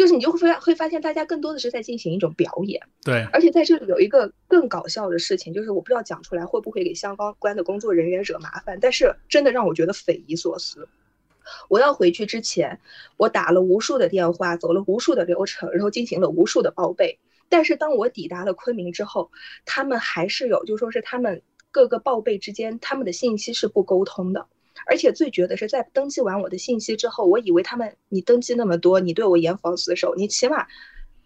[0.00, 2.80] 就是你就会发会发现，大家更多的是在进行一种表演。
[3.04, 10.88] 对，而且在这里有一个更搞笑的事情，就是我不知道讲出来会不会给相关的工作人员惹麻烦，但是真的让我觉得匪夷所思。
[11.68, 12.80] 我要回去之前，
[13.18, 17.18] 我打了无数的电话，走了无数的流程，然后进行了无数的报备。
[17.50, 19.30] 但是当我抵达了昆明之后，
[19.66, 24.46] 他们还是有，就说是他们各个报备之间，他们的信息是不沟通的。
[24.90, 30.66] 而且最绝的是，在登记完我的信息之后，我以为他们你登记那么多，你对我严防死守，你起码，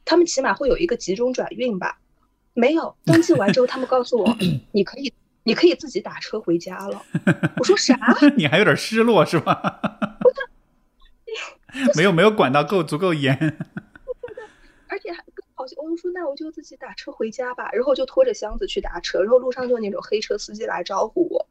[0.05, 1.99] 他们起码会有一个集中转运吧？
[2.53, 4.37] 没有，登记完之后，他们告诉我，
[4.73, 5.11] 你可以，
[5.45, 7.03] 你可以自己打车回家了。
[7.57, 7.97] 我说啥？
[8.37, 9.81] 你还有点失落是吧？
[11.97, 13.35] 没有没有管到够足够严。
[14.89, 21.49] 而且还更好笑，我就说那我就自己打车回家吧，然后就拖着箱子去打车，然后路上就那种黑车司机来招呼我。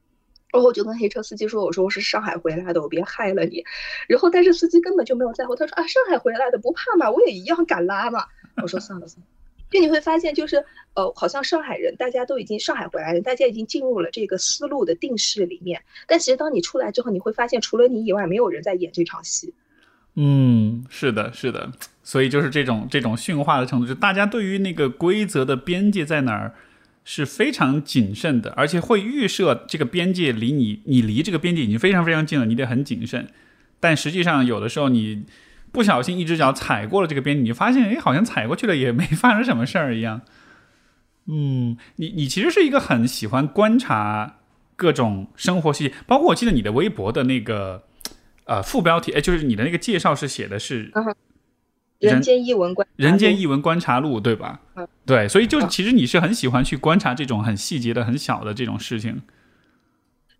[0.54, 3.66] 然后我就跟黑车司机说：“我说我是上海回来的，我别害了你。”
[4.08, 8.24] 然后但是司机根本就没有在乎，他说：“啊，上海回来的不怕嘛，我也一样敢拉嘛。”
[8.62, 9.28] 我说：“算了算了。”
[9.72, 10.64] 就你会发现，就是
[10.94, 15.82] 呃，好像上海人大家都已经上海回来的，大家已经进入了这个思路的定式里面。
[16.08, 19.52] 但其实当你出来之后，你会发现，除了你以外，没有人在演这场戏。
[20.14, 21.72] 嗯，是的，是的。
[22.04, 26.54] 所以就是这种这种驯化的程度，就大家对于那个规则的边界在哪儿。
[27.06, 33.28] 是非常谨慎的，而且会预设这个边界离你，你离这个边界已经非常非常近了，你得很谨慎。
[33.80, 35.24] 但实际上，有的时候你
[35.72, 40.22] 不小心一只脚踩过了这个边，你发现，哎，好像踩过去了也没发生什么事儿一样。
[41.28, 44.38] 嗯，你你其实是一个很喜欢观察
[44.76, 47.84] 各种生活细节，包括我记得你的微博的那个
[48.46, 50.92] 呃副标题，哎，就是你的那个介绍是写的是。
[52.10, 54.60] 人间异闻观，人间异闻观察录，对吧？
[54.76, 59.22] 嗯，对，所以就其实你是很喜欢去观察这种很细节的、很小的这种事情。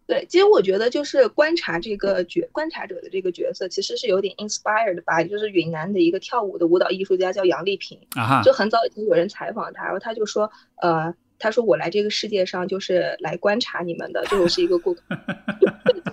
[0.06, 5.28] 对，其实我觉得就是观察这个角观察者的这个角色，其实是有点 inspired by，。
[5.30, 15.02] 就是云南的一个跳舞的舞蹈艺术家叫杨丽萍啊，就很早以前有人采访他，然后他就说，呃，他说我来这个世界上就是来观察你们的，就我是一个顾客。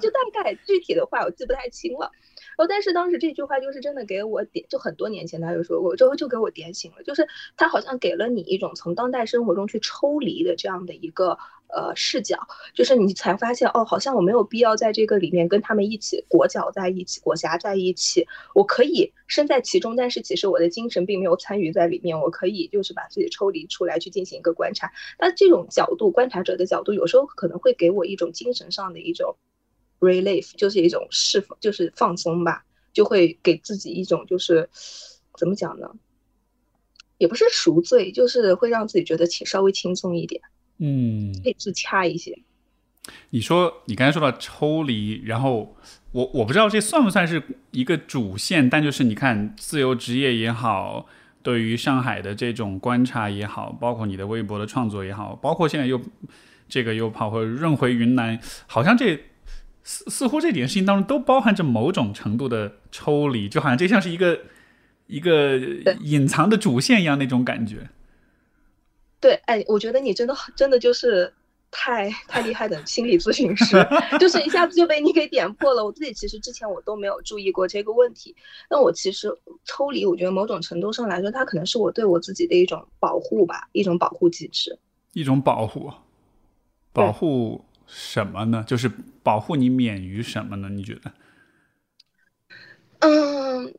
[0.00, 2.10] 就大概具体的话我记不太清了。
[2.60, 7.26] 哦，但是当时这句话就是真的给我点，就很多年前他就说过，之后就给我点醒了，就是
[7.56, 11.38] 他好像给了你一种从当代生活中去抽离的这样的一个
[11.68, 12.36] 呃视角，
[12.74, 24.92] 就是你才发现哦，好像我没有必要在这个里面跟他们一起裹脚在一起，裹挟在一起，我可以身在其中，但是其实我的精神并没有参与在里面，我可以就是把自己抽离出来去进行一个观察。
[25.18, 29.34] 那这种角度，观察者的角度，有时候可能会给我一种精神上的一种。
[30.00, 34.68] Relief 就是一种释放，就是放松吧，就会给自己一种就是
[35.38, 35.88] 怎么讲呢？
[37.18, 40.40] 也不是赎罪，就是会让自己觉得轻稍微轻松一点，
[40.78, 42.38] 嗯，可以自洽一些。
[43.30, 45.76] 你说你刚才说到抽离，然后
[46.12, 51.06] 我我不知道这算不算是一个主线，但就是你看自由职业也好，
[51.42, 56.00] 对于上海的这种观察也好，包括你的微博的创作也好，包括现在又
[56.68, 59.18] 这个又跑回润回云南，好像这
[59.82, 64.40] 似似乎这几件事情当中都包含着某种程度的抽离，就好像这像是一个
[65.06, 65.58] 一个
[66.02, 67.88] 隐藏的主线一样那种感觉。
[69.20, 71.32] 对，哎，我觉得你真的真的就是。
[71.72, 73.76] 太太厉害的心理咨询师，
[74.18, 75.84] 就是一下子就被你给点破了。
[75.84, 78.34] 我自己其实之前我都没有注意过这个问题。
[78.68, 79.28] 那我其实
[79.64, 84.76] 抽离，我觉得某种程度上来说，它可能是我对我自己的一种保护吧，一种保护机制。
[85.12, 85.92] 一种保护，
[86.92, 88.64] 保护什么呢？
[88.66, 88.90] 就是
[89.22, 90.68] 保护你免于什么呢？
[90.70, 91.12] 你觉得？
[93.00, 93.74] 嗯，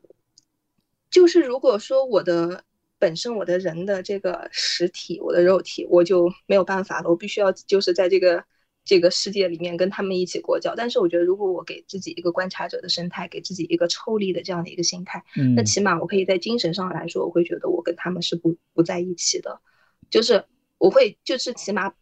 [1.10, 2.64] 就是如果说我的。
[3.02, 7.10] 本身我的人的这个实体，我的肉体，我就没有办法了。
[7.10, 8.44] 我必须要就是在这个
[8.84, 10.72] 这个世界里面跟他们一起过交。
[10.76, 15.20] 但是我觉得，如果我给自己一个观察者的生态，给自己一个抽离的这样的一个心态，
[15.56, 19.60] 那起码我可以在精神上来说，我会觉得我跟他们是不不在一起的。
[20.08, 20.44] 就是
[20.78, 21.92] 我会就是起码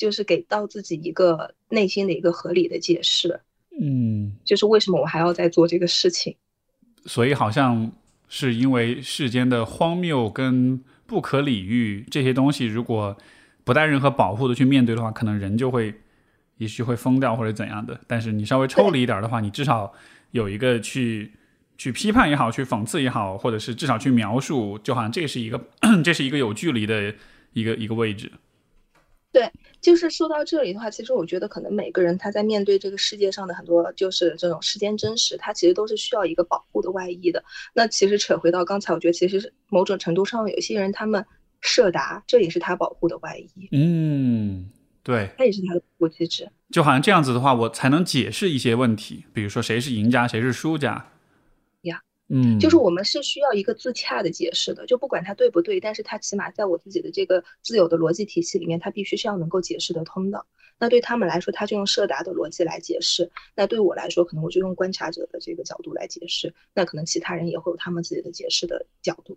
[0.00, 3.40] 就是给到自己一个内心的一个合理的解释。
[3.78, 6.36] 嗯，就是为什么我还要再做这个事情？
[7.04, 7.92] 所以好像。
[8.32, 13.16] 是因为世间的荒谬跟不可理喻这些东西，如果
[13.64, 15.92] 不带任何保护的去面对的话，可能人就会
[16.58, 17.98] 也许会疯掉或者怎样的。
[18.06, 19.92] 但是你稍微抽离一点的话，你至少
[20.30, 21.32] 有一个去
[21.76, 25.60] 去批判也好，去讽刺也好，或者是至少去描述，就好像这是一个
[26.04, 27.12] 这是一个有距离的
[27.52, 28.30] 一个一个位置。
[29.32, 29.50] 对。
[29.80, 37.42] 就是说到这里的话，其实我觉得可能每个人他在面对这个世界上的很多就是这种世间真实，他其实都是需要一个保护的外衣的。
[37.72, 41.24] 那其实扯回到刚才，我觉得其实是某种程度上，有些人他们
[41.62, 43.68] 设达，这也是他保护的外衣。
[43.72, 44.68] 嗯，
[45.02, 46.50] 对，他也是他的保护机制。
[46.70, 51.12] 就好像这样子的话，我才能解释一些问题，比如说谁是赢家，谁是输家。
[52.32, 60.46] 嗯，就是我们是需要一个自洽的解释的，就不管它对不对，但是它起码在我自己的这个自有的逻辑体系里面，它必须是要能够解释得通的。
[60.78, 63.24] 那对他们来说，他就用设达的逻辑来解释；
[63.54, 66.54] 那对我来说，可能我就用观察者的这个角度来解释。
[66.72, 69.36] 那可能其他人也会有他们自己的解释的角度。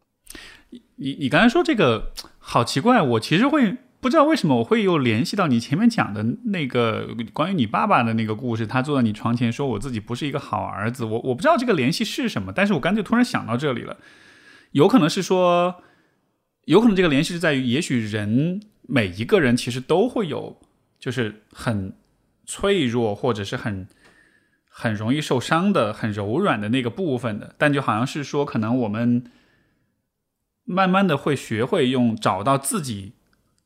[0.96, 3.76] 你你刚才说这个好奇怪，我其实会。
[4.04, 13.98] 不知道为什么我会又联系到你前面讲的那个关于你爸爸的那个故事，他坐在你床前说我自己不是一个好儿子，我我不知道这个联系是什么，但是我干脆突然想到这里了，
[14.72, 15.82] 有可能是说，
[16.66, 20.60] 有可能这个联系是在于，也许人每一个人其实都会有，
[21.00, 21.96] 就是很
[22.46, 23.88] 脆弱或者是很
[24.68, 29.24] 很容易受伤的、很柔软的那个部分的，但就好像是说，可能我们
[30.66, 33.14] 慢慢的会学会用找到自己。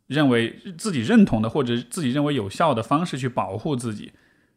[0.08, 4.12] 认为自己认同的或者自己认为有效的方式去保护自己，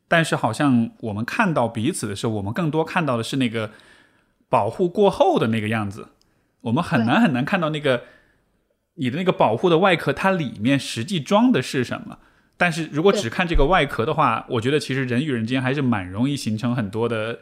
[0.09, 3.71] 但是好像我们看到彼此的时候，我们更多看到的是那个
[4.49, 6.09] 保护过后的那个样子。
[6.63, 8.05] 我们很难很难看到那个
[8.95, 12.19] 你的那个保护的外壳，它里面实际装的是什么。
[12.57, 17.41] 但是如果只看这个外壳的话，我觉得其实人与人之间还是蛮容易形成很多的。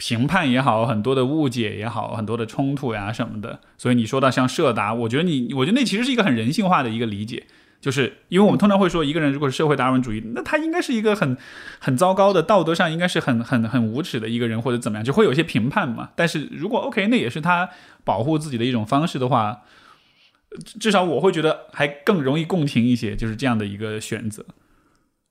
[0.00, 3.60] 评判也好，很多的误解也好，很多的冲突呀什么的。
[3.76, 7.44] 所以你说到像社达，我觉得你，我觉得那其实是一个很人性化的一个理解，
[7.82, 11.36] 就是因为我们通常会说，一个人如果是社会达尔文主义，那他应该是一个很
[11.78, 16.08] 很糟糕的，道德上应该是很很很无耻的一个人，或者怎么样，就会有些评判嘛。
[16.16, 17.68] 但是如果 OK，那也是他
[18.02, 19.60] 保护自己的一种方式的话，
[20.80, 24.46] 至少我会觉得还更容易共情一些，就是这样的一个选择。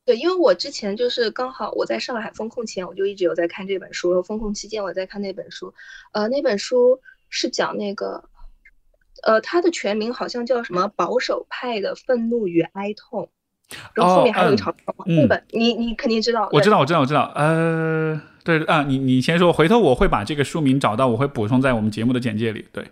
[0.09, 4.23] 对，因为我之前就是刚好我在上海封控前，我就一直有在看这本书。
[4.23, 5.71] 封控期间我在看那本书，
[6.13, 6.99] 呃，那本书
[7.29, 8.23] 是讲那个，
[9.21, 13.29] 呃，它的全名好像叫什么“保守派的愤怒与哀痛”，
[13.93, 15.05] 然后后面还有一长话。
[15.05, 17.31] 那本你你肯定知道，我知道，我知道，我知道。
[17.35, 22.65] 呃，对啊，你你先说，回头我会把这个书名找到，我会补充在我们节目的简介里。
[22.71, 22.83] 对。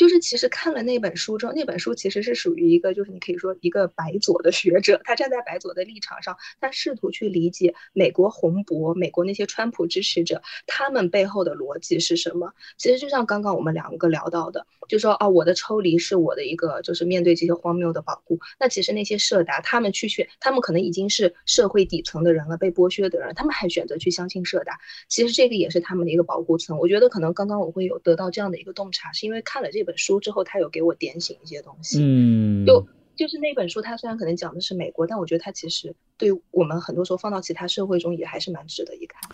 [0.00, 12.50] 就是其实看了那本书之后，那本书其实是属于一个，就是你可以说一个白左的学者，他站在白左的立场上，他试图去理解美国红博、美国那些川普支持者他们背后的逻辑是什么。
[12.78, 18.40] 其实就像刚刚我们两个聊到的，就说啊，我的抽离是我的一个，就是面对这些荒谬的保护。
[18.58, 24.78] 那其实那些社达，他们去选，他们可能已经是社会底层的人了，被剥削的人，他们还选择去相信社达，
[25.10, 26.78] 其实这个也是他们的一个保护层。
[26.78, 29.42] 我觉得可能刚刚我会有得到这样的一个洞察，是因为。
[29.42, 31.98] 看了这本书之后，他有给我点醒一些东西。
[32.02, 32.86] 嗯，就
[33.16, 39.30] 就是那本书，它虽然可能讲的是美国，但我觉得它其实对我们很多时候放到其他社会中也还是蛮值得一看。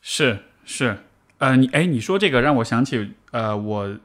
[0.00, 0.96] 是是，
[1.38, 3.98] 呃，你哎，你说这个让我想起，呃，我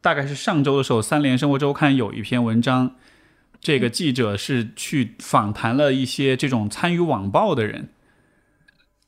[0.00, 2.94] 大概是上周的时候，《三联生活周刊》有一篇文章，
[3.60, 7.88] 这个记者是去访谈了一些这种参与网暴的人，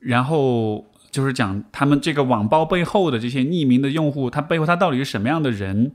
[0.00, 5.92] 然后就是讲他们这个网暴背后的这些匿名的用户，他背后他到底是什么样的人。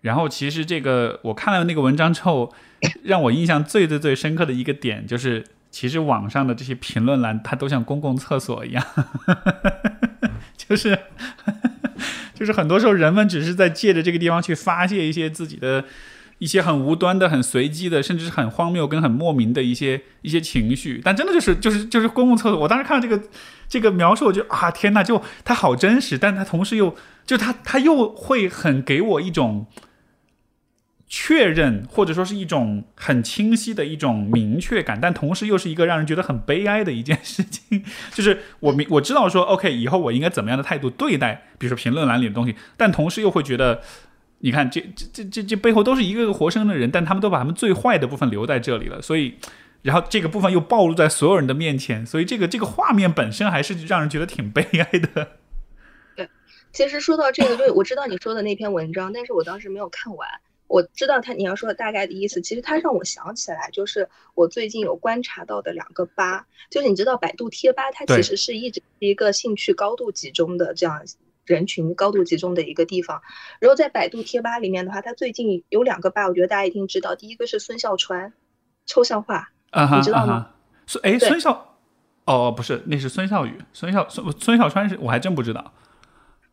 [0.00, 2.52] 然后其实这个我看了那个文章之后，
[3.04, 8.84] 让我印象最最最深刻的一个点就是，其实网上的这些评论栏它都像公共厕所一样，
[10.56, 10.98] 就是。
[12.34, 15.82] 就是很多时候，人们只是在借着这个地方去发泄一些自己的
[16.38, 21.00] 一些很无端的、很随机的，甚至是很荒谬跟很莫名的一些一些情绪。
[21.04, 22.58] 但真的就是就是就是公共厕所。
[22.60, 23.28] 我当时看到这个
[23.68, 26.94] 这个描述，我就啊天呐，就它好真实，但它同时又
[27.24, 29.66] 就它它又会很给我一种。
[31.08, 37.84] 确认或者说是一种很清晰的一种明确感，但同时又是一个让人觉得很悲哀的一件事情。
[38.12, 43.82] 就是我明我知道说，OK，以后我应该怎么样的态度对待，比如说评论栏里的东西，但同时又会觉得，
[44.46, 49.34] 你看这这这这这背后都是一个个活生生的人，但他们都把他们最坏的部分留在这里了，所以，
[49.82, 55.30] 然后这个部分又暴露在所有人的面前，所以这个这个画面本身还是让人觉得挺悲哀的。
[56.14, 56.30] 对，
[56.72, 60.28] 其实说到这个，就我知道你说的那篇文章，但是我当时没有看完。
[60.68, 71.04] 我知道他你要说的大概的意思，其实他让我想起来，就是我最近有观察到的两个吧，就是你知道百度贴吧，它其实是一直一个兴趣高度集中的这样
[71.46, 73.22] 人群高度集中的一个地方。
[73.60, 78.32] 然后在百度贴吧里面的话，它最近有两个吧，我觉得大家一定知道，第一个是孙笑川，
[78.84, 79.50] 抽象画，
[79.96, 80.50] 你知道吗？
[80.86, 81.76] 孙哎孙笑，
[82.24, 85.72] 哦不是，那是孙笑宇，孙笑孙孙笑川是我还真不知道。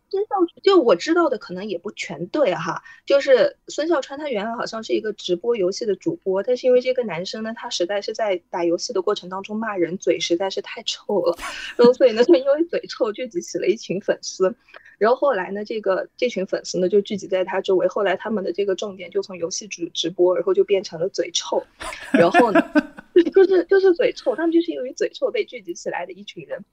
[0.09, 11.35] 孙笑就我知道的可能也不全对哈，就是孙笑川他原来好像是一个直播游戏的主播，但是因为这个男生呢，他实在是在打游戏的过程当中骂人，嘴实在是太臭了，
[11.77, 14.55] 然后所以呢，就因为嘴臭聚集起了一群粉丝，
[14.97, 21.63] 然后后来呢，这个这群粉丝呢就聚集在他周围，后来他们的这个重点就从游戏直直播，然后就变成了嘴臭，
[22.11, 22.61] 然后呢，
[23.33, 26.63] 就是就是嘴臭，他们就是因为嘴臭被聚集起来的一群人。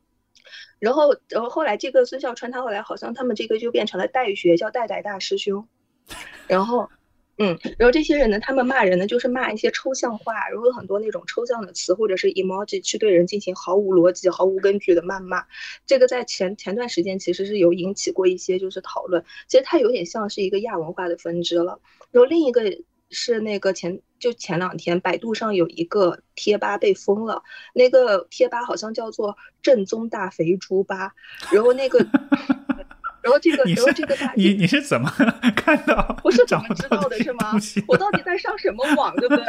[0.79, 5.69] 然后，然后后来这个孙笑川，他后来好像他们这个就变成了代学，叫代代大师兄。
[6.47, 6.89] 然后，
[7.41, 15.45] 嗯，然后这些人呢，他们骂人呢，就是骂一些抽象化，然后有很多那种抽象的词或者是 emoji 去对人进行毫无逻辑、毫无根据的谩骂。
[15.87, 19.25] 这个在前前段时间其实是有引起过一些就是讨论。
[19.49, 21.81] 其实它有点像是一个亚文化的分支了。
[22.11, 22.63] 然后另一个。
[23.13, 27.43] 是那个前就前两天，百度上有一个贴吧被封了，
[27.75, 31.13] 那个贴吧好像叫做“正宗大肥猪吧”，
[31.53, 31.99] 然后那个，
[33.23, 35.11] 然后这个，然后这个大，你你是怎么
[35.57, 36.17] 看到？
[36.25, 37.53] 我是怎么知道的是吗？
[37.87, 39.45] 我到底在上什么网，对不对？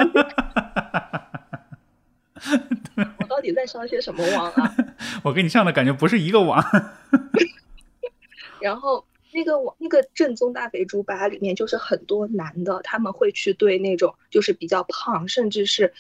[3.20, 4.76] 我到底在上些什么网啊？
[5.24, 6.64] 我跟你上的感觉不是一个网。
[8.62, 9.06] 然后。
[9.34, 15.94] 那个网那个正宗大肥猪吧里面就是很多男的，他们会去对那种就是比较胖甚至是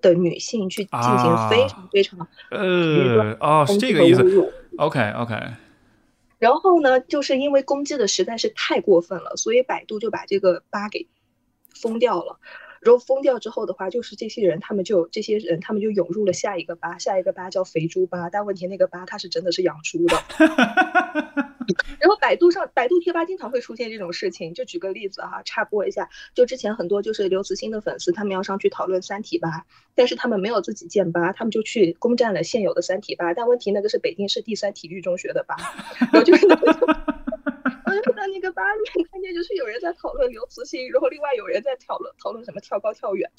[0.00, 4.24] 的女性去进行非常非常呃哦是这个意思。
[4.78, 5.34] OK OK。
[6.38, 11.08] 然后呢，就是因为攻击的实在是太过分了，所以百度就把这个吧给
[11.74, 12.38] 封掉了。
[12.80, 20.16] 然后封掉之后的话，就是这些人他们就这些人他们就涌入了下一个吧，下一个吧叫肥猪吧，但问题那个吧它是真的是养猪的。
[22.00, 35.56] 然后百度上百度贴吧经常会出现这种事情，就举个例子哈，插播一下，就之前很多就是刘慈欣的粉丝，他们要上去讨论三体吧，但是他们没有自己建吧，他们就去攻占了现有的三体吧，但问题那个是北京市第三体育中学的吧，
[36.10, 36.46] 然后就是。
[37.88, 43.30] 我就在那个吧里面看见，就是有人在讨论刘慈欣，然后另外有人在讨论讨论什么跳高跳远。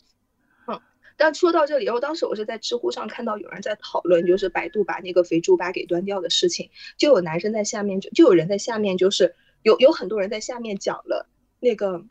[0.68, 0.82] 嗯，
[1.18, 12.04] 但说到这里，然后当时我是在知乎上看到有人在讨论，就是百度把那个肥猪吧给端掉的事情，就有男生在下面就就有人在下面就是有有很多人在下面讲了那个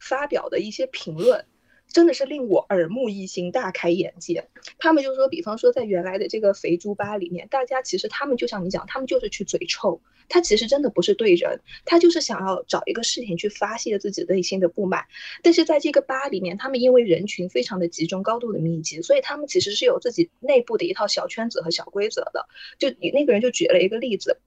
[0.00, 1.44] 发表的一些评论。
[1.92, 4.48] 真的是令我耳目一新、大开眼界。
[4.78, 10.00] 他们就说，比方说，在原来的这个肥猪吧里面，大家其实他们就像你讲，他们就是去嘴臭。
[10.28, 15.04] 他其实真的不是对人，他就是想要找一个事情去发泄自己内心的不满。
[15.42, 22.48] 但是在这个吧里面，他们因为人群非常的集中、高度的密集，所以他们其实是有自己内部的一套小圈子和小规则的。
[22.78, 24.38] 就你那个人就举了一个例子，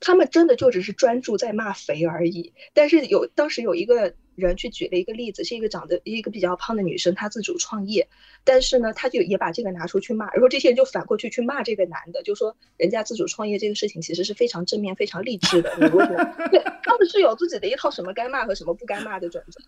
[0.00, 2.52] 他们真的就只是专注在骂肥而已。
[2.74, 4.14] 但是有当时有一个。
[4.46, 8.08] 人去举了一个例子，是一个长得一个比较胖的女生，她自主创业，
[8.44, 16.24] 但是呢，她就也把这个拿出去骂，然后这些人就反过去去骂这个男的，就说人家自主创业这个事情其实是非常正面、非常励志的，你为什么？
[16.50, 19.60] 对，他们是有自己的一套什么该骂和什么不该骂的准则。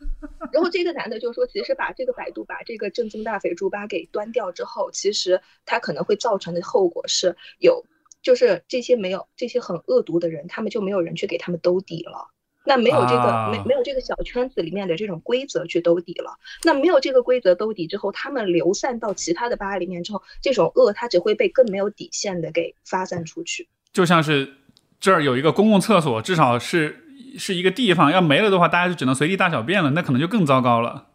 [0.52, 7.84] 然后这个男的就说，其实把这个百度把这个正宗大肥猪吧给端掉之后，其实他可能会造成的后果是有，
[8.22, 12.28] 就是这些没有这些很恶毒的人，他们就没有人去给他们兜底了。
[12.64, 23.68] 那没有这个啊没没有这个小圈子里面的这种规则去兜底了，那没有这个规则兜底之后，他们流散到其他的吧里面之后，这种恶它只会被更没有底线的给发散出去。
[23.92, 24.54] 就像是
[25.00, 27.04] 这儿有一个公共厕所，至少是
[27.36, 31.08] 是一个地方，要没了的话，大家就只能随地大小便了，那可能就更糟糕了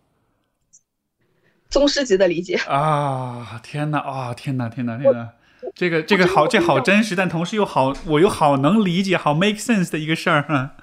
[1.70, 3.60] 宗师级的理解，啊！
[3.64, 4.34] 天哪啊！
[4.34, 4.70] 天哪！
[4.70, 4.98] 天哪！
[4.98, 5.30] 天哪！
[5.76, 10.44] 这个这个好，这好真实，但同时又好，我又好能理解，好 make sense 的一个事儿。
[10.44, 10.76] 啊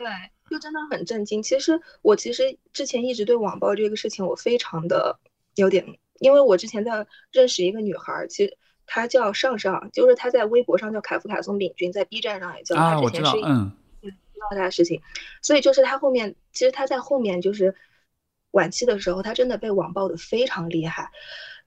[0.00, 0.08] 对，
[0.48, 1.42] 就真的很震惊。
[1.42, 5.20] 其实我其实之前一直对网暴这个事情我非常的
[5.56, 5.84] 有点，
[6.20, 8.56] 因为我之前在认识一个女孩儿，其实
[8.86, 15.02] 她叫上上，就是她在微博上叫凯夫卡松炳君，在 B 站上也叫她，啊，知道前是，嗯知道她的事情，
[15.42, 17.74] 所以就是她后面，其实她在后面就是
[18.52, 21.10] 晚期的时候，她真的被网暴的非常厉害。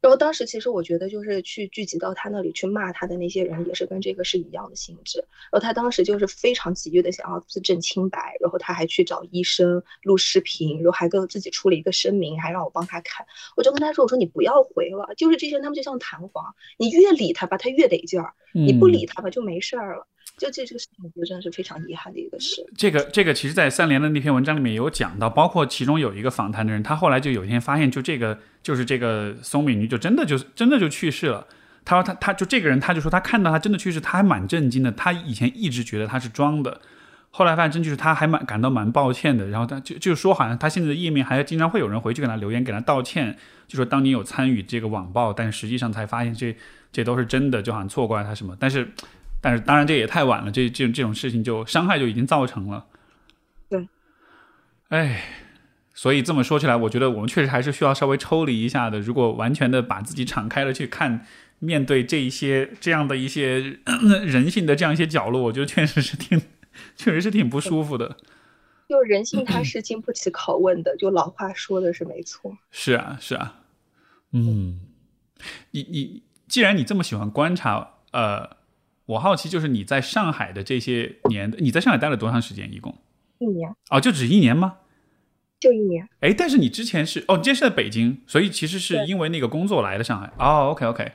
[0.04, 5.20] 然后当时其实我觉得，就是去聚集到他那里去骂他的那些人，也是跟这个是一样的性质。
[5.50, 13.26] 然后他当时就是非常急于的想要自证清白，然后他还去找医生录视频，然后还跟自己出了一个声明，还让我帮他看。
[13.56, 20.06] 我就跟他说：“我说你不要回了，就是这些人他们就像弹簧，你越理他吧，他越得劲儿；你不嗯理他吧，就没事儿了。”
[20.38, 22.66] 就这这个事情，我觉得真的是非常遗憾的一个事。
[22.76, 31.48] 这个这个，其实，在三联的那篇文章里面有讲到，包括其中有一个访谈的人，他后来就有一天发现，就这个就是这个松敏女就真的就真的就去世了。
[31.86, 34.92] 他说他他就这个人，他就说他看到他真的去世，他还蛮震惊的。
[34.92, 36.82] 他以前一直觉得他是装的，
[37.30, 39.50] 后来发现真就是他还蛮感到蛮抱歉的。
[39.50, 43.38] 然后他就就说，好像他现在的页面还经常会有人回去给他留言，给他道歉，
[43.68, 46.56] 就说当你有参与这个网暴，但实际上才发现这
[46.92, 48.56] 这都是真的，就好像错怪他什么。
[48.58, 48.90] 但是
[49.44, 52.86] 但是当然这也太晚了，这这这种事情就伤害就已经造成了。
[53.70, 53.86] 对，
[54.88, 55.26] 哎，
[55.94, 59.02] 所以这么说起来，我觉得我们确实还是需要稍微抽离一下的。
[59.02, 61.26] 如果完全的把自己敞开了去看，
[61.60, 63.80] 面对这一些这样的一些
[64.26, 66.42] 人性的这样一些角落，我觉得确实是挺，
[66.96, 68.16] 确实是挺不舒服的。
[68.88, 72.58] 就人性它是经不起拷问的，就老话说的是没错。
[72.72, 73.56] 是啊，是啊，
[74.32, 74.80] 嗯，
[75.72, 78.58] 你你既然你这么喜欢观察，呃，
[79.06, 82.74] 我好奇就是你在上海的这些年，你在上海待了多长时间？
[82.74, 82.96] 一共？
[83.40, 84.76] 一年哦，就只一年吗？
[85.60, 90.32] 就一年，哎，但是你之前是哦，你之前是在北京，所以其实是因为那个工作来的上海。
[90.38, 91.12] 哦，OK OK，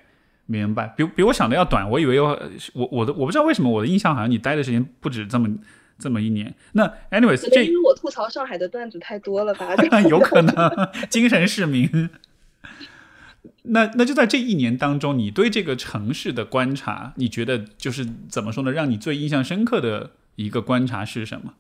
[0.47, 0.93] 明白。
[0.97, 2.25] 比比我想的要短，我以为有
[2.73, 5.49] 我我的我不知道为什么我的印象好像你待的时间不止这么
[5.99, 6.55] 这么一年。
[6.73, 9.75] 那 anyways 这因为我吐槽上海的段子太多了吧？
[10.09, 10.55] 有可能
[11.09, 12.11] 精神市民。
[13.71, 18.73] 那那就在这一年当中，你对这个城市的观察，你觉得就是怎么说呢？
[18.73, 21.55] 让你最印象深刻的一个观察是什么？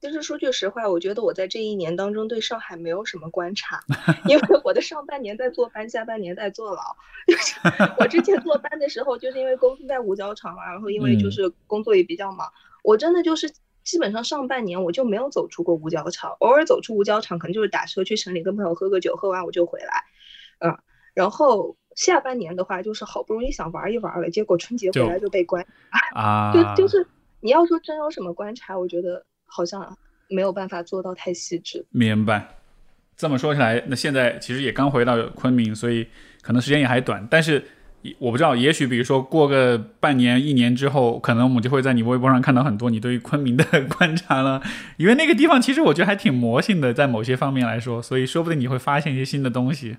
[0.00, 3.84] 其实说句实话，我觉得我在这一年当中对上海没有什么观察，
[4.26, 6.82] 因为 我的上半年在坐班，下半年在坐牢。
[7.28, 7.54] 就是
[7.98, 12.50] 我之前坐班的时候，就是因为公司在五角场嘛，然后因为就是工作也比较忙，
[12.82, 13.52] 我真的就是
[13.84, 20.04] 基本上上半年我就没有走出过五角场，偶尔走出五角场可能就是打车去城里跟朋友喝个酒，喝完我就回来，
[20.60, 20.74] 嗯，
[21.12, 25.66] 然后下半年的话就是好不容易想玩一玩了，结果春节回来就被关。
[26.14, 27.06] 啊，就就是
[27.40, 29.96] 你要说真有什么观察，我觉得好像
[30.28, 31.84] 没有办法做到太细致。
[31.90, 32.56] 明白。
[33.16, 36.06] 这么说起来，那现在其实也刚回到昆明，所以
[36.40, 37.28] 可能时间也还短。
[37.30, 37.62] 但是
[38.18, 43.64] 我不知道，也许比如说过个半年、一年之后，可能我们就会在你微博上看到很多你对于昆明的
[43.98, 44.62] 观察了。
[44.96, 49.98] 因为那个地方其实我觉得还挺魔性的，在某些方面来说，所以说不定你会发现一些新的东西。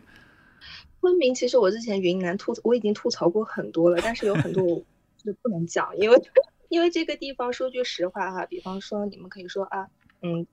[1.01, 4.81] 昆明其实我之前云南吐我已经吐槽过很多了，但是有很多我
[5.17, 6.21] 就不能讲，因为
[6.69, 9.87] 因为这个地方说句实话哈，比方说你们可以说啊，
[10.21, 10.45] 嗯，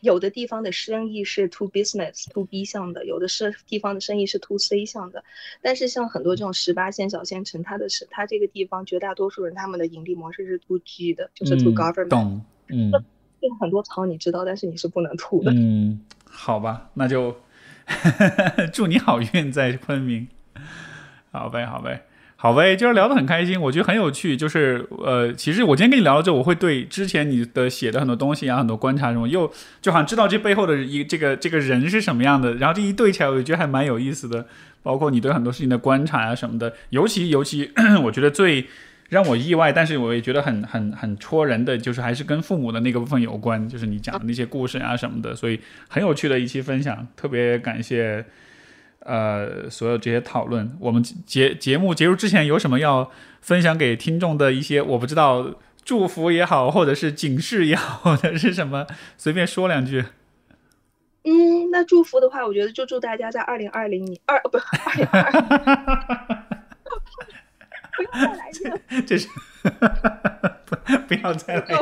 [0.00, 5.24] 有的地方的生意是 to business to B 向的，有的是地方的生意是 to C 向的，
[5.62, 12.92] 但是像很多这种十八线小县城，它的是它这个地方绝大多数人他们的盈利模式是 to G 的，就是 to 嗯 government，、懂，嗯。
[13.40, 15.52] 这个很多槽你知道，但是你是不能吐的。
[15.54, 17.32] 嗯，好吧，那就
[18.72, 20.28] 祝你好运在昆明。
[21.32, 22.04] 好呗，好呗。
[22.40, 24.36] 好呗，今儿聊得很开心，我觉得很有趣。
[24.36, 29.50] 就是呃，其实我今天跟你聊了之后，我会对之前你的写的很多东西啊，很多观察什么，又
[29.82, 32.54] 就好像知道这背后的一这个这个人是什么样的。
[32.54, 34.46] 然后这一对起来，我觉得还蛮有意思的。
[34.80, 37.72] 包括你对很多事情的观察啊什么的，尤其尤其，
[38.04, 38.66] 我觉得最
[39.08, 48.24] 让我意外，但是我也觉得很很很戳人的，就是还是跟父母的那个部分有关，就是你讲的那些故事啊什么的，所以很有趣的一期分享，特别感谢。
[49.00, 53.10] 呃，所有这些讨论，我们节节目结束之前有什么要
[53.40, 58.86] 分享给听众的一些，我不知道祝福也好，或者是警示也好，或者是什么，
[59.16, 60.04] 随便说两句。
[61.24, 65.32] 嗯，那祝福的话，我觉得就祝大家在二零二零年二不二零二，
[68.04, 69.28] 不要再来一个，这是，
[70.64, 70.76] 不
[71.08, 71.76] 不要再来一。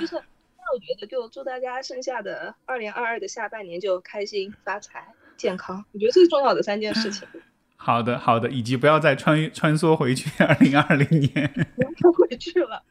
[0.00, 5.84] 就是，那我觉得，就祝大家剩下的二零二二的下半年就开心、发财、健康。
[5.92, 7.26] 我觉得最重要的三件事情。
[7.76, 11.52] 好的，好的，以及不要再穿穿梭回去二零二零年。
[11.76, 12.82] 不要回去了。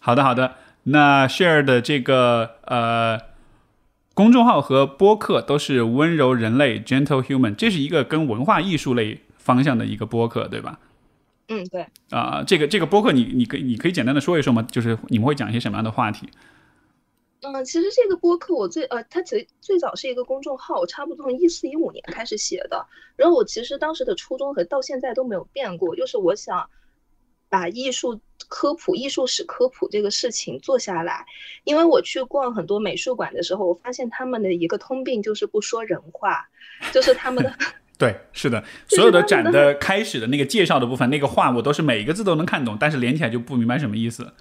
[0.00, 3.20] 好的，好的，那 share 的这个呃。
[4.18, 10.80] 公众号和播客都是温柔人类 Gentle Human，这是一个跟文化艺术类方向的一个播客，对吧？
[11.46, 11.86] 嗯，对。
[12.10, 14.60] 啊，这个这个播客，你你可以你可以简单的说一说吗？
[14.62, 16.28] 就是你们会讲一些什么样的话题？
[17.42, 22.84] 嗯，其实这个播客我最呃，它其实最早是一个公众号，我差不多从一四一五年开始写的。
[23.14, 26.68] 然后我其实当时的初衷和到现在都没有变过，就是我想
[27.48, 31.24] 把艺术科普、艺术史科普这个事情做下来。
[31.64, 36.48] 因为我去逛很多美术馆的时候，我发现他们的一个通病就是不说人话，
[36.92, 37.52] 就是他们的
[37.98, 44.32] 对，是的， 所有的展的开始的那个介绍的部分，那个话我都是每一个字都能看懂，但是连起来就不明白什么意思。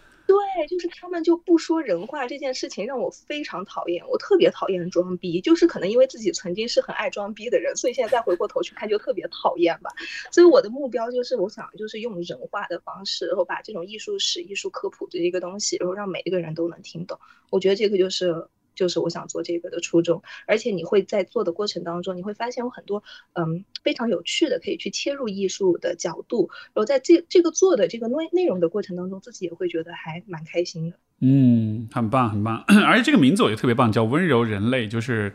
[0.68, 9.90] 就是他们就不说人话这件事情让我非常讨厌，我特别讨厌装逼，就是可能因为自己曾经是很爱装逼的人，所以现在再回过头去看就特别讨厌吧。
[10.32, 17.18] 所以我的目标就是，我想就是用人话的方式，然后把这种艺术史、艺术科普这一个东西，然后让每一个人都能听懂。
[17.50, 18.48] 我觉得这个就是。
[18.78, 30.96] 就是我想做这个的初衷，而且你会在做的过程当中，你会发现有很多嗯非常有趣的可以去切入艺术的角度，然后在这这个做的这个内内容的过程当中，自己也会觉得还蛮开心的。
[31.20, 35.34] 嗯，很棒很棒， 而且这个名字我觉得特别棒，叫温柔人类，就是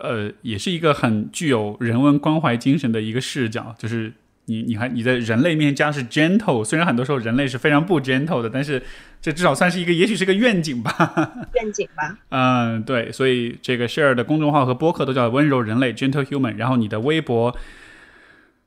[0.00, 4.12] 呃也是一个很具有人文关怀精神的一个视角，就是。
[4.46, 8.82] 你你还你在人类面前加是 gentle，虽然很多时候人类是非常不 gentle 的，但是
[9.20, 11.32] 这至少算是一个，也许是个愿景吧。
[11.54, 12.16] 愿景吧。
[12.30, 17.54] 嗯，对，所以这个 share 的公众号和播客都叫温柔人类 gentle human，然后你的微博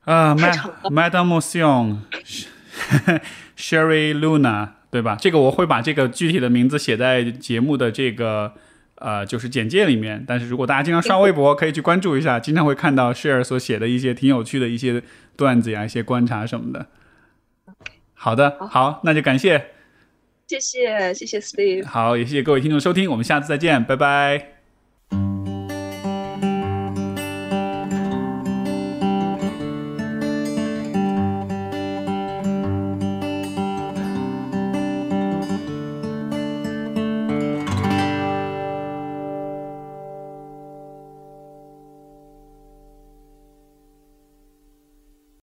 [0.05, 1.39] 啊，Madame
[3.57, 5.17] Sion，Sherry Luna，对吧？
[5.19, 8.53] 这个我会把这个具体的名字写在节目的这个。
[8.97, 15.03] 呃，就是简介里面，但是如果大家经常刷微博，可以去关注一下，经常会看到 share 所写的一些挺有趣的一些
[15.35, 16.85] 段子呀，一些观察什么的。
[18.13, 19.71] 好的，好，那就感谢，
[20.47, 24.52] 谢谢，谢谢 Steve，好，也谢谢各位听众收听，我们下次再见，拜拜。